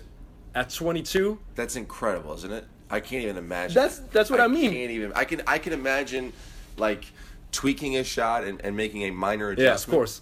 at 0.55 0.71
22 0.71 1.39
That's 1.57 1.75
incredible, 1.77 2.35
isn't 2.35 2.53
it? 2.53 2.65
I 2.91 3.01
can't 3.01 3.23
even 3.25 3.37
imagine. 3.37 3.75
That's- 3.75 4.01
that's 4.13 4.31
what 4.31 4.41
I 4.41 4.47
mean. 4.49 4.71
Can't 4.73 4.91
even. 4.91 5.13
I 5.15 5.25
can. 5.25 5.43
I 5.47 5.59
can 5.59 5.73
imagine, 5.73 6.33
like, 6.77 7.05
tweaking 7.53 7.97
a 7.97 8.05
shot 8.05 8.43
and, 8.45 8.61
and 8.65 8.77
making 8.77 9.03
a 9.03 9.11
minor 9.11 9.51
adjustment. 9.51 9.67
Yeah, 9.69 9.75
of 9.75 9.87
course. 9.87 10.21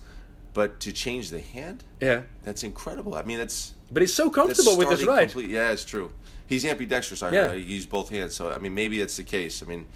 But 0.54 0.80
to 0.80 0.92
change 0.92 1.30
the 1.30 1.40
hand, 1.40 1.84
Yeah. 2.00 2.22
that's 2.42 2.62
incredible. 2.64 3.14
I 3.14 3.22
mean, 3.22 3.38
that's 3.38 3.72
But 3.90 4.02
he's 4.02 4.14
so 4.14 4.30
comfortable 4.30 4.76
with 4.76 4.90
his 4.90 5.04
right. 5.06 5.28
complete- 5.30 5.50
yeah, 5.50 5.70
it's 5.70 5.84
true. 5.84 6.10
He's 6.46 6.64
ambidextrous. 6.64 7.22
I 7.22 7.30
Yeah. 7.30 7.48
heard. 7.48 7.58
He 7.58 7.74
used 7.74 7.88
both 7.90 8.08
hands. 8.10 8.34
So 8.34 8.50
I 8.50 8.58
mean, 8.58 8.74
maybe 8.74 9.00
it's 9.00 9.16
the 9.16 9.24
case. 9.24 9.62
I 9.62 9.66
mean. 9.66 9.86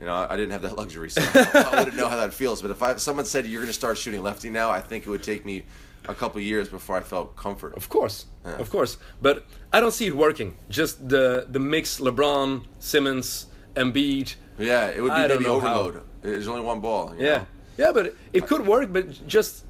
You 0.00 0.06
know, 0.06 0.14
I 0.30 0.36
didn't 0.36 0.52
have 0.52 0.62
that 0.62 0.76
luxury, 0.76 1.10
so 1.10 1.20
I 1.34 1.74
wouldn't 1.80 1.96
know 1.96 2.06
how 2.08 2.18
that 2.18 2.32
feels. 2.32 2.62
But 2.62 2.70
if 2.70 2.80
I, 2.84 2.94
someone 2.98 3.24
said 3.24 3.46
you're 3.46 3.60
going 3.60 3.66
to 3.66 3.72
start 3.72 3.98
shooting 3.98 4.22
lefty 4.22 4.48
now, 4.48 4.70
I 4.70 4.80
think 4.80 5.04
it 5.04 5.10
would 5.10 5.24
take 5.24 5.44
me 5.44 5.64
a 6.08 6.14
couple 6.14 6.40
years 6.40 6.68
before 6.68 6.96
I 6.96 7.00
felt 7.00 7.34
comfort. 7.34 7.74
Of 7.76 7.88
course. 7.88 8.26
Of 8.44 8.70
course. 8.70 8.96
But 9.20 9.44
I 9.72 9.80
don't 9.80 9.90
see 9.90 10.06
it 10.06 10.16
working. 10.16 10.56
Just 10.70 11.08
the 11.08 11.46
the 11.50 11.58
mix 11.58 11.98
LeBron, 11.98 12.62
Simmons, 12.78 13.46
Embiid. 13.74 14.36
Yeah, 14.56 14.86
it 14.86 15.00
would 15.02 15.08
be 15.08 15.14
I 15.14 15.26
maybe 15.26 15.42
know 15.42 15.58
how. 15.58 15.80
overload. 15.80 16.02
There's 16.22 16.46
only 16.46 16.62
one 16.62 16.78
ball. 16.80 17.14
Yeah. 17.18 17.38
know? 17.38 17.46
Yeah, 17.76 17.90
but 17.90 18.14
it 18.32 18.46
could 18.46 18.64
work, 18.68 18.92
but 18.92 19.26
just 19.26 19.64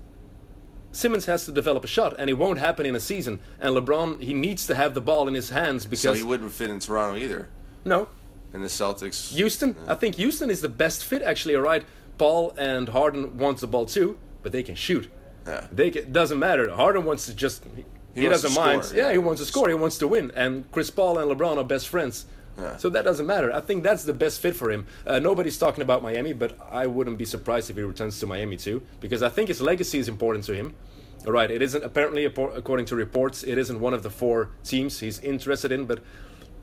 Simmons 0.93 1.27
has 1.27 1.45
to 1.45 1.53
develop 1.53 1.85
a 1.85 1.87
shot 1.87 2.15
and 2.19 2.31
it 2.31 2.35
won't 2.35 2.59
happen 2.59 2.87
in 2.87 2.97
a 2.97 3.01
season. 3.01 3.41
And 3.61 3.75
LeBron, 3.77 4.23
he 4.23 4.35
needs 4.35 4.67
to 4.67 4.75
have 4.75 4.95
the 4.95 5.01
ball 5.01 5.29
in 5.29 5.35
his 5.35 5.51
hands 5.51 5.85
because 5.85 6.01
So 6.01 6.13
he 6.15 6.23
wouldn't 6.23 6.53
fit 6.53 6.71
in 6.71 6.81
Toronto 6.81 7.19
either. 7.19 7.49
no, 7.85 8.09
In 8.55 8.63
the 8.63 8.69
Celtics. 8.69 9.33
Houston, 9.35 9.77
I 9.87 9.95
think 9.95 10.17
Houston 10.17 10.51
is 10.51 10.61
the 10.61 10.69
best 10.69 11.05
fit 11.05 11.23
actually, 11.23 11.55
all 11.57 11.63
right. 11.63 11.85
Paul 12.17 12.55
and 12.59 12.89
Harden 12.89 13.39
wants 13.39 13.61
the 13.61 13.67
ball 13.67 13.87
too, 13.87 14.19
but 14.43 14.51
they 14.53 14.63
can 14.63 14.75
shoot. 14.75 15.11
Yeah. 15.47 15.67
They 15.71 15.91
can, 15.91 16.11
doesn't 16.13 16.39
matter. 16.39 16.69
Harden 16.71 17.05
wants 17.05 17.27
to 17.27 17.35
just 17.35 17.65
he, 18.15 18.27
wants 18.27 18.43
doesn't 18.43 18.61
mind. 18.61 18.85
score, 18.85 18.99
yeah. 18.99 19.07
yeah. 19.07 19.13
he 19.13 19.19
wants 19.19 19.41
to 19.41 19.47
score. 19.47 19.69
He 19.69 19.75
wants 19.75 19.99
to 19.99 20.09
win. 20.09 20.33
And 20.35 20.71
Chris 20.73 20.91
Paul 20.91 21.19
and 21.19 21.31
LeBron 21.31 21.57
are 21.59 21.65
best 21.65 21.89
friends. 21.89 22.27
Yeah. 22.59 22.77
So 22.77 22.89
that 22.91 23.05
doesn't 23.05 23.27
matter. 23.27 23.55
I 23.55 23.61
think 23.61 23.85
that's 23.85 24.05
the 24.05 24.13
best 24.13 24.41
fit 24.41 24.57
for 24.57 24.71
him. 24.71 24.87
Uh, 25.07 25.19
nobody's 25.21 25.59
talking 25.59 25.83
about 25.83 26.03
Miami, 26.03 26.33
but 26.33 26.59
I 26.71 26.87
wouldn't 26.87 27.17
be 27.19 27.25
surprised 27.25 27.71
if 27.71 27.77
he 27.77 27.83
returns 27.83 28.19
to 28.21 28.27
Miami 28.27 28.57
too, 28.57 28.83
because 29.01 29.23
I 29.23 29.29
think 29.29 29.49
his 29.49 29.61
legacy 29.61 29.99
is 29.99 30.09
important 30.09 30.45
to 30.47 30.55
him. 30.55 30.75
All 31.27 31.33
right, 31.33 31.51
it 31.51 31.63
isn't 31.63 31.85
apparently, 31.85 32.25
according 32.25 32.87
to 32.87 32.97
reports, 32.97 33.43
it 33.43 33.59
isn't 33.59 33.81
one 33.81 33.93
of 33.95 34.03
the 34.03 34.11
four 34.11 34.51
teams 34.65 35.01
he's 35.01 35.19
interested 35.21 35.73
in, 35.73 35.85
but 35.85 36.01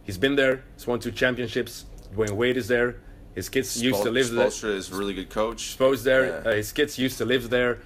he's 0.03 0.17
been 0.17 0.35
there. 0.35 0.63
He's 0.75 0.87
won 0.87 0.99
two 0.99 1.11
championships. 1.11 1.85
Dwyane 2.13 2.31
Wade 2.31 2.57
is 2.57 2.67
there. 2.67 2.97
His 3.33 3.49
kids 3.49 3.81
used 3.81 4.01
to 4.03 4.11
live 4.11 4.31
there. 4.31 4.47
Spoelstra 4.47 4.75
is 4.75 4.91
a 4.91 4.95
really 4.95 5.13
good 5.13 5.29
coach. 5.29 5.61
Exposed 5.61 6.05
there. 6.05 6.27
Yeah. 6.27 6.49
Uh, 6.49 6.55
his 6.55 6.71
kids 6.71 6.97
used 6.97 7.17
to 7.17 7.25
live 7.25 7.49
there. 7.49 7.79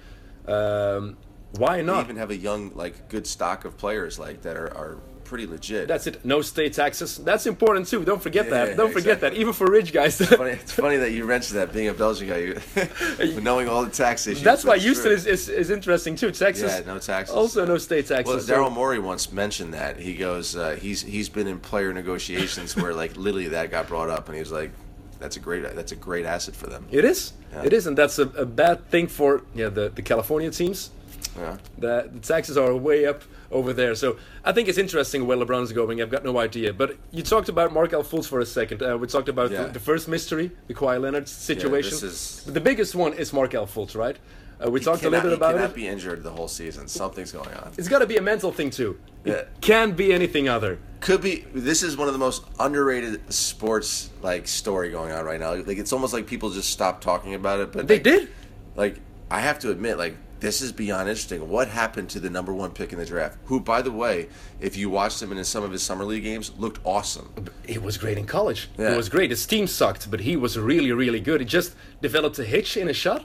Um, 0.46 1.16
why 1.58 1.78
They 1.78 1.82
not? 1.82 2.04
even 2.04 2.16
have 2.16 2.30
a 2.30 2.36
young, 2.36 2.70
like, 2.76 3.08
good 3.08 3.26
stock 3.26 3.64
of 3.64 3.76
players 3.76 4.18
like 4.18 4.42
that 4.42 4.56
are, 4.56 4.68
are 4.76 4.98
pretty 5.30 5.46
legit. 5.46 5.86
That's 5.86 6.08
it. 6.08 6.24
No 6.24 6.42
state 6.42 6.72
taxes. 6.72 7.16
That's 7.18 7.46
important 7.46 7.86
too. 7.86 8.04
Don't 8.04 8.20
forget 8.20 8.46
Yeah, 8.46 8.66
that. 8.66 8.76
Don't 8.76 8.92
forget 8.92 9.20
that. 9.20 9.32
Even 9.34 9.52
for 9.52 9.70
rich 9.70 9.92
guys. 9.92 10.18
funny. 10.20 10.50
It's 10.50 10.72
funny 10.72 10.96
that 10.96 11.12
you 11.12 11.24
mentioned 11.24 11.56
that 11.60 11.72
being 11.72 11.86
a 11.86 11.94
Belgian 11.94 12.28
guy, 12.28 12.38
you, 12.38 13.40
knowing 13.40 13.68
all 13.68 13.84
the 13.84 13.90
tax 13.92 14.26
issues. 14.26 14.42
That's 14.42 14.64
why 14.64 14.74
it's 14.74 14.84
Houston 14.84 15.12
is, 15.12 15.26
is, 15.26 15.48
is 15.48 15.70
interesting 15.70 16.16
too. 16.16 16.32
Texas. 16.32 16.72
Yeah, 16.80 16.92
no 16.92 16.98
taxes. 16.98 17.34
Also, 17.34 17.64
no 17.64 17.78
state 17.78 18.10
Well, 18.10 18.18
taxes. 18.24 18.46
so- 18.46 18.54
Daryl 18.54 18.72
Morey 18.72 18.98
once 18.98 19.30
mentioned 19.32 19.72
that. 19.74 20.00
He 20.00 20.14
goes, 20.16 20.56
uh, 20.56 20.76
he's 20.80 21.00
he's 21.00 21.28
been 21.28 21.46
in 21.46 21.60
player 21.60 21.92
negotiations 21.92 22.76
where 22.76 22.92
like 22.92 23.16
literally 23.16 23.48
that 23.50 23.70
got 23.70 23.86
brought 23.86 24.10
up, 24.10 24.26
and 24.26 24.34
he 24.34 24.40
was 24.40 24.50
like, 24.50 24.72
"That's 25.20 25.36
a 25.36 25.40
great 25.40 25.62
that's 25.76 25.92
a 25.92 25.96
great 25.96 26.26
asset 26.26 26.56
for 26.56 26.66
them." 26.66 26.86
It 26.90 27.04
is. 27.04 27.34
Yeah. 27.52 27.66
It 27.66 27.72
is, 27.72 27.86
and 27.86 27.96
that's 27.96 28.18
a, 28.18 28.26
a 28.36 28.44
bad 28.44 28.88
thing 28.90 29.06
for 29.06 29.42
yeah 29.54 29.68
the, 29.68 29.90
the 29.90 30.02
California 30.02 30.50
teams. 30.50 30.90
Yeah. 31.38 31.56
The, 31.78 32.10
the 32.12 32.20
taxes 32.20 32.56
are 32.56 32.74
way 32.74 33.06
up 33.06 33.22
over 33.50 33.72
there. 33.72 33.94
So 33.94 34.16
I 34.44 34.52
think 34.52 34.68
it's 34.68 34.78
interesting 34.78 35.26
where 35.26 35.36
LeBron's 35.36 35.72
going. 35.72 36.00
I've 36.00 36.10
got 36.10 36.24
no 36.24 36.38
idea. 36.38 36.72
But 36.72 36.96
you 37.10 37.22
talked 37.22 37.48
about 37.48 37.72
Markelle 37.72 38.04
Fultz 38.04 38.26
for 38.28 38.40
a 38.40 38.46
second. 38.46 38.82
Uh, 38.82 38.96
we 38.96 39.06
talked 39.06 39.28
about 39.28 39.50
Yeah. 39.50 39.64
the, 39.64 39.72
the 39.72 39.80
first 39.80 40.08
mystery, 40.08 40.50
the 40.68 40.74
Kawhi 40.74 41.00
Leonard 41.00 41.28
situation. 41.28 41.90
this 41.90 42.02
is- 42.02 42.42
But 42.44 42.54
the 42.54 42.60
biggest 42.60 42.94
one 42.94 43.12
is 43.14 43.32
Markelle 43.32 43.66
Fultz, 43.66 43.96
right? 43.96 44.16
Uh, 44.64 44.70
we 44.70 44.78
He 44.78 44.84
talked 44.84 45.02
a 45.04 45.08
little 45.10 45.22
bit 45.22 45.30
he 45.30 45.34
about 45.36 45.54
cannot 45.54 45.70
it. 45.70 45.74
be 45.74 45.88
injured 45.88 46.22
the 46.22 46.30
whole 46.30 46.46
season. 46.46 46.86
Something's 46.86 47.32
going 47.32 47.48
on. 47.54 47.72
It's 47.78 47.88
got 47.88 48.00
to 48.00 48.06
be 48.06 48.18
a 48.18 48.22
mental 48.22 48.52
thing 48.52 48.68
too. 48.70 48.98
It 49.24 49.30
Yeah. 49.30 49.42
can't 49.62 49.96
be 49.96 50.12
anything 50.12 50.48
other. 50.50 50.78
Could 51.00 51.22
be. 51.22 51.46
This 51.54 51.82
is 51.82 51.96
one 51.96 52.08
of 52.08 52.12
the 52.14 52.18
most 52.18 52.44
underrated 52.58 53.32
sports 53.32 54.10
like 54.22 54.46
story 54.46 54.90
going 54.90 55.12
on 55.12 55.24
right 55.24 55.40
now. 55.40 55.54
Like 55.54 55.78
it's 55.78 55.92
almost 55.94 56.12
like 56.12 56.26
people 56.26 56.50
just 56.50 56.68
stopped 56.70 57.02
talking 57.02 57.34
about 57.34 57.60
it. 57.60 57.72
But 57.72 57.88
They 57.88 57.94
like, 57.94 58.02
did. 58.02 58.28
Like 58.76 59.00
I 59.30 59.40
have 59.40 59.58
to 59.60 59.70
admit, 59.70 59.96
like 59.96 60.14
this 60.40 60.62
is 60.62 60.72
beyond 60.72 61.08
interesting. 61.08 61.48
What 61.48 61.68
happened 61.68 62.08
to 62.10 62.20
the 62.20 62.30
number 62.30 62.52
one 62.52 62.70
pick 62.72 62.92
in 62.92 62.98
the 62.98 63.06
draft? 63.06 63.38
Who, 63.44 63.60
by 63.60 63.82
the 63.82 63.92
way, 63.92 64.28
if 64.60 64.76
you 64.76 64.88
watched 64.90 65.20
him 65.22 65.32
in 65.32 65.44
some 65.44 65.62
of 65.62 65.70
his 65.70 65.82
summer 65.82 66.04
league 66.04 66.22
games, 66.24 66.52
looked 66.58 66.80
awesome. 66.84 67.32
He 67.66 67.78
was 67.78 67.98
great 67.98 68.18
in 68.18 68.26
college. 68.26 68.68
Yeah. 68.78 68.90
He 68.92 68.96
was 68.96 69.08
great. 69.08 69.30
His 69.30 69.46
team 69.46 69.66
sucked, 69.66 70.10
but 70.10 70.20
he 70.20 70.36
was 70.36 70.58
really, 70.58 70.92
really 70.92 71.20
good. 71.20 71.40
He 71.40 71.46
just 71.46 71.74
developed 72.00 72.38
a 72.38 72.44
hitch 72.44 72.76
in 72.76 72.88
his 72.88 72.96
shot. 72.96 73.22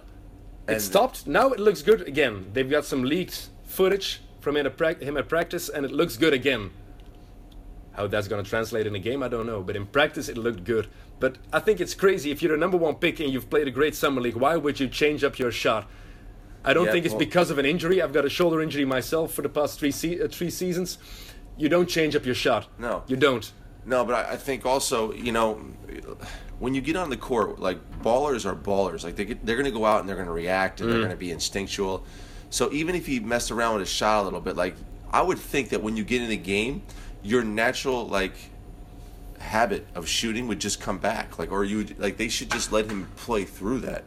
It 0.68 0.74
And- 0.74 0.82
stopped. 0.82 1.26
Now 1.26 1.50
it 1.52 1.60
looks 1.60 1.82
good 1.82 2.02
again. 2.02 2.48
They've 2.54 2.70
got 2.70 2.86
some 2.86 3.04
leaked 3.04 3.48
footage 3.66 4.22
from 4.42 4.58
him 4.58 4.66
at, 4.68 5.02
him 5.02 5.18
at 5.18 5.30
practice, 5.30 5.70
and 5.70 5.86
it 5.86 5.92
looks 5.92 6.18
good 6.18 6.34
again. 6.34 6.72
How 7.94 8.08
that's 8.08 8.28
going 8.28 8.44
to 8.44 8.50
translate 8.50 8.86
in 8.88 8.94
a 8.96 9.00
game, 9.00 9.24
I 9.24 9.30
don't 9.30 9.46
know. 9.46 9.64
But 9.64 9.78
in 9.78 9.86
practice, 9.86 10.28
it 10.28 10.38
looked 10.38 10.66
good. 10.66 10.88
But 11.22 11.38
I 11.54 11.60
think 11.62 11.80
it's 11.80 11.94
crazy. 11.96 12.30
If 12.30 12.42
you're 12.42 12.52
the 12.52 12.58
number 12.58 12.76
one 12.76 12.96
pick 12.96 13.22
and 13.22 13.32
you've 13.32 13.50
played 13.50 13.70
a 13.70 13.72
great 13.72 13.96
summer 13.96 14.20
league, 14.20 14.36
why 14.36 14.58
would 14.58 14.82
you 14.82 14.90
change 14.90 15.24
up 15.24 15.40
your 15.40 15.50
shot? 15.52 15.88
I 16.66 16.74
don't 16.74 16.86
Yeah, 16.88 16.92
think 16.94 17.06
it's 17.06 17.14
well- 17.14 17.20
because 17.20 17.50
of 17.52 17.58
an 17.58 17.66
injury. 17.66 18.02
I've 18.02 18.14
got 18.14 18.26
a 18.26 18.30
shoulder 18.30 18.62
injury 18.62 18.86
myself 18.86 19.34
for 19.34 19.42
the 19.42 19.50
past 19.50 19.80
three 19.80 19.92
se- 19.92 20.22
uh, 20.22 20.28
three 20.28 20.50
seasons. 20.50 20.98
You 21.58 21.70
don't 21.70 21.88
change 21.88 22.16
up 22.16 22.26
your 22.26 22.36
shot. 22.36 22.68
No. 22.80 23.04
you 23.08 23.16
don't. 23.16 23.50
No, 23.86 24.04
but 24.04 24.16
I, 24.28 24.32
I 24.34 24.36
think 24.36 24.66
also, 24.66 25.14
you 25.14 25.32
know, 25.32 25.62
when 26.60 26.74
you 26.74 26.82
get 26.82 26.96
on 26.96 27.10
the 27.10 27.18
court, 27.18 27.60
like 27.60 27.78
ballers 28.02 28.46
are 28.46 28.56
ballers. 28.56 29.04
Like 29.04 29.16
they 29.16 29.26
get, 29.26 29.46
they're 29.46 29.56
going 29.56 29.66
to 29.72 29.72
go 29.80 29.86
out 29.86 30.00
and 30.00 30.10
they're 30.10 30.16
going 30.16 30.28
to 30.28 30.34
react 30.34 30.82
and 30.82 30.92
they're 30.92 30.98
going 31.00 31.12
to 31.12 31.16
be 31.16 31.32
instinctual. 31.32 32.04
So 32.50 32.72
even 32.72 32.96
if 32.96 33.06
he 33.06 33.20
messed 33.20 33.52
around 33.52 33.76
with 33.76 33.82
his 33.82 33.90
shot 33.90 34.22
a 34.22 34.24
little 34.24 34.42
bit, 34.42 34.56
like 34.56 34.76
I 35.12 35.22
would 35.22 35.38
think 35.38 35.70
that 35.70 35.84
when 35.84 35.96
you 35.96 36.04
get 36.04 36.22
in 36.22 36.30
the 36.30 36.38
game, 36.38 36.82
your 37.22 37.44
natural 37.44 38.08
like 38.08 38.34
habit 39.40 39.86
of 39.96 40.08
shooting 40.08 40.48
would 40.48 40.60
just 40.60 40.82
come 40.82 40.98
back. 40.98 41.38
Like 41.38 41.52
or 41.52 41.64
you 41.64 41.86
like 41.98 42.18
they 42.18 42.28
should 42.28 42.50
just 42.50 42.72
let 42.72 42.88
him 42.88 43.08
play 43.18 43.44
through 43.46 43.80
that. 43.82 44.04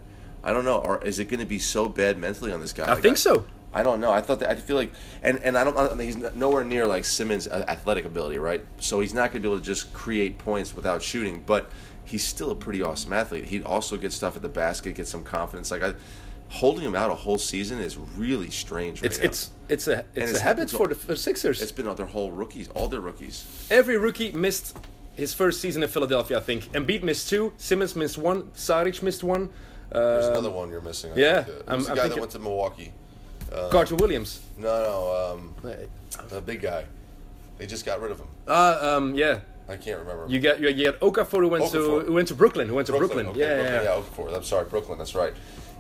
I 0.49 0.53
don't 0.53 0.64
know. 0.64 0.78
Or 0.78 1.05
is 1.05 1.18
it 1.18 1.26
going 1.26 1.40
to 1.40 1.46
be 1.46 1.59
so 1.59 1.88
bad 1.88 2.18
mentally 2.18 2.53
on 2.53 2.61
this 2.61 2.72
guy? 2.72 2.86
I 2.86 2.94
Like, 2.94 3.03
think 3.03 3.18
so. 3.18 3.44
I 3.72 3.82
don't 3.82 4.01
know. 4.01 4.11
I 4.11 4.22
thought 4.22 4.40
that 4.40 4.49
I 4.51 4.55
feel 4.55 4.76
like, 4.76 4.92
and 5.22 5.38
and 5.40 5.59
I 5.59 5.62
don't. 5.62 5.76
I 5.76 5.92
mean, 5.94 6.07
he's 6.07 6.16
nowhere 6.34 6.64
near 6.64 6.86
like 6.86 7.05
Simmons' 7.05 7.46
athletic 7.46 8.07
ability, 8.07 8.38
right? 8.38 8.64
So 8.78 9.01
he's 9.01 9.12
not 9.12 9.30
going 9.30 9.42
to 9.42 9.46
be 9.46 9.53
able 9.53 9.59
to 9.61 9.64
just 9.64 9.92
create 9.92 10.38
points 10.38 10.74
without 10.74 11.03
shooting. 11.03 11.42
But 11.44 11.70
he's 12.05 12.24
still 12.24 12.51
a 12.51 12.55
pretty 12.55 12.82
awesome 12.82 13.12
athlete. 13.12 13.44
He'd 13.44 13.64
also 13.64 13.99
get 13.99 14.12
stuff 14.12 14.36
at 14.36 14.42
the 14.42 14.49
basket, 14.49 14.94
get 14.94 15.07
some 15.07 15.22
confidence. 15.22 15.70
Like 15.70 15.82
I, 15.82 15.92
holding 16.49 16.82
him 16.82 16.94
out 16.94 17.11
a 17.11 17.14
whole 17.14 17.36
season 17.36 17.78
is 17.78 17.99
really 17.99 18.49
strange. 18.49 19.03
Right 19.03 19.07
It's 19.11 19.18
now. 19.18 19.24
it's 19.26 19.51
it's 19.68 19.86
a 19.88 20.05
it's, 20.14 20.30
it's 20.30 20.40
a 20.40 20.42
habit 20.42 20.70
for 20.70 20.88
the 20.88 20.94
for 20.94 21.14
Sixers. 21.14 21.61
it's 21.61 21.72
been 21.72 21.94
their 21.94 22.07
whole 22.07 22.32
rookies, 22.32 22.68
all 22.68 22.88
their 22.88 23.01
rookies. 23.03 23.66
Every 23.70 23.99
rookie 23.99 24.32
missed 24.32 24.78
his 25.14 25.34
first 25.34 25.61
season 25.61 25.82
in 25.82 25.88
Philadelphia. 25.90 26.38
I 26.38 26.40
think 26.40 26.72
Embiid 26.72 27.03
missed 27.03 27.28
two, 27.28 27.53
Simmons 27.59 27.94
missed 27.94 28.16
one, 28.16 28.44
Saric 28.55 29.03
missed 29.03 29.22
one, 29.22 29.51
There's 29.91 30.26
uh, 30.26 30.30
another 30.32 30.51
one 30.51 30.70
you're 30.70 30.80
missing. 30.80 31.12
I 31.12 31.16
yeah, 31.16 31.43
think. 31.45 31.59
Uh, 31.59 31.70
I'm- 31.70 31.78
Who's 31.78 31.86
the 31.86 31.93
I'm 31.93 31.97
guy 31.97 32.03
thinking- 32.03 32.16
that 32.16 32.20
went 32.20 32.32
to 32.32 32.39
Milwaukee? 32.39 32.93
Carter 33.70 33.95
Williams. 33.95 34.41
No, 34.59 34.68
no, 34.82 35.32
um, 35.32 35.55
the 36.28 36.41
big 36.41 36.61
guy. 36.61 36.84
They 37.57 37.66
just 37.66 37.86
got 37.86 38.01
rid 38.01 38.11
of 38.12 38.18
him. 38.20 38.26
Uh, 38.47 38.78
um, 38.97 39.14
yeah. 39.14 39.41
I 39.70 39.76
can't 39.76 39.99
remember. 40.01 40.26
You 40.28 40.39
got 40.41 40.61
you, 40.61 40.68
you 40.68 40.84
got 40.93 41.01
Okafor 41.01 41.41
who 41.41 41.49
went 41.49 41.64
Okafor. 41.64 41.72
to 41.72 42.01
who 42.07 42.12
went 42.12 42.28
to 42.28 42.34
Brooklyn. 42.34 42.68
Who 42.68 42.74
went 42.74 42.86
to 42.86 42.93
Brooklyn. 42.93 43.26
Okay, 43.28 43.41
Yeah, 43.41 43.55
Brooklyn, 43.55 43.74
yeah, 43.74 43.82
yeah. 43.97 44.03
Okafor. 44.30 44.36
I'm 44.36 44.43
sorry, 44.45 44.64
Brooklyn. 44.66 44.99
That's 44.99 45.14
right. 45.14 45.32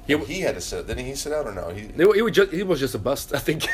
He- 0.06 0.16
He, 0.16 0.24
he 0.34 0.40
had 0.40 0.54
to 0.54 0.60
sit. 0.62 0.86
Didn't 0.86 1.04
he 1.06 1.14
sit 1.14 1.32
out 1.32 1.46
or 1.46 1.52
no? 1.54 1.68
He, 1.68 1.82
He, 1.82 1.92
he, 2.14 2.22
was 2.22 2.32
just, 2.32 2.52
he 2.52 2.62
was 2.62 2.80
just 2.80 2.94
a 2.94 2.98
bust, 2.98 3.34
I 3.34 3.38
think. 3.38 3.66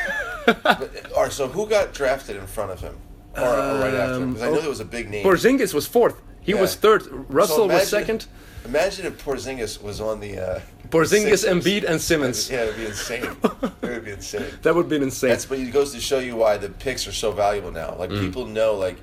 but, 0.45 1.11
all 1.15 1.23
right. 1.23 1.31
So 1.31 1.47
who 1.47 1.65
got 1.67 1.93
drafted 1.93 2.35
in 2.35 2.45
front 2.47 2.71
of 2.71 2.79
him, 2.81 2.95
or, 3.37 3.41
or 3.43 3.79
right 3.79 3.93
after 3.93 4.15
him? 4.23 4.33
Because 4.33 4.43
I 4.47 4.51
know 4.51 4.57
oh, 4.57 4.61
there 4.61 4.69
was 4.69 4.79
a 4.81 4.85
big 4.85 5.09
name. 5.09 5.25
Porzingis 5.25 5.73
was 5.73 5.87
fourth. 5.87 6.21
He 6.45 6.51
Yeah. 6.53 6.61
was 6.61 6.75
third. 6.75 7.03
So 7.03 7.25
Russell 7.29 7.67
was 7.67 7.87
second. 7.89 8.27
Imagine 8.65 9.05
if 9.07 9.23
Porzingis 9.23 9.81
was 9.81 9.99
on 10.01 10.19
the. 10.19 10.39
Uh, 10.39 10.59
Porzingis, 10.89 11.39
Sixers. 11.39 11.45
Embiid, 11.45 11.83
and 11.83 11.99
Simmons. 12.01 12.49
Yeah, 12.49 12.63
it 12.63 12.67
would 12.67 12.77
be 12.77 12.85
insane. 12.85 13.23
it 13.43 13.81
would 13.81 14.05
be 14.05 14.11
insane. 14.11 14.45
That 14.61 14.75
would 14.75 14.87
be 14.89 14.95
insane. 14.97 15.29
That's 15.31 15.45
but 15.45 15.59
it 15.59 15.71
goes 15.71 15.91
to 15.93 15.99
show 15.99 16.19
you 16.19 16.35
why 16.35 16.57
the 16.57 16.69
picks 16.69 17.07
are 17.07 17.11
so 17.11 17.31
valuable 17.31 17.71
now. 17.71 17.95
Like 17.97 18.09
Mm. 18.11 18.21
people 18.21 18.45
know 18.45 18.75
like 18.75 18.97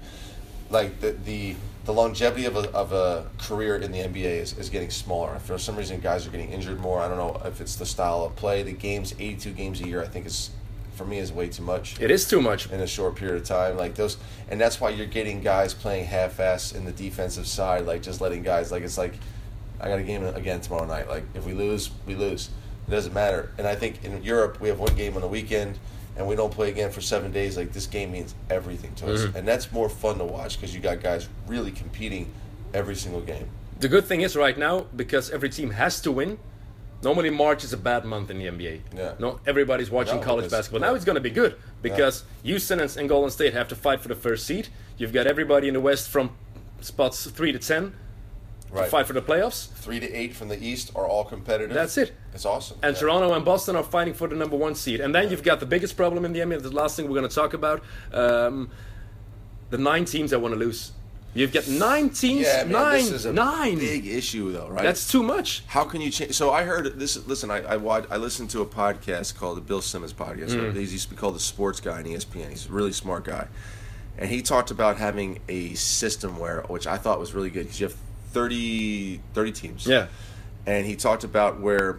like 0.71 1.01
the 1.01 1.13
the, 1.25 1.55
the 1.85 1.93
longevity 1.93 2.45
of 2.47 2.57
a, 2.57 2.71
of 2.73 2.93
a 2.93 3.27
career 3.39 3.77
in 3.77 3.91
the 3.93 3.99
NBA 3.99 4.25
is, 4.41 4.57
is 4.59 4.69
getting 4.71 4.91
smaller. 4.91 5.39
For 5.41 5.59
some 5.59 5.77
reason 5.77 6.01
guys 6.01 6.27
are 6.27 6.31
getting 6.31 6.51
injured 6.53 6.81
more. 6.81 7.01
I 7.01 7.09
don't 7.09 7.19
know 7.19 7.41
if 7.45 7.61
it's 7.61 7.75
the 7.77 7.87
style 7.87 8.23
of 8.25 8.35
play. 8.37 8.63
The 8.63 8.73
games 8.73 9.13
82 9.19 9.51
games 9.53 9.81
a 9.81 9.87
year 9.87 10.03
I 10.03 10.07
think 10.07 10.27
is 10.27 10.51
for 10.95 11.05
me 11.05 11.19
is 11.19 11.33
way 11.33 11.49
too 11.49 11.63
much 11.63 12.01
it 12.01 12.11
is 12.11 12.29
too 12.29 12.41
much. 12.41 12.71
in 12.71 12.81
a 12.81 12.87
short 12.87 13.17
period 13.17 13.37
of 13.37 13.45
time. 13.47 13.77
Like 13.77 13.95
those 13.95 14.17
and 14.51 14.61
that's 14.61 14.81
why 14.81 14.91
you're 14.91 15.07
getting 15.07 15.41
guys 15.41 15.75
playing 15.75 16.07
half 16.07 16.39
ass 16.41 16.73
in 16.73 16.85
the 16.85 16.93
defensive 16.93 17.47
side 17.47 17.87
like 17.87 18.03
just 18.03 18.21
letting 18.21 18.43
guys 18.43 18.71
like 18.71 18.83
it's 18.83 18.99
like 18.99 19.15
I 19.83 19.89
got 19.89 19.99
a 19.99 20.03
game 20.05 20.25
again 20.25 20.61
tomorrow 20.61 20.87
night. 20.87 21.09
Like 21.09 21.25
if 21.35 21.45
we 21.45 21.53
lose, 21.53 21.91
we 22.07 22.15
lose. 22.15 22.51
It 22.87 22.91
doesn't 22.91 23.13
matter. 23.13 23.51
And 23.59 23.67
I 23.67 23.75
think 23.75 24.05
in 24.05 24.23
Europe 24.23 24.61
we 24.61 24.69
have 24.69 24.79
one 24.79 24.95
game 24.95 25.17
on 25.17 25.23
the 25.23 25.29
weekend, 25.29 25.79
and 26.17 26.27
we 26.27 26.37
don't 26.37 26.53
play 26.53 26.71
again 26.71 26.93
for 26.93 27.01
seven 27.01 27.33
days. 27.33 27.57
Like 27.57 27.73
this 27.73 27.87
game 27.87 28.13
means 28.13 28.35
everything 28.49 28.95
to 28.97 29.13
us, 29.13 29.23
mm-hmm. 29.23 29.37
and 29.37 29.47
that's 29.47 29.73
more 29.73 29.89
fun 29.89 30.19
to 30.19 30.25
watch 30.25 30.57
because 30.57 30.75
you 30.75 30.81
got 30.81 31.03
guys 31.03 31.29
really 31.49 31.73
competing 31.73 32.33
every 32.73 32.95
single 32.95 33.21
game. 33.21 33.49
The 33.81 33.89
good 33.89 34.05
thing 34.05 34.21
is 34.21 34.37
right 34.37 34.57
now 34.57 34.87
because 34.95 35.31
every 35.31 35.51
team 35.51 35.71
has 35.71 36.01
to 36.03 36.13
win. 36.13 36.39
Normally 37.03 37.31
March 37.31 37.65
is 37.65 37.73
a 37.73 37.77
bad 37.77 38.05
month 38.05 38.31
in 38.31 38.39
the 38.39 38.47
NBA. 38.47 38.81
Yeah. 38.97 39.15
No, 39.19 39.41
everybody's 39.47 39.91
watching 39.91 40.17
No, 40.17 40.23
college 40.23 40.51
basketball. 40.51 40.81
Now 40.81 40.95
it's 40.95 41.05
going 41.05 41.17
to 41.17 41.21
be 41.21 41.31
good 41.31 41.57
because 41.83 42.25
Houston 42.45 42.79
and, 42.81 42.97
and 42.97 43.09
Golden 43.09 43.31
State 43.31 43.55
have 43.55 43.69
to 43.69 43.77
fight 43.77 44.01
for 44.01 44.09
the 44.09 44.15
first 44.15 44.47
seed. 44.47 44.69
You've 44.99 45.13
got 45.13 45.27
everybody 45.27 45.69
in 45.69 45.75
the 45.75 45.81
West 45.81 46.09
from 46.09 46.31
spots 46.81 47.29
three 47.29 47.53
to 47.53 47.59
ten 47.59 47.95
to 48.75 48.85
fight 48.85 49.07
for 49.07 49.13
the 49.13 49.23
playoffs. 49.23 49.69
Three 49.73 50.01
to 50.01 50.11
eight 50.13 50.35
from 50.35 50.49
the 50.49 50.63
East 50.63 50.93
are 50.95 51.07
all 51.07 51.25
competitive. 51.25 51.75
That's 51.75 51.99
it. 51.99 52.13
It's 52.33 52.47
awesome. 52.47 52.79
And 52.83 52.95
Yeah. 52.95 53.01
Toronto 53.01 53.35
and 53.35 53.45
Boston 53.45 53.77
are 53.77 53.83
fighting 53.83 54.15
for 54.15 54.29
the 54.29 54.37
number 54.37 54.57
one 54.57 54.75
seed. 54.75 55.01
And 55.01 55.15
then 55.15 55.31
you've 55.31 55.43
got 55.43 55.61
the 55.61 55.67
biggest 55.67 55.97
problem 55.97 56.25
in 56.25 56.33
the 56.33 56.41
NBA, 56.41 56.63
the 56.63 56.71
last 56.71 56.97
thing 56.97 57.07
we're 57.09 57.19
going 57.19 57.29
to 57.29 57.35
talk 57.35 57.53
about 57.53 57.83
um, 58.13 58.71
the 59.71 59.79
nine 59.79 60.05
teams 60.05 60.31
that 60.31 60.41
want 60.41 60.55
to 60.55 60.59
lose. 60.59 60.93
You've 61.35 61.53
got 61.53 61.67
nine 61.69 62.11
teams. 62.11 62.43
Yeah, 62.47 62.65
man, 62.65 62.73
nine. 62.73 62.93
this 63.05 63.11
is 63.11 63.25
a 63.27 63.33
nine. 63.33 63.79
Big 63.79 64.07
issue 64.07 64.53
though, 64.53 64.69
right? 64.69 64.83
That's 64.83 65.11
too 65.11 65.23
much. 65.23 65.65
How 65.67 65.85
can 65.85 66.01
you 66.03 66.11
change? 66.11 66.35
So 66.35 66.51
I 66.51 66.65
heard 66.65 66.99
this. 66.99 67.27
Listen, 67.27 67.51
I 67.51 67.61
I, 67.63 67.77
watched, 67.77 68.09
I 68.11 68.17
listened 68.19 68.51
to 68.51 68.61
a 68.61 68.67
podcast 68.67 69.37
called 69.39 69.57
the 69.57 69.63
Bill 69.63 69.81
Simmons 69.81 70.13
podcast. 70.13 70.51
Mm. 70.51 70.75
He 70.75 70.81
used 70.83 71.09
to 71.09 71.15
be 71.15 71.17
called 71.17 71.35
the 71.35 71.41
Sports 71.41 71.81
Guy 71.81 71.99
on 71.99 72.05
ESPN. 72.05 72.51
He's 72.51 72.69
a 72.69 72.73
really 72.73 72.93
smart 72.93 73.25
guy, 73.25 73.49
and 74.19 74.29
he 74.29 74.43
talked 74.43 74.71
about 74.71 74.99
having 74.99 75.39
a 75.49 75.73
system 75.75 76.39
where, 76.39 76.63
which 76.69 76.87
I 76.87 76.99
thought 76.99 77.19
was 77.19 77.33
really 77.33 77.51
good, 77.51 77.63
because 77.65 77.81
you 77.81 77.87
have 77.87 77.97
30, 78.33 79.21
30 79.33 79.53
teams. 79.53 79.87
Yeah. 79.87 80.09
and 80.67 80.87
he 80.87 80.97
talked 80.97 81.25
about 81.25 81.61
where 81.61 81.99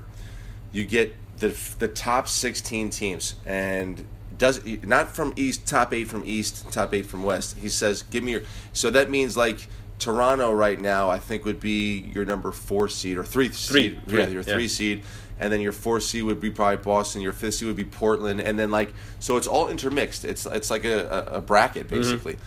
you 0.71 0.85
get 0.85 1.15
the 1.37 1.57
the 1.79 1.87
top 1.87 2.27
16 2.27 2.89
teams 2.91 3.35
and 3.45 4.05
does 4.43 4.59
not 4.83 5.07
from 5.15 5.31
east 5.37 5.65
top 5.65 5.93
8 5.93 6.03
from 6.03 6.21
east 6.25 6.69
top 6.69 6.93
8 6.93 7.05
from 7.05 7.23
west 7.23 7.57
he 7.57 7.69
says 7.69 8.03
give 8.03 8.25
me 8.25 8.33
your 8.33 8.41
so 8.73 8.89
that 8.89 9.09
means 9.09 9.37
like 9.37 9.69
Toronto 9.99 10.51
right 10.51 10.81
now 10.81 11.09
I 11.09 11.17
think 11.17 11.45
would 11.45 11.61
be 11.61 12.11
your 12.13 12.25
number 12.25 12.51
4 12.51 12.89
seed 12.89 13.17
or 13.17 13.23
3 13.23 13.53
seed 13.53 14.01
Three, 14.05 14.19
yeah 14.19 14.27
your 14.27 14.43
3 14.43 14.61
yeah. 14.61 14.67
seed 14.67 15.03
and 15.39 15.53
then 15.53 15.61
your 15.61 15.71
4 15.71 16.01
seed 16.01 16.25
would 16.25 16.41
be 16.41 16.51
probably 16.51 16.83
Boston 16.83 17.21
your 17.21 17.31
5th 17.31 17.53
seed 17.53 17.67
would 17.69 17.77
be 17.77 17.85
Portland 17.85 18.41
and 18.41 18.59
then 18.59 18.69
like 18.69 18.93
so 19.21 19.37
it's 19.37 19.47
all 19.47 19.69
intermixed 19.69 20.25
it's 20.25 20.45
it's 20.45 20.69
like 20.69 20.83
a, 20.83 21.25
a, 21.31 21.39
bracket 21.39 21.87
Mm-hmm. 21.87 22.01
basically 22.01 22.37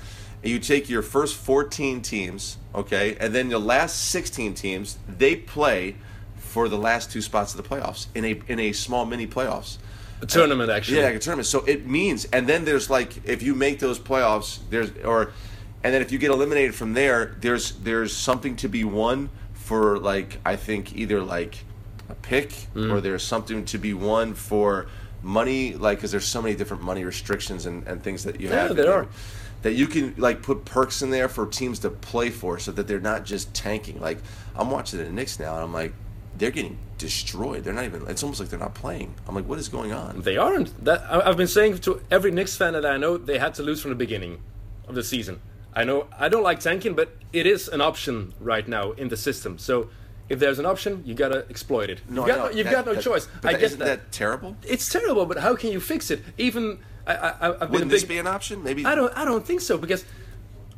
and 0.42 0.52
you 0.52 0.58
take 0.58 0.90
your 0.90 1.02
first 1.02 1.34
14 1.34 2.02
teams, 2.02 2.58
okay, 2.74 3.16
and 3.18 3.34
then 3.34 3.48
the 3.48 3.58
last 3.58 4.10
16 4.10 4.54
teams, 4.54 4.98
they 5.08 5.34
play 5.34 5.96
for 6.36 6.68
the 6.68 6.76
last 6.76 7.10
two 7.10 7.22
spots 7.22 7.54
of 7.54 7.62
the 7.62 7.68
playoffs 7.68 8.06
in 8.14 8.24
a 8.24 8.40
in 8.46 8.60
a 8.60 8.72
small 8.72 9.06
mini 9.06 9.26
playoffs. 9.26 9.78
A 10.22 10.26
tournament, 10.26 10.70
actually. 10.70 10.98
Yeah, 10.98 11.04
like 11.04 11.16
a 11.16 11.18
tournament. 11.18 11.46
So 11.46 11.60
it 11.66 11.86
means, 11.86 12.24
and 12.26 12.46
then 12.48 12.64
there's 12.64 12.88
like 12.88 13.24
if 13.28 13.42
you 13.42 13.54
make 13.54 13.78
those 13.78 13.98
playoffs, 13.98 14.60
there's 14.70 14.90
or, 15.04 15.32
and 15.84 15.92
then 15.94 16.00
if 16.02 16.10
you 16.10 16.18
get 16.18 16.30
eliminated 16.30 16.74
from 16.74 16.94
there, 16.94 17.36
there's 17.40 17.72
there's 17.72 18.16
something 18.16 18.56
to 18.56 18.68
be 18.68 18.82
won 18.84 19.28
for 19.52 19.98
like 19.98 20.38
I 20.44 20.56
think 20.56 20.94
either 20.96 21.20
like 21.22 21.64
a 22.08 22.14
pick 22.14 22.50
Mm. 22.74 22.92
or 22.92 23.00
there's 23.00 23.22
something 23.24 23.64
to 23.66 23.78
be 23.78 23.92
won 23.92 24.32
for 24.34 24.86
money, 25.22 25.74
like 25.74 25.98
because 25.98 26.12
there's 26.12 26.24
so 26.26 26.40
many 26.40 26.54
different 26.54 26.82
money 26.82 27.04
restrictions 27.04 27.66
and, 27.66 27.86
and 27.86 28.02
things 28.02 28.24
that 28.24 28.40
you 28.40 28.48
Yeah, 28.48 28.68
have. 28.68 28.76
there 28.76 28.92
are. 28.92 29.06
That 29.62 29.72
you 29.72 29.86
can 29.86 30.14
like 30.16 30.42
put 30.42 30.64
perks 30.64 31.02
in 31.02 31.10
there 31.10 31.28
for 31.28 31.46
teams 31.46 31.80
to 31.80 31.90
play 31.90 32.30
for, 32.30 32.58
so 32.58 32.70
that 32.72 32.86
they're 32.86 33.00
not 33.00 33.24
just 33.24 33.52
tanking. 33.54 34.00
Like 34.00 34.18
I'm 34.54 34.70
watching 34.70 34.98
the 35.00 35.10
Knicks 35.10 35.38
now, 35.40 35.54
and 35.54 35.62
I'm 35.64 35.72
like, 35.72 35.92
they're 36.38 36.50
getting 36.50 36.78
destroyed. 36.98 37.64
They're 37.64 37.72
not 37.74 37.84
even. 37.84 38.06
It's 38.08 38.22
almost 38.22 38.40
like 38.40 38.48
they're 38.48 38.58
not 38.58 38.74
playing. 38.74 39.14
I'm 39.26 39.34
like, 39.34 39.46
what 39.46 39.58
is 39.58 39.68
going 39.68 39.92
on? 39.92 40.20
They 40.22 40.36
aren't. 40.36 40.84
That 40.84 41.04
I've 41.10 41.36
been 41.36 41.46
saying 41.46 41.78
to 41.78 42.00
every 42.10 42.30
Knicks 42.30 42.56
fan 42.56 42.72
that 42.74 42.86
I 42.86 42.96
know, 42.96 43.16
they 43.16 43.38
had 43.38 43.54
to 43.54 43.62
lose 43.62 43.80
from 43.80 43.90
the 43.90 43.96
beginning 43.96 44.40
of 44.88 44.94
the 44.94 45.02
season. 45.04 45.40
I 45.74 45.84
know 45.84 46.06
I 46.18 46.28
don't 46.28 46.42
like 46.42 46.60
tanking, 46.60 46.94
but 46.94 47.16
it 47.32 47.46
is 47.46 47.68
an 47.68 47.80
option 47.80 48.34
right 48.40 48.66
now 48.66 48.92
in 48.92 49.08
the 49.08 49.16
system. 49.16 49.58
So 49.58 49.88
if 50.28 50.38
there's 50.38 50.58
an 50.58 50.66
option, 50.66 51.02
you 51.06 51.14
gotta 51.14 51.44
exploit 51.50 51.90
it. 51.90 52.00
No, 52.08 52.26
you've 52.26 52.36
got, 52.36 52.38
no, 52.50 52.56
you've 52.56 52.64
That- 52.66 52.72
got 52.72 52.86
no 52.86 52.94
that- 52.94 53.02
choice. 53.04 53.28
I 53.44 53.52
that, 53.52 53.62
isn't 53.62 53.78
that. 53.80 54.10
terrible? 54.12 54.56
It's 54.62 54.88
terrible, 54.88 55.26
but 55.26 55.38
how 55.38 55.54
can 55.54 55.70
you 55.72 55.80
fix 55.80 56.10
it? 56.10 56.22
Even 56.38 56.78
I, 57.06 57.14
I, 57.14 57.28
I've 57.50 57.58
been 57.60 57.70
Wouldn't 57.70 57.92
a 57.92 57.94
this 57.94 58.04
be 58.04 58.18
an 58.18 58.26
option? 58.26 58.62
Maybe 58.64 58.84
I 58.84 58.94
don't. 58.94 59.12
I 59.16 59.24
don't 59.24 59.46
think 59.46 59.60
so 59.60 59.78
because 59.78 60.04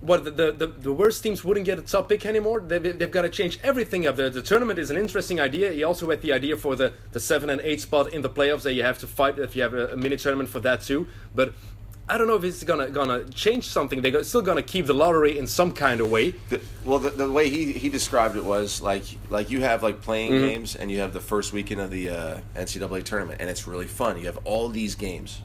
what 0.01 0.25
the 0.25 0.31
the, 0.31 0.53
the, 0.53 0.67
the 0.69 0.93
worst 0.93 1.23
teams 1.23 1.43
wouldn't 1.45 1.67
get 1.67 1.79
a 1.79 1.83
top 1.83 2.09
pick 2.09 2.25
anymore. 2.25 2.61
They've, 2.61 2.99
they've 2.99 3.11
got 3.11 3.23
to 3.23 3.29
change 3.29 3.59
everything 3.63 4.07
up 4.07 4.17
there. 4.17 4.31
The 4.31 4.43
tournament 4.43 4.79
is 4.79 4.91
an 4.91 4.97
interesting 4.97 5.41
idea. 5.41 5.73
He 5.73 5.83
also 5.83 6.09
had 6.11 6.23
the 6.23 6.33
idea 6.33 6.57
for 6.57 6.77
the, 6.77 6.93
the 7.13 7.21
seven 7.21 7.51
and 7.51 7.61
eight 7.63 7.81
spot 7.81 8.13
in 8.13 8.23
the 8.23 8.31
playoffs 8.31 8.63
that 8.63 8.75
you 8.75 8.83
have 8.85 8.99
to 8.99 9.07
fight 9.07 9.39
if 9.39 9.57
you 9.57 9.63
have 9.63 9.75
a, 9.75 9.89
a 9.89 9.97
mini 9.97 10.17
tournament 10.17 10.49
for 10.49 10.61
that 10.61 10.83
too. 10.83 11.09
But 11.35 11.53
I 12.11 12.17
don't 12.17 12.27
know 12.27 12.37
if 12.37 12.45
it's 12.45 12.65
gonna 12.65 12.89
gonna 12.89 13.25
change 13.25 13.65
something. 13.67 14.01
They're 14.01 14.25
still 14.25 14.41
gonna 14.41 14.63
keep 14.63 14.87
the 14.87 14.95
lottery 14.95 15.37
in 15.37 15.47
some 15.47 15.73
kind 15.73 16.01
of 16.01 16.11
way. 16.11 16.31
The, 16.49 16.61
well, 16.85 16.99
the, 17.01 17.11
the 17.11 17.31
way 17.31 17.51
he, 17.51 17.73
he 17.73 17.91
described 17.91 18.35
it 18.37 18.45
was 18.45 18.81
like 18.81 19.03
like 19.29 19.51
you 19.51 19.61
have 19.61 19.83
like 19.83 20.01
playing 20.01 20.33
Mm-hmm. 20.33 20.47
games 20.49 20.77
and 20.77 20.91
you 20.91 21.01
have 21.01 21.13
the 21.13 21.21
first 21.21 21.53
weekend 21.53 21.81
of 21.83 21.91
the 21.91 22.09
uh, 22.09 22.39
NCAA 22.57 23.03
tournament 23.05 23.41
and 23.41 23.51
it's 23.51 23.67
really 23.67 23.87
fun. 23.87 24.17
You 24.19 24.25
have 24.27 24.39
all 24.45 24.69
these 24.71 24.95
games. 24.95 25.43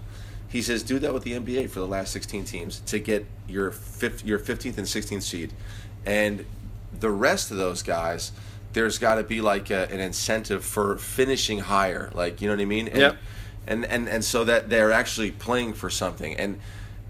He 0.54 0.62
says 0.62 0.84
do 0.84 1.00
that 1.00 1.14
with 1.16 1.24
the 1.24 1.32
NBA 1.32 1.72
for 1.72 1.80
the 1.80 1.88
last 1.88 2.14
16 2.14 2.46
teams 2.46 2.80
to 2.82 3.00
get 3.00 3.26
your 3.48 3.72
fifth, 3.72 4.24
your 4.24 4.38
15th 4.38 4.78
and 4.78 4.86
16th 4.86 5.24
seed, 5.24 5.52
and 6.06 6.46
the 6.98 7.10
rest 7.10 7.50
of 7.50 7.58
those 7.58 7.82
guys 7.82 8.32
there's 8.74 9.00
got 9.00 9.16
to 9.16 9.24
be 9.24 9.42
like 9.42 9.72
a, 9.72 9.90
an 9.92 10.00
incentive 10.00 10.64
for 10.64 10.98
finishing 10.98 11.60
higher. 11.60 12.12
Like 12.14 12.40
you 12.40 12.48
know 12.48 12.54
what 12.54 12.62
I 12.62 12.66
mean? 12.66 12.88
And, 12.88 12.98
Yeah. 13.00 13.16
And 13.66 13.84
and 13.86 14.08
and 14.08 14.24
so 14.24 14.44
that 14.44 14.70
they're 14.70 14.92
actually 14.92 15.32
playing 15.32 15.74
for 15.74 15.90
something. 15.90 16.36
And 16.36 16.60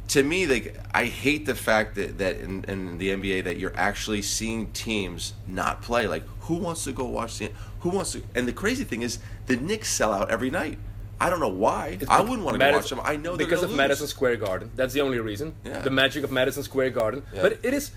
to 0.09 0.23
me, 0.23 0.45
like 0.45 0.77
I 0.93 1.05
hate 1.05 1.45
the 1.45 1.55
fact 1.55 1.95
that 1.95 2.19
that 2.19 2.37
in, 2.37 2.63
in 2.65 2.97
the 2.97 3.09
NBA 3.09 3.43
that 3.43 3.57
you're 3.57 3.75
actually 3.75 4.21
seeing 4.21 4.71
teams 4.71 5.33
not 5.47 5.81
play. 5.81 6.07
Like 6.07 6.23
who 6.41 6.55
wants 6.55 6.85
to 6.85 6.93
go 6.93 7.03
watch 7.03 7.39
the? 7.39 7.51
Who 7.81 7.89
wants 7.89 8.13
to? 8.13 8.23
And 8.35 8.47
the 8.47 8.53
crazy 8.53 8.85
thing 8.85 9.01
is, 9.01 9.19
the 9.47 9.57
Knicks 9.57 9.89
sell 9.89 10.13
out 10.13 10.29
every 10.29 10.49
night. 10.49 10.77
I 11.23 11.29
don't 11.29 11.39
know 11.39 11.47
why. 11.47 11.97
I 12.09 12.21
wouldn't 12.21 12.43
want 12.43 12.55
to 12.55 12.59
Madison- 12.59 12.97
watch 12.97 13.07
them. 13.07 13.13
I 13.13 13.15
know 13.15 13.37
because 13.37 13.63
of 13.63 13.69
lose. 13.69 13.77
Madison 13.77 14.07
Square 14.07 14.37
Garden. 14.37 14.71
That's 14.75 14.93
the 14.93 15.01
only 15.01 15.19
reason. 15.19 15.55
Yeah. 15.63 15.79
The 15.79 15.89
magic 15.89 16.23
of 16.23 16.31
Madison 16.31 16.63
Square 16.63 16.89
Garden. 16.91 17.23
Yeah. 17.33 17.41
But 17.43 17.59
it 17.63 17.73
is. 17.73 17.91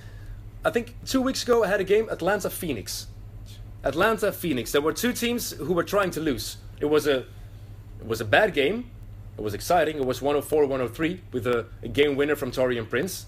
I 0.65 0.71
think 0.71 0.95
two 1.05 1.21
weeks 1.23 1.43
ago 1.43 1.65
I 1.65 1.69
had 1.69 1.81
a 1.81 1.85
game 1.85 2.09
Atlanta 2.11 2.51
Phoenix. 2.51 3.09
Atlanta 3.83 4.33
Phoenix. 4.33 4.73
There 4.73 4.81
were 4.81 4.93
two 4.93 5.13
teams 5.13 5.53
who 5.53 5.73
were 5.73 5.85
trying 5.85 6.11
to 6.13 6.21
lose. 6.21 6.57
It 6.81 6.87
was 6.87 7.07
a 7.07 7.19
it 8.01 8.07
was 8.07 8.21
a 8.21 8.25
bad 8.25 8.55
game. 8.55 8.91
It 9.39 9.43
was 9.43 9.55
exciting. 9.55 9.97
It 9.99 10.07
was 10.07 10.21
104-103 10.21 11.21
with 11.33 11.47
a, 11.47 11.67
a 11.83 11.89
game 11.89 12.17
winner 12.17 12.37
from 12.37 12.51
Taurean 12.53 12.89
Prince. 12.89 13.27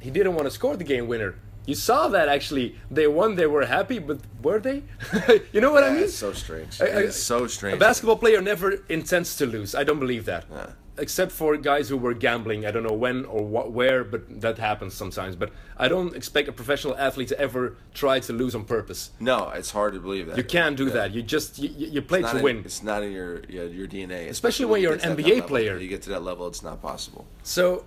He 0.00 0.10
didn't 0.10 0.34
want 0.34 0.46
to 0.46 0.50
score 0.50 0.76
the 0.76 0.84
game 0.84 1.06
winner. 1.06 1.36
You 1.66 1.74
saw 1.74 2.08
that 2.08 2.28
actually. 2.28 2.76
They 2.90 3.06
won. 3.06 3.36
They 3.36 3.46
were 3.46 3.66
happy, 3.66 3.98
but 4.00 4.18
were 4.42 4.58
they? 4.58 4.82
you 5.52 5.60
know 5.60 5.72
what 5.72 5.84
I 5.84 5.90
mean? 5.90 6.04
it's 6.04 6.14
so 6.14 6.32
strange. 6.32 6.80
I- 6.80 6.86
I- 6.86 7.02
it's 7.08 7.16
so 7.22 7.46
strange. 7.46 7.76
A 7.76 7.78
basketball 7.78 8.16
player 8.16 8.40
never 8.40 8.72
intends 8.88 9.36
to 9.36 9.46
lose. 9.46 9.74
I 9.74 9.84
don't 9.84 10.00
believe 10.00 10.24
that. 10.26 10.44
Yeah. 10.50 10.66
Except 10.98 11.32
for 11.32 11.56
guys 11.56 11.88
who 11.88 11.96
were 11.96 12.12
gambling. 12.12 12.66
I 12.66 12.70
don't 12.70 12.82
know 12.82 12.92
when 12.92 13.24
or 13.24 13.42
what, 13.44 13.72
where, 13.72 14.04
but 14.04 14.40
that 14.42 14.58
happens 14.58 14.92
sometimes. 14.92 15.36
But 15.36 15.50
I 15.78 15.88
don't 15.88 16.14
expect 16.14 16.48
a 16.48 16.52
professional 16.52 16.94
athlete 16.98 17.28
to 17.28 17.38
ever 17.40 17.76
try 17.94 18.20
to 18.20 18.32
lose 18.34 18.54
on 18.54 18.64
purpose. 18.64 19.10
No, 19.18 19.48
it's 19.50 19.70
hard 19.70 19.94
to 19.94 20.00
believe 20.00 20.26
that. 20.26 20.36
You 20.36 20.44
can't 20.44 20.76
do 20.76 20.86
Yeah. 20.88 20.92
that. 20.94 21.14
You 21.14 21.22
just 21.22 21.58
you, 21.58 21.70
you 21.94 22.02
play 22.02 22.20
to 22.22 22.36
in- 22.36 22.42
win. 22.42 22.56
it's 22.64 22.82
not 22.82 23.02
in 23.02 23.10
your 23.12 23.40
yeah, 23.48 23.62
your 23.62 23.86
DNA. 23.86 24.28
Especially 24.28 24.66
when 24.66 24.82
you 24.82 24.88
you're 24.88 24.98
an 24.98 25.16
NBA 25.16 25.28
level. 25.36 25.48
player. 25.48 25.78
You 25.78 25.88
get 25.88 26.02
to 26.02 26.10
that 26.10 26.22
level, 26.24 26.46
it's 26.48 26.62
not 26.62 26.82
possible. 26.82 27.26
So 27.42 27.84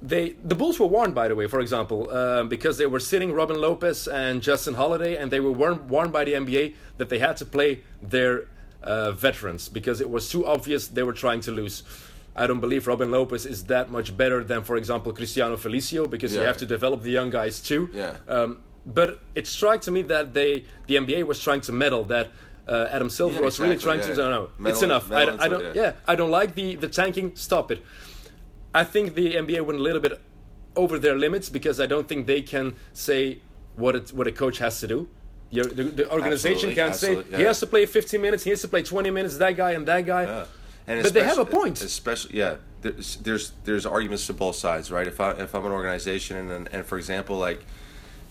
they 0.00 0.30
the 0.44 0.54
Bulls 0.54 0.78
were 0.78 0.86
warned, 0.86 1.14
by 1.14 1.28
the 1.28 1.34
way, 1.34 1.46
for 1.48 1.60
example, 1.60 2.10
um, 2.10 2.48
because 2.48 2.78
they 2.78 2.86
were 2.86 3.00
sitting 3.00 3.32
Robin 3.32 3.60
Lopez 3.60 4.06
and 4.08 4.42
Justin 4.42 4.74
Holiday, 4.74 5.16
and 5.16 5.30
they 5.30 5.40
were 5.40 5.52
warned, 5.52 5.90
warned 5.90 6.12
by 6.12 6.24
the 6.24 6.32
NBA 6.34 6.74
that 6.98 7.08
they 7.08 7.18
had 7.18 7.36
to 7.38 7.44
play 7.44 7.80
their 8.02 8.46
uh, 8.82 9.10
veterans 9.12 9.68
because 9.68 10.00
it 10.00 10.08
was 10.08 10.28
too 10.30 10.46
obvious 10.46 10.86
they 10.88 11.02
were 11.02 11.12
trying 11.12 11.40
to 11.40 11.50
lose. 11.50 11.82
I 12.36 12.46
don't 12.46 12.60
believe 12.60 12.86
Robin 12.86 13.10
Lopez 13.10 13.44
is 13.46 13.64
that 13.64 13.90
much 13.90 14.16
better 14.16 14.44
than, 14.44 14.62
for 14.62 14.76
example, 14.76 15.12
Cristiano 15.12 15.56
Felicio 15.56 16.08
because 16.08 16.32
you 16.32 16.40
have 16.42 16.56
to 16.58 16.66
develop 16.66 17.02
the 17.02 17.10
young 17.10 17.30
guys 17.30 17.60
too. 17.60 17.90
Yeah. 17.92 18.14
Um, 18.28 18.60
but 18.86 19.18
it 19.34 19.46
struck 19.48 19.80
to 19.82 19.90
me 19.90 20.02
that 20.02 20.32
they 20.34 20.64
the 20.86 20.94
NBA 20.94 21.24
was 21.26 21.40
trying 21.42 21.60
to 21.62 21.72
meddle 21.72 22.04
that. 22.04 22.28
Uh, 22.68 22.86
Adam 22.92 23.08
Silver 23.08 23.36
Yeah, 23.36 23.40
was 23.46 23.58
really 23.58 23.72
exactly, 23.76 24.02
trying 24.04 24.14
to 24.14 24.22
yeah. 24.22 24.28
no, 24.28 24.42
no, 24.42 24.50
Meddle- 24.58 24.72
it's 24.74 24.82
enough. 24.82 25.10
I, 25.10 25.24
don't- 25.24 25.40
I 25.40 25.48
don't. 25.48 25.64
it, 25.64 25.74
yeah. 25.76 25.82
yeah. 25.82 25.92
I 26.06 26.14
don't 26.14 26.30
like 26.30 26.54
the 26.54 26.76
the 26.76 26.86
tanking. 26.88 27.34
Stop 27.34 27.70
it. 27.70 27.82
I 28.74 28.84
think 28.84 29.14
the 29.14 29.34
NBA 29.34 29.64
went 29.64 29.78
a 29.78 29.82
little 29.82 30.00
bit 30.00 30.20
over 30.76 30.98
their 30.98 31.16
limits 31.16 31.48
because 31.48 31.80
I 31.80 31.86
don't 31.86 32.06
think 32.08 32.26
they 32.26 32.42
can 32.42 32.74
say 32.92 33.40
what 33.76 33.96
it, 33.96 34.12
what 34.12 34.26
a 34.26 34.32
coach 34.32 34.58
has 34.58 34.80
to 34.80 34.86
do. 34.86 35.08
Your, 35.50 35.64
the, 35.64 35.84
the 35.84 36.12
organization 36.12 36.74
can't 36.74 36.94
say 36.94 37.16
absolutely, 37.16 37.38
he 37.38 37.44
has 37.44 37.60
to 37.60 37.66
play 37.66 37.86
15 37.86 38.20
minutes, 38.20 38.44
he 38.44 38.50
has 38.50 38.60
to 38.60 38.68
play 38.68 38.82
20 38.82 39.10
minutes, 39.10 39.38
that 39.38 39.56
guy 39.56 39.72
and 39.72 39.86
that 39.88 40.04
guy. 40.04 40.24
Yeah. 40.24 40.44
And 40.86 41.02
But 41.02 41.14
they 41.14 41.24
have 41.24 41.38
a 41.38 41.44
point. 41.44 41.82
Especially, 41.82 42.38
yeah. 42.38 42.56
There's, 42.80 43.16
there's 43.16 43.52
there's 43.64 43.84
arguments 43.86 44.26
to 44.28 44.32
both 44.32 44.56
sides, 44.56 44.90
right? 44.90 45.06
If 45.06 45.20
I 45.20 45.32
if 45.32 45.54
I'm 45.54 45.66
an 45.66 45.72
organization 45.72 46.36
and 46.50 46.68
and 46.72 46.86
for 46.86 46.96
example, 46.96 47.36
like 47.36 47.64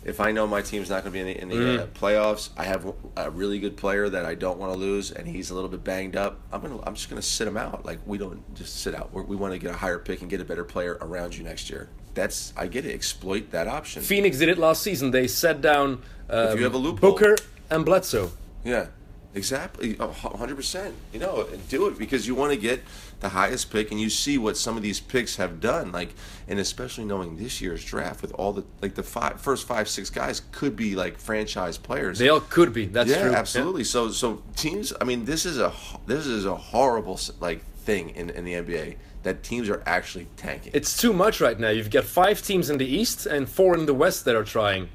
if 0.07 0.19
I 0.19 0.31
know 0.31 0.47
my 0.47 0.61
team's 0.61 0.89
not 0.89 1.03
going 1.03 1.11
to 1.11 1.11
be 1.11 1.19
in 1.19 1.25
the, 1.27 1.41
in 1.41 1.49
the 1.49 1.55
Mm-hmm. 1.55 1.83
uh, 1.83 1.85
playoffs, 1.99 2.49
I 2.57 2.63
have 2.63 2.91
a 3.15 3.29
really 3.29 3.59
good 3.59 3.75
player 3.77 4.07
that 4.09 4.25
I 4.25 4.33
don't 4.35 4.57
want 4.57 4.71
to 4.73 4.79
lose, 4.79 5.11
and 5.11 5.27
he's 5.27 5.49
a 5.51 5.53
little 5.55 5.69
bit 5.69 5.83
banged 5.83 6.15
up. 6.15 6.39
I'm 6.51 6.61
gonna 6.61 6.79
I'm 6.85 6.95
just 6.95 7.09
gonna 7.09 7.21
sit 7.21 7.47
him 7.47 7.57
out. 7.57 7.85
Like 7.85 7.99
we 8.05 8.17
don't 8.17 8.41
just 8.55 8.81
sit 8.81 8.95
out. 8.95 9.11
We're, 9.13 9.23
we 9.23 9.35
want 9.35 9.53
to 9.53 9.59
get 9.59 9.69
a 9.69 9.77
higher 9.77 9.99
pick 9.99 10.21
and 10.21 10.29
get 10.29 10.39
a 10.41 10.45
better 10.45 10.63
player 10.63 10.97
around 11.01 11.37
you 11.37 11.43
next 11.43 11.69
year. 11.69 11.89
That's 12.13 12.53
I 12.57 12.67
get 12.67 12.85
it. 12.85 12.95
Exploit 12.95 13.51
that 13.51 13.67
option. 13.67 14.01
Phoenix 14.01 14.37
did 14.39 14.49
it 14.49 14.57
last 14.57 14.81
season. 14.81 15.11
They 15.11 15.27
set 15.27 15.61
down 15.61 16.01
um, 16.29 16.57
you 16.57 16.63
have 16.63 16.73
a 16.73 16.77
loophole. 16.77 17.11
Booker 17.11 17.35
and 17.69 17.83
Bledsoe. 17.85 18.31
Yeah, 18.63 18.87
exactly. 19.35 19.97
A 19.99 20.07
hundred 20.11 20.55
percent. 20.55 20.95
You 21.13 21.19
know, 21.19 21.47
do 21.69 21.87
it 21.87 21.97
because 21.97 22.25
you 22.27 22.33
want 22.35 22.51
to 22.53 22.57
get 22.57 22.81
the 23.19 23.29
highest 23.29 23.71
pick, 23.71 23.91
and 23.91 23.99
you 23.99 24.09
see 24.09 24.37
what 24.37 24.57
some 24.57 24.77
of 24.77 24.83
these 24.83 24.99
picks 24.99 25.37
have 25.37 25.59
done. 25.59 25.91
Like, 25.91 26.13
and 26.47 26.59
especially 26.59 27.05
knowing 27.05 27.37
this 27.37 27.61
year's 27.61 27.83
draft 27.83 28.21
with 28.21 28.31
all 28.33 28.53
the 28.53 28.63
like 28.81 28.95
the 28.95 29.03
five, 29.03 29.41
first 29.41 29.67
five, 29.67 29.89
six 29.89 30.09
guys 30.09 30.41
could 30.51 30.75
be 30.75 30.95
like 30.95 31.17
franchise 31.17 31.77
players. 31.77 32.19
They 32.19 32.29
all 32.29 32.41
could 32.41 32.73
be. 32.73 32.85
That's 32.85 33.09
yeah, 33.09 33.23
true. 33.23 33.33
absolutely. 33.33 33.83
So, 33.83 34.09
so 34.11 34.43
teams. 34.55 34.93
I 35.01 35.03
mean, 35.03 35.25
this 35.25 35.45
is 35.45 35.59
a 35.59 35.73
this 36.05 36.25
is 36.25 36.45
a 36.45 36.55
horrible 36.55 37.19
like 37.39 37.63
thing 37.77 38.09
in, 38.11 38.29
in 38.31 38.43
the 38.45 38.53
NBA 38.53 38.97
that 39.23 39.43
teams 39.43 39.69
are 39.69 39.81
actually 39.85 40.27
tanking. 40.37 40.71
It's 40.75 40.95
too 40.95 41.13
much 41.13 41.41
right 41.41 41.59
now. 41.59 41.69
You've 41.69 41.89
got 41.89 42.05
five 42.05 42.41
teams 42.41 42.69
in 42.69 42.77
the 42.77 42.85
East 42.85 43.25
and 43.25 43.49
four 43.49 43.75
in 43.75 43.85
the 43.85 43.93
West 43.93 44.25
that 44.25 44.35
are 44.35 44.43
trying. 44.43 44.89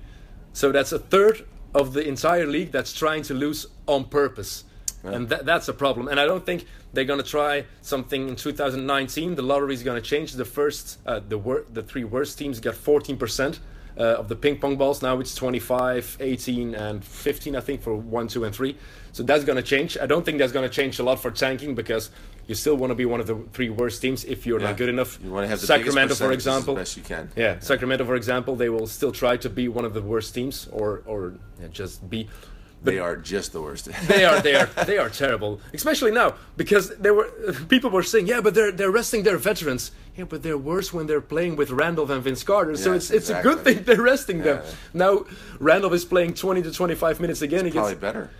So 0.53 0.71
that's 0.73 0.93
a 0.93 0.99
third 0.99 1.45
of 1.75 1.93
the 1.93 2.07
entire 2.07 2.47
league 2.47 2.73
that's 2.73 2.93
trying 2.93 3.23
to 3.25 3.35
lose 3.35 3.67
on 3.87 4.05
purpose. 4.05 4.65
And 5.05 5.29
that, 5.31 5.45
that's 5.45 5.69
a 5.69 5.73
problem. 5.73 6.09
And 6.09 6.21
I 6.21 6.27
don't 6.27 6.45
think 6.47 6.65
they're 6.93 7.05
going 7.05 7.21
to 7.23 7.27
try 7.29 7.65
something 7.81 8.29
in 8.29 8.37
2019. 8.37 9.35
The 9.35 9.43
lottery 9.43 9.75
is 9.75 9.83
going 9.83 10.01
to 10.01 10.07
change. 10.09 10.33
The 10.33 10.45
first, 10.45 10.99
uh, 11.07 11.21
the 11.29 11.39
wor- 11.39 11.65
the 11.73 11.83
three 11.83 12.05
worst 12.05 12.39
teams 12.39 12.61
got 12.61 12.75
14% 12.75 13.59
uh, 13.99 14.03
of 14.03 14.29
the 14.29 14.37
ping 14.37 14.59
pong 14.59 14.77
balls. 14.77 15.03
Now 15.03 15.19
it's 15.19 15.35
25, 15.35 16.19
18, 16.21 16.75
and 16.75 17.05
15, 17.05 17.57
I 17.57 17.61
think, 17.61 17.83
for 17.83 17.95
one, 17.97 18.29
two, 18.29 18.45
and 18.45 18.55
three. 18.55 18.77
So 19.13 19.23
that's 19.23 19.45
going 19.45 19.57
to 19.57 19.63
change. 19.63 19.99
I 20.01 20.07
don't 20.07 20.25
think 20.25 20.39
that's 20.39 20.53
going 20.53 20.69
to 20.69 20.75
change 20.75 20.99
a 20.99 21.03
lot 21.03 21.21
for 21.21 21.31
tanking 21.31 21.75
because 21.75 22.11
you 22.47 22.55
still 22.55 22.77
want 22.77 22.91
to 22.91 22.95
be 22.95 23.05
one 23.05 23.21
of 23.21 23.27
the 23.27 23.37
three 23.53 23.69
worst 23.71 24.01
teams 24.03 24.25
if 24.25 24.47
you're 24.47 24.61
Yeah. 24.61 24.69
not 24.69 24.77
good 24.77 24.89
enough. 24.89 25.19
You 25.23 25.31
want 25.33 25.45
to 25.45 25.49
have 25.49 25.61
the 25.61 25.67
Sacramento, 25.67 26.15
for 26.15 26.33
example. 26.33 26.75
best 26.75 26.97
you 26.97 27.03
can. 27.03 27.31
Yeah, 27.37 27.59
Sacramento, 27.61 28.05
for 28.05 28.15
example, 28.17 28.57
they 28.57 28.69
will 28.69 28.87
still 28.87 29.13
try 29.13 29.37
to 29.39 29.51
be 29.51 29.69
one 29.69 29.85
of 29.85 29.95
the 29.95 30.03
worst 30.03 30.35
teams, 30.35 30.69
or 30.73 31.03
or 31.07 31.35
yeah, 31.61 31.69
just 31.73 32.09
be. 32.09 32.29
They 32.85 32.99
are 32.99 33.17
just 33.17 33.53
the 33.53 33.61
worst. 33.61 33.89
They 34.09 34.25
are 34.25 34.41
they 34.41 34.55
are 34.55 34.69
they 34.87 34.99
are 34.99 35.09
terrible, 35.11 35.61
especially 35.73 36.11
now 36.11 36.35
because 36.57 36.91
there 36.99 37.15
were 37.15 37.29
people 37.69 37.91
were 37.91 38.03
saying, 38.03 38.27
yeah, 38.29 38.41
but 38.41 38.55
they're 38.55 38.73
they're 38.73 38.91
resting 38.91 39.23
their 39.25 39.39
veterans. 39.39 39.93
Yeah, 40.17 40.25
but 40.29 40.43
they're 40.43 40.59
worse 40.59 40.93
when 40.93 41.07
they're 41.07 41.23
playing 41.35 41.57
with 41.57 41.71
Randolph 41.71 42.11
and 42.11 42.23
Vince 42.23 42.45
Carter. 42.45 42.77
so 42.77 42.93
Yes, 42.93 43.11
it's 43.11 43.31
it's 43.31 43.31
a 43.31 43.43
good 43.43 43.61
thing 43.65 43.85
they're 43.85 44.03
resting 44.15 44.43
them. 44.43 44.63
Now 44.93 45.25
Randolph 45.61 45.95
is 45.95 46.05
playing 46.05 46.35
20 46.35 46.63
to 46.63 46.71
25 46.73 47.21
minutes 47.21 47.43
again. 47.43 47.65
He 47.65 47.71
Probably 47.73 47.93
gets 47.93 48.01
better. 48.01 48.31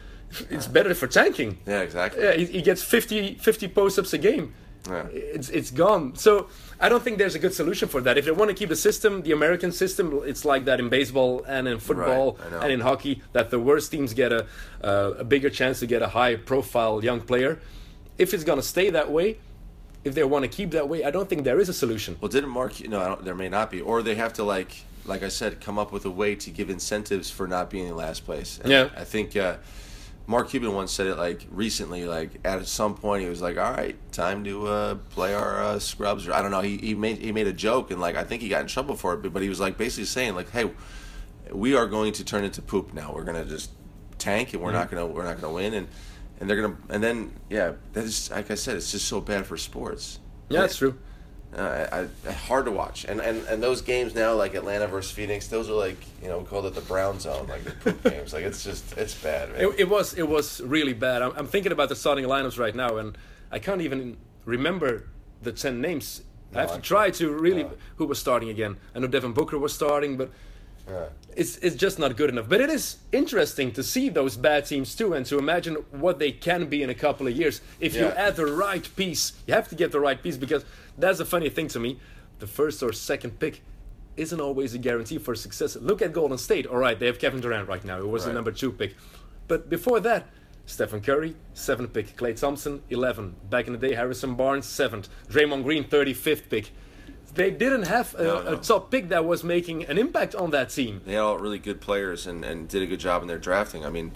it's 0.51 0.67
better 0.67 0.95
for 0.95 1.07
tanking. 1.07 1.59
Yeah, 1.67 1.81
exactly. 1.83 2.23
Yeah, 2.25 2.35
he, 2.35 2.45
he 2.47 2.63
gets 2.63 2.83
50, 2.83 3.35
50 3.37 3.69
post-ups 3.69 4.13
a 4.15 4.19
game. 4.19 4.53
Yeah. 4.89 5.07
It's 5.13 5.49
it's 5.51 5.71
gone. 5.71 6.17
So 6.17 6.49
I 6.83 6.89
don't 6.89 7.03
think 7.03 7.19
there's 7.19 7.37
a 7.37 7.39
good 7.39 7.55
solution 7.55 7.89
for 7.89 8.01
that. 8.01 8.19
If 8.19 8.25
they 8.25 8.33
want 8.33 8.49
to 8.51 8.55
keep 8.55 8.69
the 8.69 8.77
system, 8.77 9.23
the 9.23 9.31
American 9.31 9.71
system, 9.71 10.21
it's 10.25 10.45
like 10.45 10.65
that 10.65 10.81
in 10.81 10.89
baseball 10.89 11.45
and 11.47 11.69
in 11.69 11.79
football 11.79 12.39
know. 12.51 12.61
and 12.61 12.73
in 12.73 12.81
hockey. 12.81 13.23
That 13.33 13.51
the 13.51 13.61
worst 13.61 13.93
teams 13.93 14.13
get 14.15 14.33
a 14.33 14.47
uh, 14.83 15.15
a 15.19 15.25
bigger 15.25 15.49
chance 15.49 15.79
to 15.81 15.87
get 15.87 16.03
a 16.03 16.09
high-profile 16.09 17.05
young 17.05 17.21
player. 17.21 17.61
If 18.19 18.35
it's 18.35 18.43
gonna 18.43 18.63
stay 18.63 18.91
that 18.91 19.13
way, 19.13 19.39
if 20.05 20.15
they 20.17 20.25
want 20.25 20.43
to 20.43 20.49
keep 20.49 20.73
that 20.73 20.89
way, 20.89 21.05
I 21.05 21.13
don't 21.13 21.29
think 21.29 21.45
there 21.45 21.61
is 21.61 21.69
a 21.69 21.73
solution. 21.73 22.17
Well, 22.21 22.29
didn't 22.29 22.51
Mark? 22.51 22.81
No, 22.89 23.01
I 23.01 23.09
don't, 23.09 23.25
there 23.25 23.37
may 23.37 23.49
not 23.49 23.71
be, 23.71 23.81
or 23.81 24.03
they 24.03 24.17
have 24.17 24.33
to 24.35 24.43
like, 24.43 24.85
like 25.05 25.23
I 25.23 25.29
said, 25.29 25.61
come 25.61 25.79
up 25.79 25.93
with 25.93 26.05
a 26.05 26.11
way 26.11 26.35
to 26.35 26.51
give 26.51 26.69
incentives 26.69 27.31
for 27.31 27.47
not 27.47 27.71
being 27.71 27.87
in 27.87 27.97
last 27.97 28.25
place. 28.25 28.59
And 28.61 28.71
Yeah. 28.73 28.91
I 28.97 29.05
think 29.05 29.37
uh, 29.37 29.57
Mark 30.27 30.51
Cuban 30.51 30.73
once 30.73 30.93
said 30.93 31.07
it 31.09 31.17
like 31.17 31.47
recently, 31.51 32.05
like 32.05 32.31
at 32.45 32.67
some 32.67 32.95
point 32.95 33.23
he 33.23 33.29
was 33.29 33.43
like, 33.43 33.59
"All 33.59 33.73
right, 33.73 33.97
time 34.13 34.45
to 34.45 34.67
uh, 34.67 34.95
play 35.11 35.35
our 35.35 35.63
uh, 35.63 35.79
scrubs." 35.79 36.29
Or 36.29 36.33
I 36.33 36.43
don't 36.43 36.51
know. 36.51 36.61
He, 36.61 36.79
he 36.79 36.95
made 36.95 37.19
he 37.19 37.33
made 37.33 37.47
a 37.47 37.53
joke 37.53 37.91
and 37.91 38.01
like 38.01 38.17
I 38.17 38.25
think 38.25 38.43
he 38.43 38.49
got 38.49 38.63
in 38.63 38.67
trouble 38.69 38.97
for 38.97 39.15
it, 39.15 39.23
but, 39.23 39.33
but 39.33 39.43
he 39.43 39.49
was 39.49 39.61
like 39.61 39.77
basically 39.77 40.05
saying 40.05 40.35
like, 40.35 40.51
"Hey, 40.51 40.71
we 41.51 41.75
are 41.75 41.87
going 41.87 42.13
to 42.15 42.25
turn 42.25 42.45
into 42.45 42.63
poop 42.63 42.95
now. 42.95 43.13
We're 43.15 43.25
gonna 43.25 43.45
just 43.45 43.71
tank 44.19 44.53
and 44.55 44.63
we're 44.63 44.73
not 44.73 44.91
gonna 44.91 45.07
we're 45.07 45.25
not 45.25 45.41
gonna 45.41 45.53
win 45.53 45.75
and." 45.75 45.89
And 46.41 46.51
they're 46.51 46.61
gonna, 46.61 46.77
and 46.89 47.01
then 47.01 47.33
yeah, 47.49 47.75
that 47.93 48.03
is 48.03 48.29
like 48.33 48.51
I 48.51 48.57
said, 48.57 48.77
it's 48.77 48.91
just 48.91 49.07
so 49.07 49.21
bad 49.21 49.47
for 49.47 49.57
sports. 49.57 50.19
Yeah, 50.49 50.63
that's 50.63 50.77
true. 50.77 50.99
Uh, 51.57 51.87
I, 52.25 52.29
I, 52.29 52.33
hard 52.33 52.65
to 52.65 52.71
watch, 52.71 53.05
and, 53.05 53.21
and 53.21 53.47
and 53.47 53.63
those 53.63 53.83
games 53.83 54.15
now, 54.15 54.33
like 54.33 54.55
Atlanta 54.55 54.87
versus 54.87 55.13
Phoenix, 55.13 55.49
those 55.49 55.69
are 55.69 55.75
like 55.75 55.99
you 56.23 56.29
know 56.29 56.39
we 56.39 56.45
called 56.47 56.65
it 56.65 56.75
the 56.75 56.81
brown 56.81 57.21
zone, 57.21 57.47
like 57.47 57.63
the 57.65 57.73
poop 57.73 58.03
games. 58.11 58.33
Like 58.33 58.45
it's 58.45 58.65
just 58.65 58.97
it's 58.97 59.15
bad. 59.15 59.51
It, 59.59 59.81
it 59.81 59.89
was 59.91 60.15
it 60.15 60.27
was 60.27 60.63
really 60.63 60.95
bad. 60.95 61.21
I'm, 61.21 61.33
I'm 61.37 61.47
thinking 61.47 61.71
about 61.71 61.91
the 61.91 61.97
starting 61.97 62.25
lineups 62.25 62.59
right 62.59 62.75
now, 62.75 62.97
and 62.97 63.19
I 63.51 63.59
can't 63.59 63.83
even 63.83 64.17
remember 64.47 65.09
the 65.43 65.53
ten 65.53 65.83
names. 65.83 66.23
I 66.55 66.61
have 66.61 66.69
No, 66.69 66.75
to 66.77 66.79
I 66.79 66.83
try 66.83 67.11
to 67.11 67.31
really 67.31 67.65
No. 67.65 67.73
who 67.97 68.07
was 68.07 68.19
starting 68.19 68.49
again. 68.49 68.79
I 68.95 69.01
know 69.01 69.07
Devin 69.07 69.33
Booker 69.35 69.59
was 69.59 69.75
starting, 69.75 70.17
but 70.17 70.31
Yeah. 70.89 71.09
it's 71.37 71.57
it's 71.59 71.77
just 71.77 71.99
not 71.99 72.17
good 72.17 72.31
enough. 72.31 72.49
But 72.49 72.63
it 72.63 72.71
is 72.71 72.97
interesting 73.13 73.73
to 73.73 73.83
see 73.83 74.09
those 74.09 74.39
bad 74.39 74.65
teams 74.65 74.95
too, 74.95 75.13
and 75.13 75.27
to 75.27 75.39
imagine 75.39 75.75
what 75.91 76.19
they 76.19 76.33
can 76.33 76.65
be 76.67 76.83
in 76.83 76.89
a 76.89 76.95
couple 76.95 77.27
of 77.27 77.37
years 77.37 77.61
if 77.79 77.95
you 77.95 78.07
add 78.07 78.37
the 78.37 78.47
right 78.47 78.89
piece. 78.97 79.33
You 79.47 79.53
have 79.53 79.69
to 79.69 79.75
get 79.75 79.93
the 79.93 80.01
right 80.01 80.23
piece 80.23 80.39
because 80.39 80.65
that's 80.99 81.21
a 81.21 81.25
funny 81.25 81.49
thing 81.49 81.69
to 81.69 81.81
me. 81.81 81.99
The 82.39 82.47
first 82.47 82.83
or 82.83 82.93
second 82.93 83.39
pick 83.39 83.63
isn't 84.17 84.41
always 84.41 84.75
a 84.75 84.79
guarantee 84.79 85.19
for 85.19 85.35
success. 85.35 85.77
Look 85.77 86.03
at 86.03 86.13
Golden 86.13 86.39
State. 86.39 86.67
All 86.67 86.77
right, 86.77 86.99
they 86.99 87.07
have 87.07 87.19
Kevin 87.19 87.41
Durant 87.41 87.69
right 87.69 87.85
now. 87.85 87.99
It 87.99 88.09
was 88.09 88.25
the 88.25 88.33
number 88.33 88.53
two 88.53 88.73
pick. 88.73 88.95
But 89.49 89.71
before 89.71 90.01
that, 90.01 90.27
Stephen 90.67 91.01
Curry, 91.01 91.35
seventh 91.55 91.93
pick. 91.93 92.17
Klay 92.17 92.39
Thompson, 92.39 92.83
11. 92.91 93.35
Back 93.51 93.67
in 93.67 93.73
the 93.73 93.79
day, 93.79 93.95
Harrison 93.95 94.35
Barnes, 94.35 94.67
seventh. 94.67 95.09
Draymond 95.29 95.65
Green, 95.65 95.85
35th 95.85 96.49
pick. 96.49 96.71
They 97.35 97.51
didn't 97.51 97.85
have 97.85 98.15
a, 98.17 98.23
No, 98.25 98.43
no. 98.43 98.53
a 98.53 98.57
top 98.59 98.91
pick 98.91 99.09
that 99.09 99.25
was 99.25 99.43
making 99.43 99.85
an 99.87 99.97
impact 99.99 100.35
on 100.35 100.51
that 100.51 100.69
team. 100.71 101.01
They 101.07 101.13
had 101.15 101.21
all 101.23 101.39
really 101.39 101.59
good 101.59 101.81
players 101.81 102.27
and, 102.27 102.45
and 102.45 102.69
did 102.69 102.83
a 102.83 102.87
good 102.87 103.01
job 103.01 103.23
in 103.23 103.29
their 103.29 103.39
drafting. 103.39 103.87
I 103.87 103.91
mean, 103.91 104.13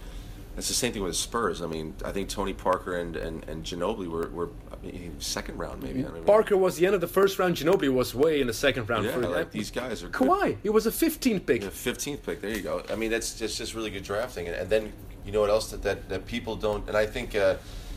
it's 0.57 0.69
the 0.69 0.75
same 0.75 0.93
thing 0.93 1.03
with 1.03 1.13
the 1.13 1.19
Spurs. 1.19 1.61
I 1.61 1.67
mean, 1.67 1.95
I 2.05 2.13
think 2.13 2.29
Tony 2.29 2.53
Parker 2.53 2.97
and, 2.97 3.17
and, 3.17 3.47
and 3.49 3.63
Ginobili 3.63 4.09
were, 4.09 4.29
were 4.29 4.49
I 4.73 4.85
mean, 4.85 5.15
second 5.19 5.59
round 5.59 5.83
maybe. 5.83 6.05
I 6.05 6.09
mean, 6.09 6.25
Parker 6.25 6.57
was 6.57 6.77
the 6.77 6.87
end 6.87 6.95
of 6.95 7.01
the 7.01 7.09
first 7.09 7.39
round. 7.39 7.57
Ginobili 7.57 7.93
was 7.93 8.15
way 8.15 8.41
in 8.41 8.47
the 8.47 8.55
second 8.55 8.89
round. 8.89 9.05
Yeah, 9.05 9.13
for 9.13 9.29
like 9.29 9.51
these 9.51 9.71
guys 9.71 10.03
are 10.03 10.09
good. 10.09 10.29
Kawhi, 10.29 10.57
he 10.63 10.71
was 10.71 10.87
a 10.87 10.91
15th 10.91 11.45
pick. 11.47 11.61
The 11.63 11.71
fifteenth 11.71 12.25
pick. 12.25 12.41
There 12.41 12.51
you 12.51 12.63
go. 12.63 12.83
I 12.91 12.97
mean, 12.97 13.11
that's 13.11 13.39
just 13.39 13.59
just 13.59 13.75
really 13.75 13.91
good 13.91 14.05
drafting, 14.05 14.47
and, 14.47 14.57
and 14.57 14.71
then 14.71 14.93
you 15.27 15.33
know 15.33 15.41
what 15.41 15.51
else 15.51 15.71
that, 15.73 15.83
that, 15.83 16.09
that 16.09 16.27
people 16.27 16.57
don't. 16.57 16.87
And 16.89 16.97
I 16.97 17.05
think 17.05 17.35
uh, 17.35 17.57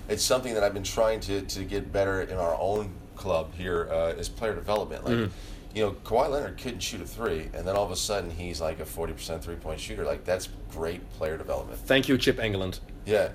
it's 0.09 0.23
something 0.23 0.53
that 0.53 0.63
I've 0.63 0.73
been 0.73 0.83
trying 0.83 1.19
to, 1.21 1.41
to 1.41 1.63
get 1.63 1.93
better 1.93 2.23
in 2.23 2.37
our 2.37 2.57
own 2.59 2.91
club 3.15 3.53
here 3.53 3.87
uh, 3.91 4.13
is 4.17 4.27
player 4.27 4.55
development. 4.55 5.05
Like, 5.05 5.13
Mm-hmm. 5.13 5.33
You 5.73 5.83
know, 5.83 5.91
Kawhi 6.03 6.29
Leonard 6.29 6.57
couldn't 6.57 6.79
shoot 6.79 7.01
a 7.01 7.05
three, 7.05 7.49
and 7.53 7.67
then 7.67 7.75
all 7.75 7.85
of 7.85 7.91
a 7.91 7.95
sudden 7.95 8.31
he's 8.31 8.59
like 8.59 8.79
a 8.79 8.85
forty 8.85 9.13
percent 9.13 9.43
three 9.43 9.55
point 9.55 9.79
shooter. 9.79 10.03
Like 10.03 10.25
that's 10.25 10.49
great 10.71 11.07
player 11.11 11.37
development. 11.37 11.79
Thank 11.79 12.07
you, 12.09 12.17
Chip 12.17 12.37
Engelland. 12.37 12.79
Yeah. 13.05 13.29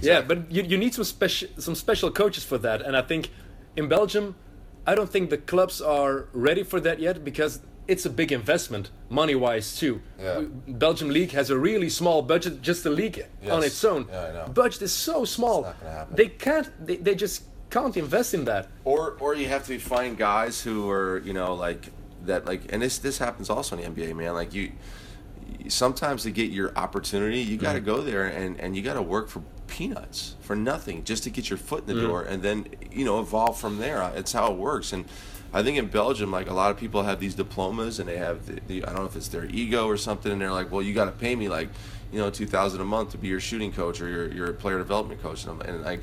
Yeah, 0.00 0.20
but 0.20 0.50
you, 0.52 0.62
you 0.62 0.78
need 0.78 0.94
some 0.94 1.04
special 1.04 1.48
some 1.58 1.74
special 1.74 2.10
coaches 2.10 2.44
for 2.44 2.58
that, 2.58 2.80
and 2.82 2.96
I 2.96 3.02
think 3.02 3.30
in 3.76 3.88
Belgium, 3.88 4.36
I 4.86 4.94
don't 4.94 5.10
think 5.10 5.30
the 5.30 5.38
clubs 5.38 5.80
are 5.80 6.28
ready 6.32 6.62
for 6.62 6.78
that 6.80 7.00
yet 7.00 7.24
because 7.24 7.60
it's 7.88 8.06
a 8.06 8.10
big 8.10 8.30
investment 8.30 8.90
money 9.08 9.34
wise 9.34 9.76
too. 9.76 10.00
Yeah. 10.20 10.42
Belgium 10.68 11.08
league 11.08 11.32
has 11.32 11.50
a 11.50 11.58
really 11.58 11.88
small 11.88 12.22
budget, 12.22 12.62
just 12.62 12.84
the 12.84 12.90
league 12.90 13.26
on 13.50 13.64
its 13.64 13.84
own. 13.84 14.06
Yeah, 14.08 14.26
I 14.26 14.32
know. 14.32 14.52
Budget 14.52 14.82
is 14.82 14.92
so 14.92 15.24
small. 15.24 15.62
not 15.62 15.80
gonna 15.80 15.92
happen. 15.92 16.16
They 16.16 16.28
can't. 16.28 16.86
They, 16.86 16.96
they 16.96 17.14
just 17.16 17.42
can't 17.70 17.96
invest 17.96 18.34
in 18.34 18.44
that. 18.46 18.68
or 18.84 19.16
or 19.20 19.34
you 19.34 19.48
have 19.48 19.66
to 19.66 19.78
find 19.78 20.18
guys 20.18 20.60
who 20.60 20.90
are 20.90 21.18
you 21.18 21.32
know 21.32 21.54
like 21.54 21.90
that 22.24 22.46
like 22.46 22.72
and 22.72 22.82
this 22.82 22.98
this 22.98 23.18
happens 23.18 23.48
also 23.48 23.76
in 23.76 23.94
the 23.94 24.02
NBA 24.02 24.14
man. 24.14 24.34
Like 24.34 24.52
you 24.52 24.72
sometimes 25.68 26.22
to 26.22 26.30
get 26.30 26.50
your 26.50 26.72
opportunity 26.76 27.40
you 27.40 27.56
got 27.56 27.72
to 27.72 27.78
mm-hmm. 27.78 27.86
go 27.86 28.00
there 28.02 28.26
and 28.26 28.58
and 28.60 28.76
you 28.76 28.82
got 28.82 28.94
to 28.94 29.02
work 29.02 29.28
for 29.28 29.42
peanuts 29.66 30.36
for 30.40 30.56
nothing 30.56 31.04
just 31.04 31.22
to 31.22 31.30
get 31.30 31.48
your 31.48 31.56
foot 31.56 31.80
in 31.80 31.86
the 31.86 31.92
mm-hmm. 31.94 32.08
door 32.08 32.22
and 32.22 32.42
then 32.42 32.66
you 32.90 33.04
know 33.04 33.20
evolve 33.20 33.58
from 33.58 33.78
there. 33.78 34.02
Uh, 34.02 34.12
it's 34.12 34.32
how 34.32 34.52
it 34.52 34.58
works. 34.58 34.92
And 34.92 35.04
I 35.52 35.62
think 35.62 35.78
in 35.78 35.86
Belgium, 35.86 36.30
like 36.30 36.48
a 36.48 36.54
lot 36.54 36.70
of 36.70 36.76
people 36.76 37.02
have 37.02 37.18
these 37.18 37.34
diplomas, 37.34 37.98
and 37.98 38.08
they 38.08 38.18
have 38.18 38.46
the, 38.46 38.60
the 38.68 38.84
I 38.84 38.86
don't 38.86 39.00
know 39.00 39.04
if 39.06 39.16
it's 39.16 39.28
their 39.28 39.46
ego 39.46 39.86
or 39.86 39.96
something, 39.96 40.30
and 40.30 40.40
they're 40.40 40.52
like, 40.52 40.70
well, 40.70 40.82
you 40.82 40.94
got 40.94 41.06
to 41.06 41.12
pay 41.12 41.34
me 41.34 41.48
like, 41.48 41.68
you 42.12 42.20
know, 42.20 42.30
two 42.30 42.46
thousand 42.46 42.80
a 42.80 42.84
month 42.84 43.10
to 43.10 43.18
be 43.18 43.28
your 43.28 43.40
shooting 43.40 43.72
coach 43.72 44.00
or 44.00 44.08
your 44.08 44.32
your 44.32 44.52
player 44.52 44.78
development 44.78 45.22
coach, 45.22 45.44
and, 45.44 45.60
I'm, 45.60 45.68
and 45.68 45.82
like, 45.82 46.00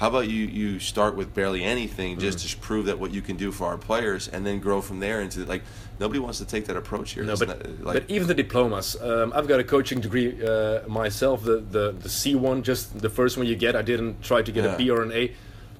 how 0.00 0.08
about 0.08 0.28
you 0.28 0.46
you 0.46 0.78
start 0.80 1.14
with 1.14 1.34
barely 1.34 1.62
anything 1.62 2.18
just 2.18 2.38
to 2.38 2.56
prove 2.56 2.86
that 2.86 2.98
what 2.98 3.10
you 3.12 3.20
can 3.20 3.36
do 3.36 3.52
for 3.52 3.66
our 3.66 3.76
players, 3.76 4.28
and 4.28 4.46
then 4.46 4.58
grow 4.58 4.80
from 4.80 4.98
there 4.98 5.20
into 5.20 5.44
like 5.44 5.62
nobody 5.98 6.18
wants 6.18 6.38
to 6.38 6.46
take 6.46 6.64
that 6.68 6.76
approach 6.78 7.10
here. 7.12 7.22
No, 7.22 7.36
but, 7.36 7.48
not- 7.48 7.80
like, 7.84 7.94
but 7.94 8.04
even 8.10 8.26
the 8.26 8.32
diplomas. 8.32 8.96
Um, 8.98 9.30
I've 9.34 9.46
got 9.46 9.60
a 9.60 9.64
coaching 9.64 10.00
degree 10.00 10.42
uh, 10.42 10.88
myself, 10.88 11.44
the, 11.44 11.58
the 11.58 11.92
the 11.92 12.08
C 12.08 12.34
one, 12.34 12.62
just 12.62 12.98
the 12.98 13.10
first 13.10 13.36
one 13.36 13.46
you 13.46 13.56
get. 13.56 13.76
I 13.76 13.82
didn't 13.82 14.22
try 14.22 14.40
to 14.40 14.50
get 14.50 14.64
Yeah. 14.64 14.74
a 14.74 14.78
B 14.78 14.88
or 14.88 15.02
an 15.02 15.12
A, 15.12 15.32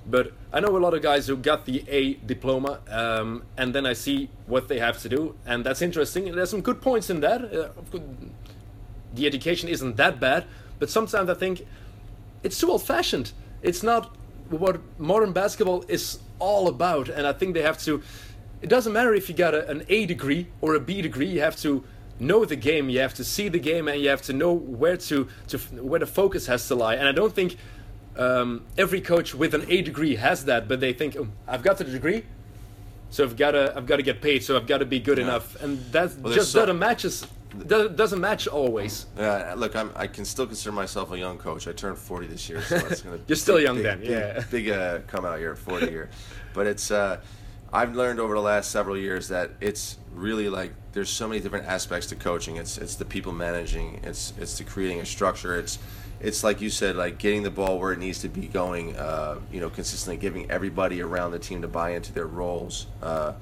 but 0.06 0.32
I 0.52 0.60
know 0.60 0.76
a 0.76 0.82
lot 0.86 0.92
of 0.92 1.00
guys 1.00 1.26
who 1.26 1.36
got 1.38 1.64
the 1.64 1.82
A 1.88 2.12
diploma, 2.26 2.80
um, 2.90 3.44
and 3.56 3.74
then 3.74 3.86
I 3.86 3.94
see 3.94 4.28
what 4.46 4.68
they 4.68 4.80
have 4.80 4.98
to 5.00 5.08
do, 5.08 5.34
and 5.46 5.64
that's 5.64 5.80
interesting. 5.80 6.28
And 6.28 6.36
there's 6.36 6.50
some 6.50 6.60
good 6.60 6.82
points 6.82 7.08
in 7.08 7.20
that. 7.20 7.40
Uh, 7.42 7.68
the 9.14 9.24
education 9.26 9.70
isn't 9.70 9.96
that 9.96 10.20
bad, 10.20 10.44
but 10.78 10.90
sometimes 10.90 11.30
I 11.30 11.34
think 11.34 11.66
it's 12.42 12.60
too 12.60 12.70
old 12.70 12.82
fashioned. 12.82 13.32
It's 13.62 13.82
not 13.82 14.14
what 14.48 14.80
modern 14.98 15.32
basketball 15.32 15.84
is 15.88 16.18
all 16.38 16.68
about, 16.68 17.08
and 17.08 17.26
I 17.26 17.32
think 17.32 17.54
they 17.54 17.62
have 17.62 17.78
to. 17.84 18.02
It 18.62 18.68
doesn't 18.68 18.92
matter 18.92 19.14
if 19.14 19.28
you 19.28 19.34
got 19.34 19.54
a, 19.54 19.68
an 19.70 19.84
A 19.88 20.06
degree 20.06 20.48
or 20.60 20.74
a 20.74 20.80
B 20.80 21.02
degree. 21.02 21.26
You 21.28 21.40
have 21.40 21.56
to 21.56 21.84
know 22.18 22.44
the 22.44 22.56
game. 22.56 22.90
You 22.90 23.00
have 23.00 23.14
to 23.14 23.24
see 23.24 23.48
the 23.48 23.58
game, 23.58 23.88
and 23.88 24.00
you 24.00 24.08
have 24.08 24.22
to 24.22 24.32
know 24.32 24.52
where 24.52 24.96
to 24.96 25.28
to 25.48 25.58
where 25.58 26.00
the 26.00 26.06
focus 26.06 26.46
has 26.46 26.66
to 26.68 26.74
lie. 26.74 26.94
And 26.94 27.06
I 27.08 27.12
don't 27.12 27.34
think 27.34 27.56
um, 28.16 28.64
every 28.76 29.00
coach 29.00 29.34
with 29.34 29.54
an 29.54 29.64
A 29.68 29.82
degree 29.82 30.16
has 30.16 30.44
that, 30.46 30.68
but 30.68 30.80
they 30.80 30.92
think, 30.92 31.16
"Um, 31.16 31.32
I've 31.46 31.62
got 31.62 31.78
the 31.78 31.84
degree, 31.84 32.24
so 33.10 33.24
I've 33.24 33.36
got 33.36 33.52
to 33.52 33.72
I've 33.76 33.86
got 33.86 33.96
to 33.96 34.02
get 34.02 34.20
paid, 34.20 34.42
so 34.42 34.56
I've 34.56 34.66
got 34.66 34.78
to 34.78 34.86
be 34.86 34.98
good 35.00 35.18
enough, 35.18 35.60
and 35.62 35.78
that 35.92 36.22
there's 36.22 36.34
just 36.34 36.52
so- 36.52 36.60
doesn't 36.60 36.78
matches. 36.78 37.26
Doesn't 37.66 37.96
doesn't 37.96 38.20
match 38.20 38.46
always. 38.46 39.06
Yeah, 39.16 39.54
look, 39.56 39.74
I'm, 39.74 39.90
I 39.96 40.06
can 40.06 40.24
still 40.24 40.46
consider 40.46 40.72
myself 40.72 41.10
a 41.10 41.18
young 41.18 41.38
coach. 41.38 41.66
I 41.66 41.72
turned 41.72 41.98
40 41.98 42.28
this 42.28 42.48
year, 42.48 42.62
so 42.62 42.76
it's 42.76 43.02
gonna. 43.02 43.18
You're 43.26 43.36
still 43.36 43.56
big, 43.56 43.64
young 43.64 43.76
big, 43.76 43.84
then, 43.84 44.02
yeah. 44.02 44.44
Big 44.50 44.68
uh, 44.68 45.00
come 45.06 45.24
out 45.24 45.38
here 45.38 45.52
at 45.52 45.58
40 45.58 45.86
year, 45.90 46.10
but 46.54 46.66
it's. 46.66 46.90
Uh, 46.90 47.20
I've 47.72 47.94
learned 47.94 48.18
over 48.18 48.34
the 48.34 48.40
last 48.40 48.72
several 48.72 48.96
years 48.96 49.28
that 49.28 49.52
it's 49.60 49.96
really 50.12 50.48
like 50.48 50.72
there's 50.92 51.08
so 51.08 51.28
many 51.28 51.40
different 51.40 51.66
aspects 51.66 52.08
to 52.08 52.16
coaching. 52.16 52.56
It's 52.56 52.78
it's 52.78 52.96
the 52.96 53.04
people 53.04 53.32
managing. 53.32 54.00
It's 54.02 54.32
it's 54.38 54.58
the 54.58 54.64
creating 54.64 55.00
a 55.00 55.06
structure. 55.06 55.56
It's 55.56 55.78
it's 56.20 56.42
like 56.42 56.60
you 56.60 56.68
said, 56.68 56.96
like 56.96 57.18
getting 57.18 57.42
the 57.42 57.50
ball 57.50 57.78
where 57.78 57.92
it 57.92 57.98
needs 57.98 58.20
to 58.20 58.28
be 58.28 58.46
going. 58.46 58.96
Uh, 58.96 59.38
you 59.52 59.60
know, 59.60 59.70
consistently 59.70 60.20
giving 60.20 60.50
everybody 60.50 61.00
around 61.00 61.30
the 61.30 61.38
team 61.38 61.62
to 61.62 61.68
buy 61.68 61.90
into 61.90 62.12
their 62.12 62.26
roles. 62.26 62.86
Uh, 63.02 63.34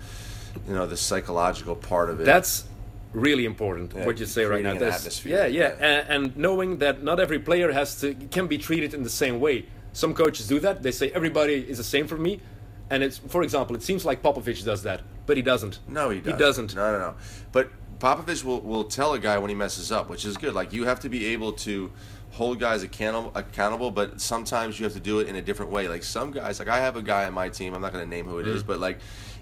you 0.67 0.75
know, 0.75 0.87
the 0.87 0.97
psychological 0.97 1.75
part 1.75 2.11
of 2.11 2.21
it. 2.21 2.25
That's 2.25 2.65
really 3.13 3.45
important. 3.45 3.93
Yeah, 3.95 4.07
what 4.07 4.19
you 4.19 4.27
say 4.27 4.45
right 4.45 4.63
now. 4.63 4.73
an 4.73 4.79
That's- 4.79 5.01
atmosphere, 5.01 5.37
Yeah, 5.37 5.47
yeah. 5.47 5.75
And, 5.81 6.25
and 6.25 6.37
knowing 6.37 6.79
that 6.79 7.03
not 7.03 7.21
every 7.21 7.39
player 7.39 7.73
has 7.73 8.01
to 8.01 8.15
can 8.15 8.47
be 8.47 8.59
treated 8.59 8.95
in 8.95 9.03
the 9.03 9.11
same 9.11 9.41
way. 9.41 9.67
Some 9.93 10.15
coaches 10.15 10.47
do 10.47 10.61
that. 10.61 10.83
They 10.83 10.93
say 10.93 11.11
everybody 11.11 11.55
is 11.55 11.79
the 11.79 11.85
same 11.85 12.07
for 12.07 12.17
me, 12.17 12.41
and 12.91 13.03
it's 13.03 13.19
for 13.19 13.43
example, 13.43 13.75
it 13.75 13.83
seems 13.83 14.05
like 14.05 14.23
Popovich 14.23 14.65
does 14.65 14.83
that, 14.83 15.03
but 15.27 15.37
he 15.37 15.43
doesn't. 15.43 15.81
No, 15.89 16.11
he 16.11 16.21
doesn't. 16.21 16.33
He 16.33 16.39
doesn't. 16.39 16.75
No, 16.77 16.93
no, 16.93 16.99
no. 16.99 17.15
But 17.53 17.71
Popovich 17.99 18.45
will, 18.45 18.61
will 18.61 18.85
tell 18.85 19.15
a 19.15 19.19
guy 19.19 19.39
when 19.39 19.49
he 19.49 19.55
messes 19.55 19.91
up, 19.91 20.09
which 20.09 20.25
is 20.25 20.37
good. 20.37 20.55
Like 20.55 20.73
you 20.73 20.85
have 20.85 21.01
to 21.01 21.09
be 21.09 21.27
able 21.27 21.53
to 21.53 21.91
hold 22.33 22.61
guys 22.61 22.83
accountable, 22.83 23.33
accountable, 23.35 23.91
but 23.91 24.21
sometimes 24.21 24.79
you 24.79 24.85
have 24.85 24.93
to 24.93 25.01
do 25.01 25.21
it 25.21 25.29
in 25.29 25.37
a 25.37 25.43
different 25.43 25.73
way. 25.73 25.89
Like 25.89 26.05
some 26.05 26.31
guys, 26.31 26.59
like 26.59 26.69
I 26.69 26.79
have 26.79 26.97
a 26.97 27.03
guy 27.03 27.25
on 27.25 27.35
my 27.35 27.49
team. 27.49 27.75
I'm 27.75 27.81
not 27.81 27.93
going 27.93 28.05
to 28.05 28.11
name 28.11 28.27
who 28.27 28.39
it 28.39 28.47
is, 28.47 28.61
mm-hmm. 28.61 28.69
but 28.69 28.81
like 28.81 28.99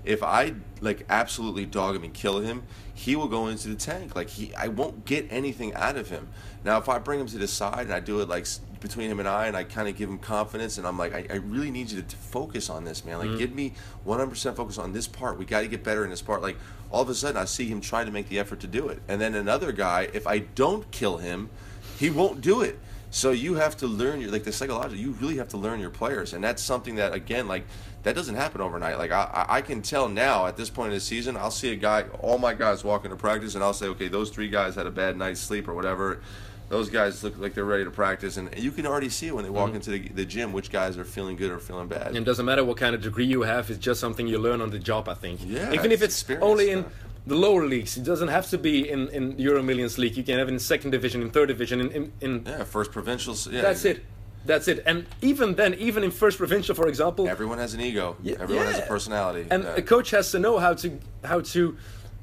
if 0.06 0.22
I 0.22 0.54
like 0.80 1.04
absolutely 1.08 1.66
dog 1.66 1.96
him 1.96 2.04
and 2.04 2.14
kill 2.14 2.38
him, 2.38 2.62
he 2.94 3.16
will 3.16 3.28
go 3.28 3.48
into 3.48 3.68
the 3.68 3.74
tank. 3.74 4.16
Like 4.16 4.30
he, 4.30 4.54
I 4.54 4.68
won't 4.68 5.04
get 5.04 5.26
anything 5.30 5.74
out 5.74 5.96
of 5.96 6.08
him. 6.08 6.28
Now, 6.64 6.78
if 6.78 6.88
I 6.88 6.98
bring 6.98 7.20
him 7.20 7.26
to 7.26 7.38
the 7.38 7.48
side 7.48 7.82
and 7.82 7.92
I 7.92 8.00
do 8.00 8.20
it 8.20 8.28
like 8.28 8.46
between 8.80 9.10
him 9.10 9.18
and 9.18 9.28
I, 9.28 9.46
and 9.46 9.56
I 9.56 9.64
kind 9.64 9.88
of 9.88 9.96
give 9.96 10.08
him 10.08 10.18
confidence, 10.18 10.78
and 10.78 10.86
I'm 10.86 10.98
like, 10.98 11.14
I, 11.14 11.26
I 11.30 11.36
really 11.36 11.70
need 11.70 11.90
you 11.90 12.02
to, 12.02 12.08
to 12.08 12.16
focus 12.16 12.70
on 12.70 12.84
this, 12.84 13.04
man. 13.04 13.18
Like, 13.18 13.30
mm. 13.30 13.38
give 13.38 13.54
me 13.54 13.72
100% 14.06 14.54
focus 14.54 14.78
on 14.78 14.92
this 14.92 15.08
part. 15.08 15.38
We 15.38 15.44
got 15.44 15.62
to 15.62 15.68
get 15.68 15.82
better 15.82 16.04
in 16.04 16.10
this 16.10 16.22
part. 16.22 16.42
Like, 16.42 16.56
all 16.90 17.02
of 17.02 17.08
a 17.08 17.14
sudden, 17.14 17.36
I 17.36 17.46
see 17.46 17.66
him 17.66 17.80
trying 17.80 18.06
to 18.06 18.12
make 18.12 18.28
the 18.28 18.38
effort 18.38 18.60
to 18.60 18.66
do 18.66 18.88
it, 18.88 19.00
and 19.08 19.20
then 19.20 19.34
another 19.34 19.72
guy, 19.72 20.08
if 20.12 20.26
I 20.26 20.38
don't 20.38 20.88
kill 20.90 21.18
him, 21.18 21.50
he 21.98 22.10
won't 22.10 22.40
do 22.40 22.62
it. 22.62 22.78
So 23.10 23.30
you 23.30 23.54
have 23.54 23.76
to 23.78 23.86
learn 23.86 24.20
your 24.20 24.30
like 24.30 24.44
the 24.44 24.52
psychological. 24.52 24.98
You 24.98 25.12
really 25.12 25.38
have 25.38 25.48
to 25.48 25.56
learn 25.56 25.80
your 25.80 25.90
players, 25.90 26.34
and 26.34 26.44
that's 26.44 26.62
something 26.62 26.96
that 26.96 27.14
again, 27.14 27.48
like 27.48 27.64
that 28.06 28.14
doesn't 28.14 28.36
happen 28.36 28.60
overnight. 28.60 28.98
Like 28.98 29.10
I, 29.10 29.46
I 29.48 29.60
can 29.60 29.82
tell 29.82 30.08
now 30.08 30.46
at 30.46 30.56
this 30.56 30.70
point 30.70 30.92
in 30.92 30.94
the 30.94 31.00
season, 31.00 31.36
I'll 31.36 31.50
see 31.50 31.72
a 31.72 31.74
guy, 31.74 32.02
all 32.20 32.38
my 32.38 32.54
guys 32.54 32.84
walk 32.84 33.04
into 33.04 33.16
practice, 33.16 33.56
and 33.56 33.64
I'll 33.64 33.74
say, 33.74 33.86
okay, 33.86 34.06
those 34.06 34.30
three 34.30 34.48
guys 34.48 34.76
had 34.76 34.86
a 34.86 34.92
bad 34.92 35.16
night's 35.16 35.40
sleep 35.40 35.66
or 35.66 35.74
whatever. 35.74 36.20
Those 36.68 36.88
guys 36.88 37.24
look 37.24 37.36
like 37.36 37.54
they're 37.54 37.64
ready 37.64 37.82
to 37.82 37.90
practice, 37.90 38.36
and 38.36 38.56
you 38.56 38.70
can 38.70 38.86
already 38.86 39.08
see 39.08 39.26
it 39.26 39.34
when 39.34 39.42
they 39.42 39.50
walk 39.50 39.72
mhm. 39.72 39.76
into 39.76 39.90
the, 39.90 40.08
the 40.10 40.24
gym 40.24 40.52
which 40.52 40.70
guys 40.70 40.96
are 40.96 41.04
feeling 41.04 41.34
good 41.34 41.50
or 41.50 41.58
feeling 41.58 41.88
bad. 41.88 42.06
And 42.06 42.18
it 42.18 42.24
doesn't 42.24 42.46
matter 42.46 42.64
what 42.64 42.76
kind 42.76 42.94
of 42.94 43.02
degree 43.02 43.26
you 43.26 43.42
have. 43.42 43.70
It's 43.70 43.80
just 43.80 43.98
something 43.98 44.28
you 44.28 44.38
learn 44.38 44.60
on 44.60 44.70
the 44.70 44.78
job. 44.78 45.08
I 45.08 45.14
think. 45.14 45.40
Yeah, 45.44 45.72
Even 45.72 45.90
if 45.90 46.00
it's 46.00 46.30
it's 46.30 46.40
only 46.40 46.70
in 46.70 46.84
the 47.26 47.34
lower 47.34 47.66
leagues, 47.66 47.96
it 47.96 48.04
doesn't 48.04 48.28
have 48.28 48.48
to 48.50 48.58
be 48.58 48.88
in 48.88 49.08
in 49.08 49.34
EuroMillions 49.34 49.98
League. 49.98 50.16
You 50.16 50.22
can 50.22 50.38
have 50.38 50.46
it 50.46 50.52
in 50.52 50.60
second 50.60 50.92
division, 50.92 51.22
in 51.22 51.30
third 51.30 51.48
division, 51.48 51.80
in 51.80 51.90
in, 51.90 52.12
in 52.20 52.44
yeah, 52.46 52.62
first 52.62 52.92
provincials. 52.92 53.48
Yeah, 53.48 53.62
That's 53.62 53.84
it. 53.84 54.04
That's 54.46 54.68
it. 54.68 54.82
And 54.86 55.06
even 55.22 55.54
then, 55.56 55.74
even 55.74 56.04
in 56.04 56.10
first 56.10 56.38
provincial, 56.38 56.74
for 56.74 56.88
example, 56.88 57.28
Everyone 57.28 57.58
has 57.58 57.74
an 57.74 57.80
ego. 57.80 58.16
Yeah, 58.22 58.36
Everyone 58.40 58.66
has 58.66 58.78
a 58.78 58.82
personality. 58.82 59.46
and 59.50 59.64
Yeah. 59.64 59.74
a 59.76 59.82
coach 59.82 60.10
has 60.10 60.30
to 60.30 60.38
know 60.38 60.58
how 60.58 60.74
to 60.82 60.88
how 61.24 61.40
to, 61.54 61.60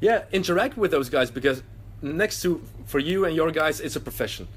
yeah, 0.02 0.20
interact 0.32 0.78
with 0.78 0.92
those 0.92 1.10
guys 1.10 1.30
because 1.32 1.62
next 2.02 2.42
to 2.44 2.62
for 2.86 3.00
you 3.00 3.26
and 3.26 3.36
your 3.36 3.52
guys, 3.52 3.80
it's 3.80 3.96
a 3.96 4.00
profession. 4.00 4.48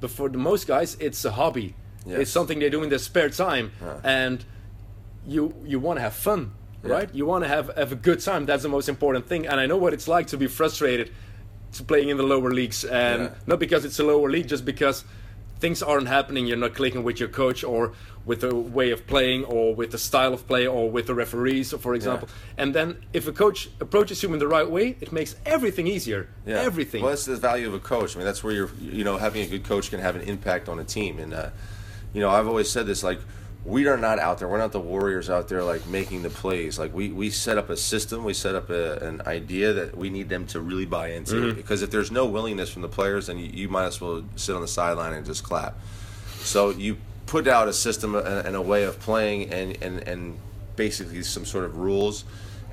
But 0.00 0.10
for 0.10 0.28
the 0.28 0.38
most 0.38 0.66
guys, 0.66 0.96
it's 1.00 1.24
a 1.24 1.30
hobby. 1.30 1.74
Yes. 2.06 2.18
It's 2.20 2.30
something 2.30 2.58
they 2.58 2.70
do 2.70 2.82
in 2.82 2.88
their 2.90 2.98
spare 3.10 3.30
time, 3.30 3.70
Yeah. 3.80 4.00
and 4.22 4.44
you 5.26 5.54
you 5.64 5.78
want 5.80 5.96
to 5.98 6.02
have 6.02 6.14
fun, 6.14 6.50
Yeah. 6.84 6.92
right? 6.96 7.08
You 7.14 7.26
want 7.26 7.44
to 7.44 7.48
have 7.48 7.66
have 7.76 7.92
a 7.92 8.00
good 8.08 8.20
time. 8.20 8.44
That's 8.46 8.62
the 8.62 8.68
most 8.68 8.88
important 8.88 9.26
thing. 9.28 9.46
And 9.46 9.60
I 9.60 9.66
know 9.66 9.76
what 9.84 9.92
it's 9.92 10.08
like 10.08 10.26
to 10.28 10.36
be 10.36 10.46
frustrated 10.48 11.10
to 11.76 11.82
playing 11.84 12.08
in 12.10 12.16
the 12.16 12.22
lower 12.34 12.50
leagues, 12.50 12.84
and 12.84 13.22
Yeah. 13.22 13.30
not 13.46 13.58
because 13.58 13.84
it's 13.88 13.98
a 14.00 14.04
lower 14.04 14.28
league, 14.30 14.48
just 14.50 14.64
because 14.64 15.04
things 15.64 15.82
aren't 15.82 16.08
happening, 16.08 16.44
you're 16.44 16.58
not 16.58 16.74
clicking 16.74 17.02
with 17.02 17.18
your 17.18 17.30
coach 17.30 17.64
or 17.64 17.94
with 18.26 18.42
the 18.42 18.54
way 18.54 18.90
of 18.90 19.06
playing 19.06 19.44
or 19.46 19.74
with 19.74 19.92
the 19.92 19.96
style 19.96 20.34
of 20.34 20.46
play 20.46 20.66
or 20.66 20.90
with 20.90 21.06
the 21.06 21.14
referees, 21.14 21.72
for 21.72 21.94
example. 21.94 22.28
And 22.58 22.74
then 22.74 22.98
if 23.14 23.26
a 23.26 23.32
coach 23.32 23.70
approaches 23.80 24.22
you 24.22 24.30
in 24.34 24.38
the 24.38 24.46
right 24.46 24.70
way, 24.70 24.94
it 25.00 25.10
makes 25.10 25.36
everything 25.46 25.86
easier. 25.86 26.28
Yeah. 26.44 26.60
Everything. 26.60 27.00
Well, 27.00 27.12
that's 27.12 27.24
the 27.24 27.36
value 27.36 27.66
of 27.66 27.72
a 27.72 27.78
coach. 27.78 28.14
I 28.14 28.18
mean, 28.18 28.26
that's 28.26 28.44
where 28.44 28.52
you're, 28.52 28.70
you 28.78 29.04
know, 29.04 29.16
having 29.16 29.40
a 29.40 29.46
good 29.46 29.64
coach 29.64 29.88
can 29.88 30.00
have 30.00 30.16
an 30.16 30.22
impact 30.28 30.68
on 30.68 30.78
a 30.78 30.84
team. 30.84 31.18
And, 31.18 31.32
uh, 31.32 31.48
you 32.12 32.20
know, 32.20 32.28
I've 32.28 32.46
always 32.46 32.70
said 32.70 32.84
this, 32.84 33.02
like, 33.02 33.20
we 33.64 33.86
are 33.86 33.96
not 33.96 34.18
out 34.18 34.38
there. 34.38 34.48
We're 34.48 34.58
not 34.58 34.72
the 34.72 34.80
warriors 34.80 35.30
out 35.30 35.48
there, 35.48 35.62
like, 35.62 35.86
making 35.86 36.22
the 36.22 36.30
plays. 36.30 36.78
Like, 36.78 36.92
we, 36.92 37.10
we 37.10 37.30
set 37.30 37.56
up 37.56 37.70
a 37.70 37.76
system, 37.76 38.22
we 38.22 38.34
set 38.34 38.54
up 38.54 38.68
a, 38.68 38.98
an 38.98 39.22
idea 39.26 39.72
that 39.72 39.96
we 39.96 40.10
need 40.10 40.28
them 40.28 40.46
to 40.48 40.60
really 40.60 40.84
buy 40.84 41.12
into. 41.12 41.34
Mm-hmm. 41.34 41.56
Because 41.56 41.82
if 41.82 41.90
there's 41.90 42.10
no 42.10 42.26
willingness 42.26 42.70
from 42.70 42.82
the 42.82 42.88
players, 42.88 43.28
then 43.28 43.38
you, 43.38 43.50
you 43.52 43.68
might 43.68 43.86
as 43.86 44.00
well 44.00 44.22
sit 44.36 44.54
on 44.54 44.60
the 44.60 44.68
sideline 44.68 45.14
and 45.14 45.24
just 45.24 45.44
clap. 45.44 45.78
So 46.40 46.70
you 46.70 46.98
put 47.26 47.48
out 47.48 47.68
a 47.68 47.72
system 47.72 48.14
and 48.14 48.54
a 48.54 48.60
way 48.60 48.84
of 48.84 49.00
playing 49.00 49.50
and, 49.50 49.82
and, 49.82 50.06
and 50.06 50.38
basically 50.76 51.22
some 51.22 51.46
sort 51.46 51.64
of 51.64 51.78
rules, 51.78 52.24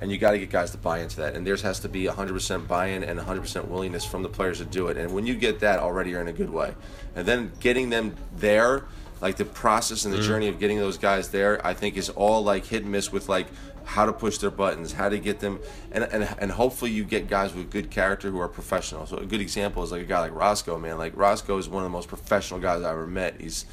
and 0.01 0.11
you 0.11 0.17
got 0.17 0.31
to 0.31 0.39
get 0.39 0.49
guys 0.49 0.71
to 0.71 0.77
buy 0.77 0.99
into 0.99 1.17
that. 1.17 1.35
And 1.35 1.45
there 1.47 1.55
has 1.55 1.79
to 1.81 1.89
be 1.89 2.05
100% 2.05 2.67
buy-in 2.67 3.03
and 3.03 3.19
100% 3.19 3.67
willingness 3.67 4.03
from 4.03 4.23
the 4.23 4.29
players 4.29 4.57
to 4.57 4.65
do 4.65 4.87
it. 4.87 4.97
And 4.97 5.13
when 5.13 5.25
you 5.25 5.35
get 5.35 5.59
that, 5.59 5.79
already 5.79 6.09
you're 6.09 6.21
in 6.21 6.27
a 6.27 6.33
good 6.33 6.49
way. 6.49 6.73
And 7.15 7.25
then 7.25 7.51
getting 7.59 7.91
them 7.91 8.15
there, 8.35 8.83
like 9.21 9.37
the 9.37 9.45
process 9.45 10.05
and 10.05 10.13
the 10.13 10.21
journey 10.21 10.47
of 10.47 10.59
getting 10.59 10.79
those 10.79 10.97
guys 10.97 11.29
there, 11.29 11.65
I 11.65 11.73
think 11.73 11.95
is 11.95 12.09
all 12.09 12.43
like 12.43 12.65
hit 12.65 12.83
and 12.83 12.91
miss 12.91 13.11
with 13.11 13.29
like 13.29 13.47
how 13.83 14.05
to 14.05 14.13
push 14.13 14.37
their 14.37 14.51
buttons, 14.51 14.93
how 14.93 15.09
to 15.09 15.19
get 15.19 15.39
them, 15.39 15.59
and, 15.91 16.03
and 16.05 16.23
and 16.39 16.51
hopefully 16.51 16.91
you 16.91 17.03
get 17.03 17.27
guys 17.27 17.53
with 17.53 17.69
good 17.69 17.91
character 17.91 18.29
who 18.29 18.39
are 18.39 18.47
professional. 18.47 19.05
So 19.05 19.17
a 19.17 19.25
good 19.25 19.41
example 19.41 19.83
is 19.83 19.91
like 19.91 20.01
a 20.01 20.05
guy 20.05 20.19
like 20.19 20.35
Roscoe, 20.35 20.77
man. 20.77 20.97
Like 20.97 21.15
Roscoe 21.15 21.57
is 21.57 21.69
one 21.69 21.83
of 21.83 21.89
the 21.89 21.95
most 21.95 22.07
professional 22.07 22.59
guys 22.59 22.83
I 22.83 22.91
ever 22.91 23.07
met. 23.07 23.39
He's 23.39 23.65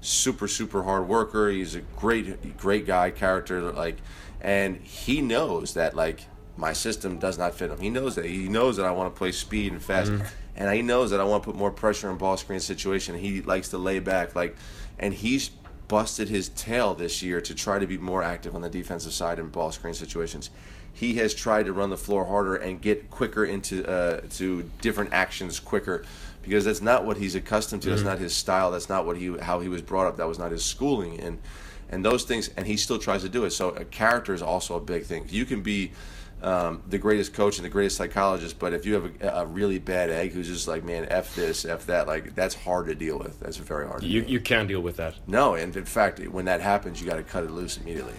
super 0.00 0.48
super 0.48 0.82
hard 0.82 1.08
worker. 1.08 1.50
He's 1.50 1.74
a 1.74 1.80
great 1.80 2.56
great 2.56 2.86
guy, 2.86 3.10
character 3.10 3.60
like, 3.72 3.98
and 4.40 4.76
he 4.78 5.20
knows 5.20 5.74
that 5.74 5.94
like 5.94 6.26
my 6.56 6.72
system 6.72 7.18
does 7.18 7.38
not 7.38 7.54
fit 7.54 7.70
him. 7.70 7.80
He 7.80 7.90
knows 7.90 8.14
that. 8.14 8.24
He 8.24 8.48
knows 8.48 8.76
that 8.76 8.86
I 8.86 8.92
want 8.92 9.14
to 9.14 9.18
play 9.18 9.32
speed 9.32 9.72
and 9.72 9.82
fast, 9.82 10.12
mm-hmm. 10.12 10.24
and 10.56 10.74
he 10.74 10.82
knows 10.82 11.10
that 11.10 11.20
I 11.20 11.24
want 11.24 11.42
to 11.42 11.50
put 11.50 11.58
more 11.58 11.70
pressure 11.70 12.10
in 12.10 12.16
ball 12.16 12.36
screen 12.36 12.60
situation. 12.60 13.18
He 13.18 13.42
likes 13.42 13.70
to 13.70 13.78
lay 13.78 13.98
back 13.98 14.36
like, 14.36 14.56
and 14.98 15.14
he's 15.14 15.50
busted 15.88 16.28
his 16.28 16.48
tail 16.50 16.94
this 16.94 17.22
year 17.22 17.40
to 17.40 17.54
try 17.54 17.78
to 17.78 17.86
be 17.86 17.98
more 17.98 18.22
active 18.22 18.54
on 18.54 18.62
the 18.62 18.70
defensive 18.70 19.12
side 19.12 19.38
in 19.38 19.48
ball 19.48 19.70
screen 19.70 19.94
situations. 19.94 20.50
He 20.92 21.14
has 21.16 21.34
tried 21.34 21.66
to 21.66 21.72
run 21.72 21.90
the 21.90 21.96
floor 21.96 22.24
harder 22.24 22.54
and 22.54 22.80
get 22.80 23.10
quicker 23.10 23.44
into 23.44 23.86
uh, 23.86 24.22
to 24.34 24.70
different 24.80 25.12
actions 25.12 25.58
quicker 25.58 26.04
because 26.42 26.64
that's 26.64 26.80
not 26.80 27.04
what 27.04 27.16
he's 27.16 27.34
accustomed 27.34 27.82
to. 27.82 27.90
That's 27.90 28.02
not 28.02 28.18
his 28.18 28.34
style. 28.34 28.70
That's 28.70 28.88
not 28.88 29.04
what 29.04 29.16
he 29.16 29.36
how 29.38 29.60
he 29.60 29.68
was 29.68 29.82
brought 29.82 30.06
up. 30.06 30.16
That 30.16 30.28
was 30.28 30.38
not 30.38 30.52
his 30.52 30.64
schooling 30.64 31.18
and 31.20 31.38
and 31.90 32.04
those 32.04 32.24
things. 32.24 32.48
And 32.56 32.66
he 32.66 32.76
still 32.76 32.98
tries 32.98 33.22
to 33.22 33.28
do 33.28 33.44
it. 33.44 33.50
So 33.50 33.70
a 33.70 33.84
character 33.84 34.34
is 34.34 34.42
also 34.42 34.76
a 34.76 34.80
big 34.80 35.04
thing. 35.04 35.26
You 35.28 35.44
can 35.44 35.62
be 35.62 35.90
um, 36.44 36.82
the 36.88 36.98
greatest 36.98 37.32
coach 37.32 37.56
and 37.56 37.64
the 37.64 37.70
greatest 37.70 37.96
psychologist, 37.96 38.58
but 38.58 38.74
if 38.74 38.84
you 38.84 38.94
have 38.94 39.22
a, 39.22 39.28
a 39.28 39.46
really 39.46 39.78
bad 39.78 40.10
egg 40.10 40.32
who's 40.32 40.46
just 40.46 40.68
like, 40.68 40.84
man, 40.84 41.06
f 41.08 41.34
this, 41.34 41.64
f 41.64 41.86
that, 41.86 42.06
like 42.06 42.34
that's 42.34 42.54
hard 42.54 42.86
to 42.86 42.94
deal 42.94 43.18
with. 43.18 43.40
That's 43.40 43.56
very 43.56 43.86
hard. 43.86 44.02
To 44.02 44.06
you, 44.06 44.20
deal 44.20 44.30
you 44.30 44.38
with. 44.38 44.44
can't 44.44 44.68
deal 44.68 44.80
with 44.80 44.96
that. 44.98 45.14
no, 45.26 45.54
and 45.54 45.74
in 45.74 45.84
fact, 45.86 46.20
when 46.28 46.44
that 46.44 46.60
happens, 46.60 47.00
you 47.00 47.06
got 47.08 47.16
to 47.16 47.22
cut 47.22 47.44
it 47.44 47.50
loose 47.50 47.78
immediately. 47.78 48.14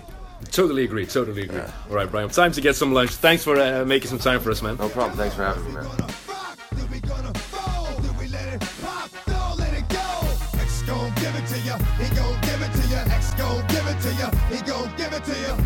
Totally 0.52 0.84
agree. 0.84 1.06
Totally 1.06 1.44
agree. 1.44 1.62
All 1.62 1.96
right, 1.96 2.10
Brian. 2.10 2.30
Time 2.30 2.52
to 2.52 2.62
get 2.62 2.76
some 2.76 2.94
lunch. 2.94 3.12
Thanks 3.12 3.44
for 3.44 3.60
uh, 3.60 3.86
making 3.86 4.10
some 4.10 4.20
time 4.20 4.40
for 4.40 4.52
us, 4.52 4.62
man. 4.62 4.76
No 4.78 4.90
problem. 4.90 5.18
Thanks 5.18 5.36
for 5.36 5.44
having 5.44 5.64
me, 5.66 5.72
man. 5.74 5.84
gonna 5.86 6.04
rock? 6.04 6.58
Then 6.72 6.92
we 6.92 7.00
gonna 7.00 7.34
roll? 7.54 7.86
Then 8.02 8.18
we 8.18 8.28
let 8.28 8.54
it 8.54 8.62
pop? 8.82 9.10
Don't 9.26 9.58
let 9.58 9.74
it 9.74 9.88
go. 9.90 10.60
X 10.60 10.82
gon' 10.84 11.14
give 11.16 11.36
it 11.36 11.48
to 11.48 11.60
ya. 11.62 11.78
He 11.98 12.16
gon' 12.16 12.42
give 12.42 12.62
it 12.62 12.72
to 12.74 12.88
ya. 12.90 13.16
X 13.16 13.34
gon' 13.36 13.66
give 13.68 13.88
it 13.88 14.02
to 14.02 14.14
ya. 14.16 14.30
He 14.50 14.62
gon' 14.70 14.96
give 14.98 15.14
it 15.14 15.24
to 15.24 15.42
ya. 15.42 15.58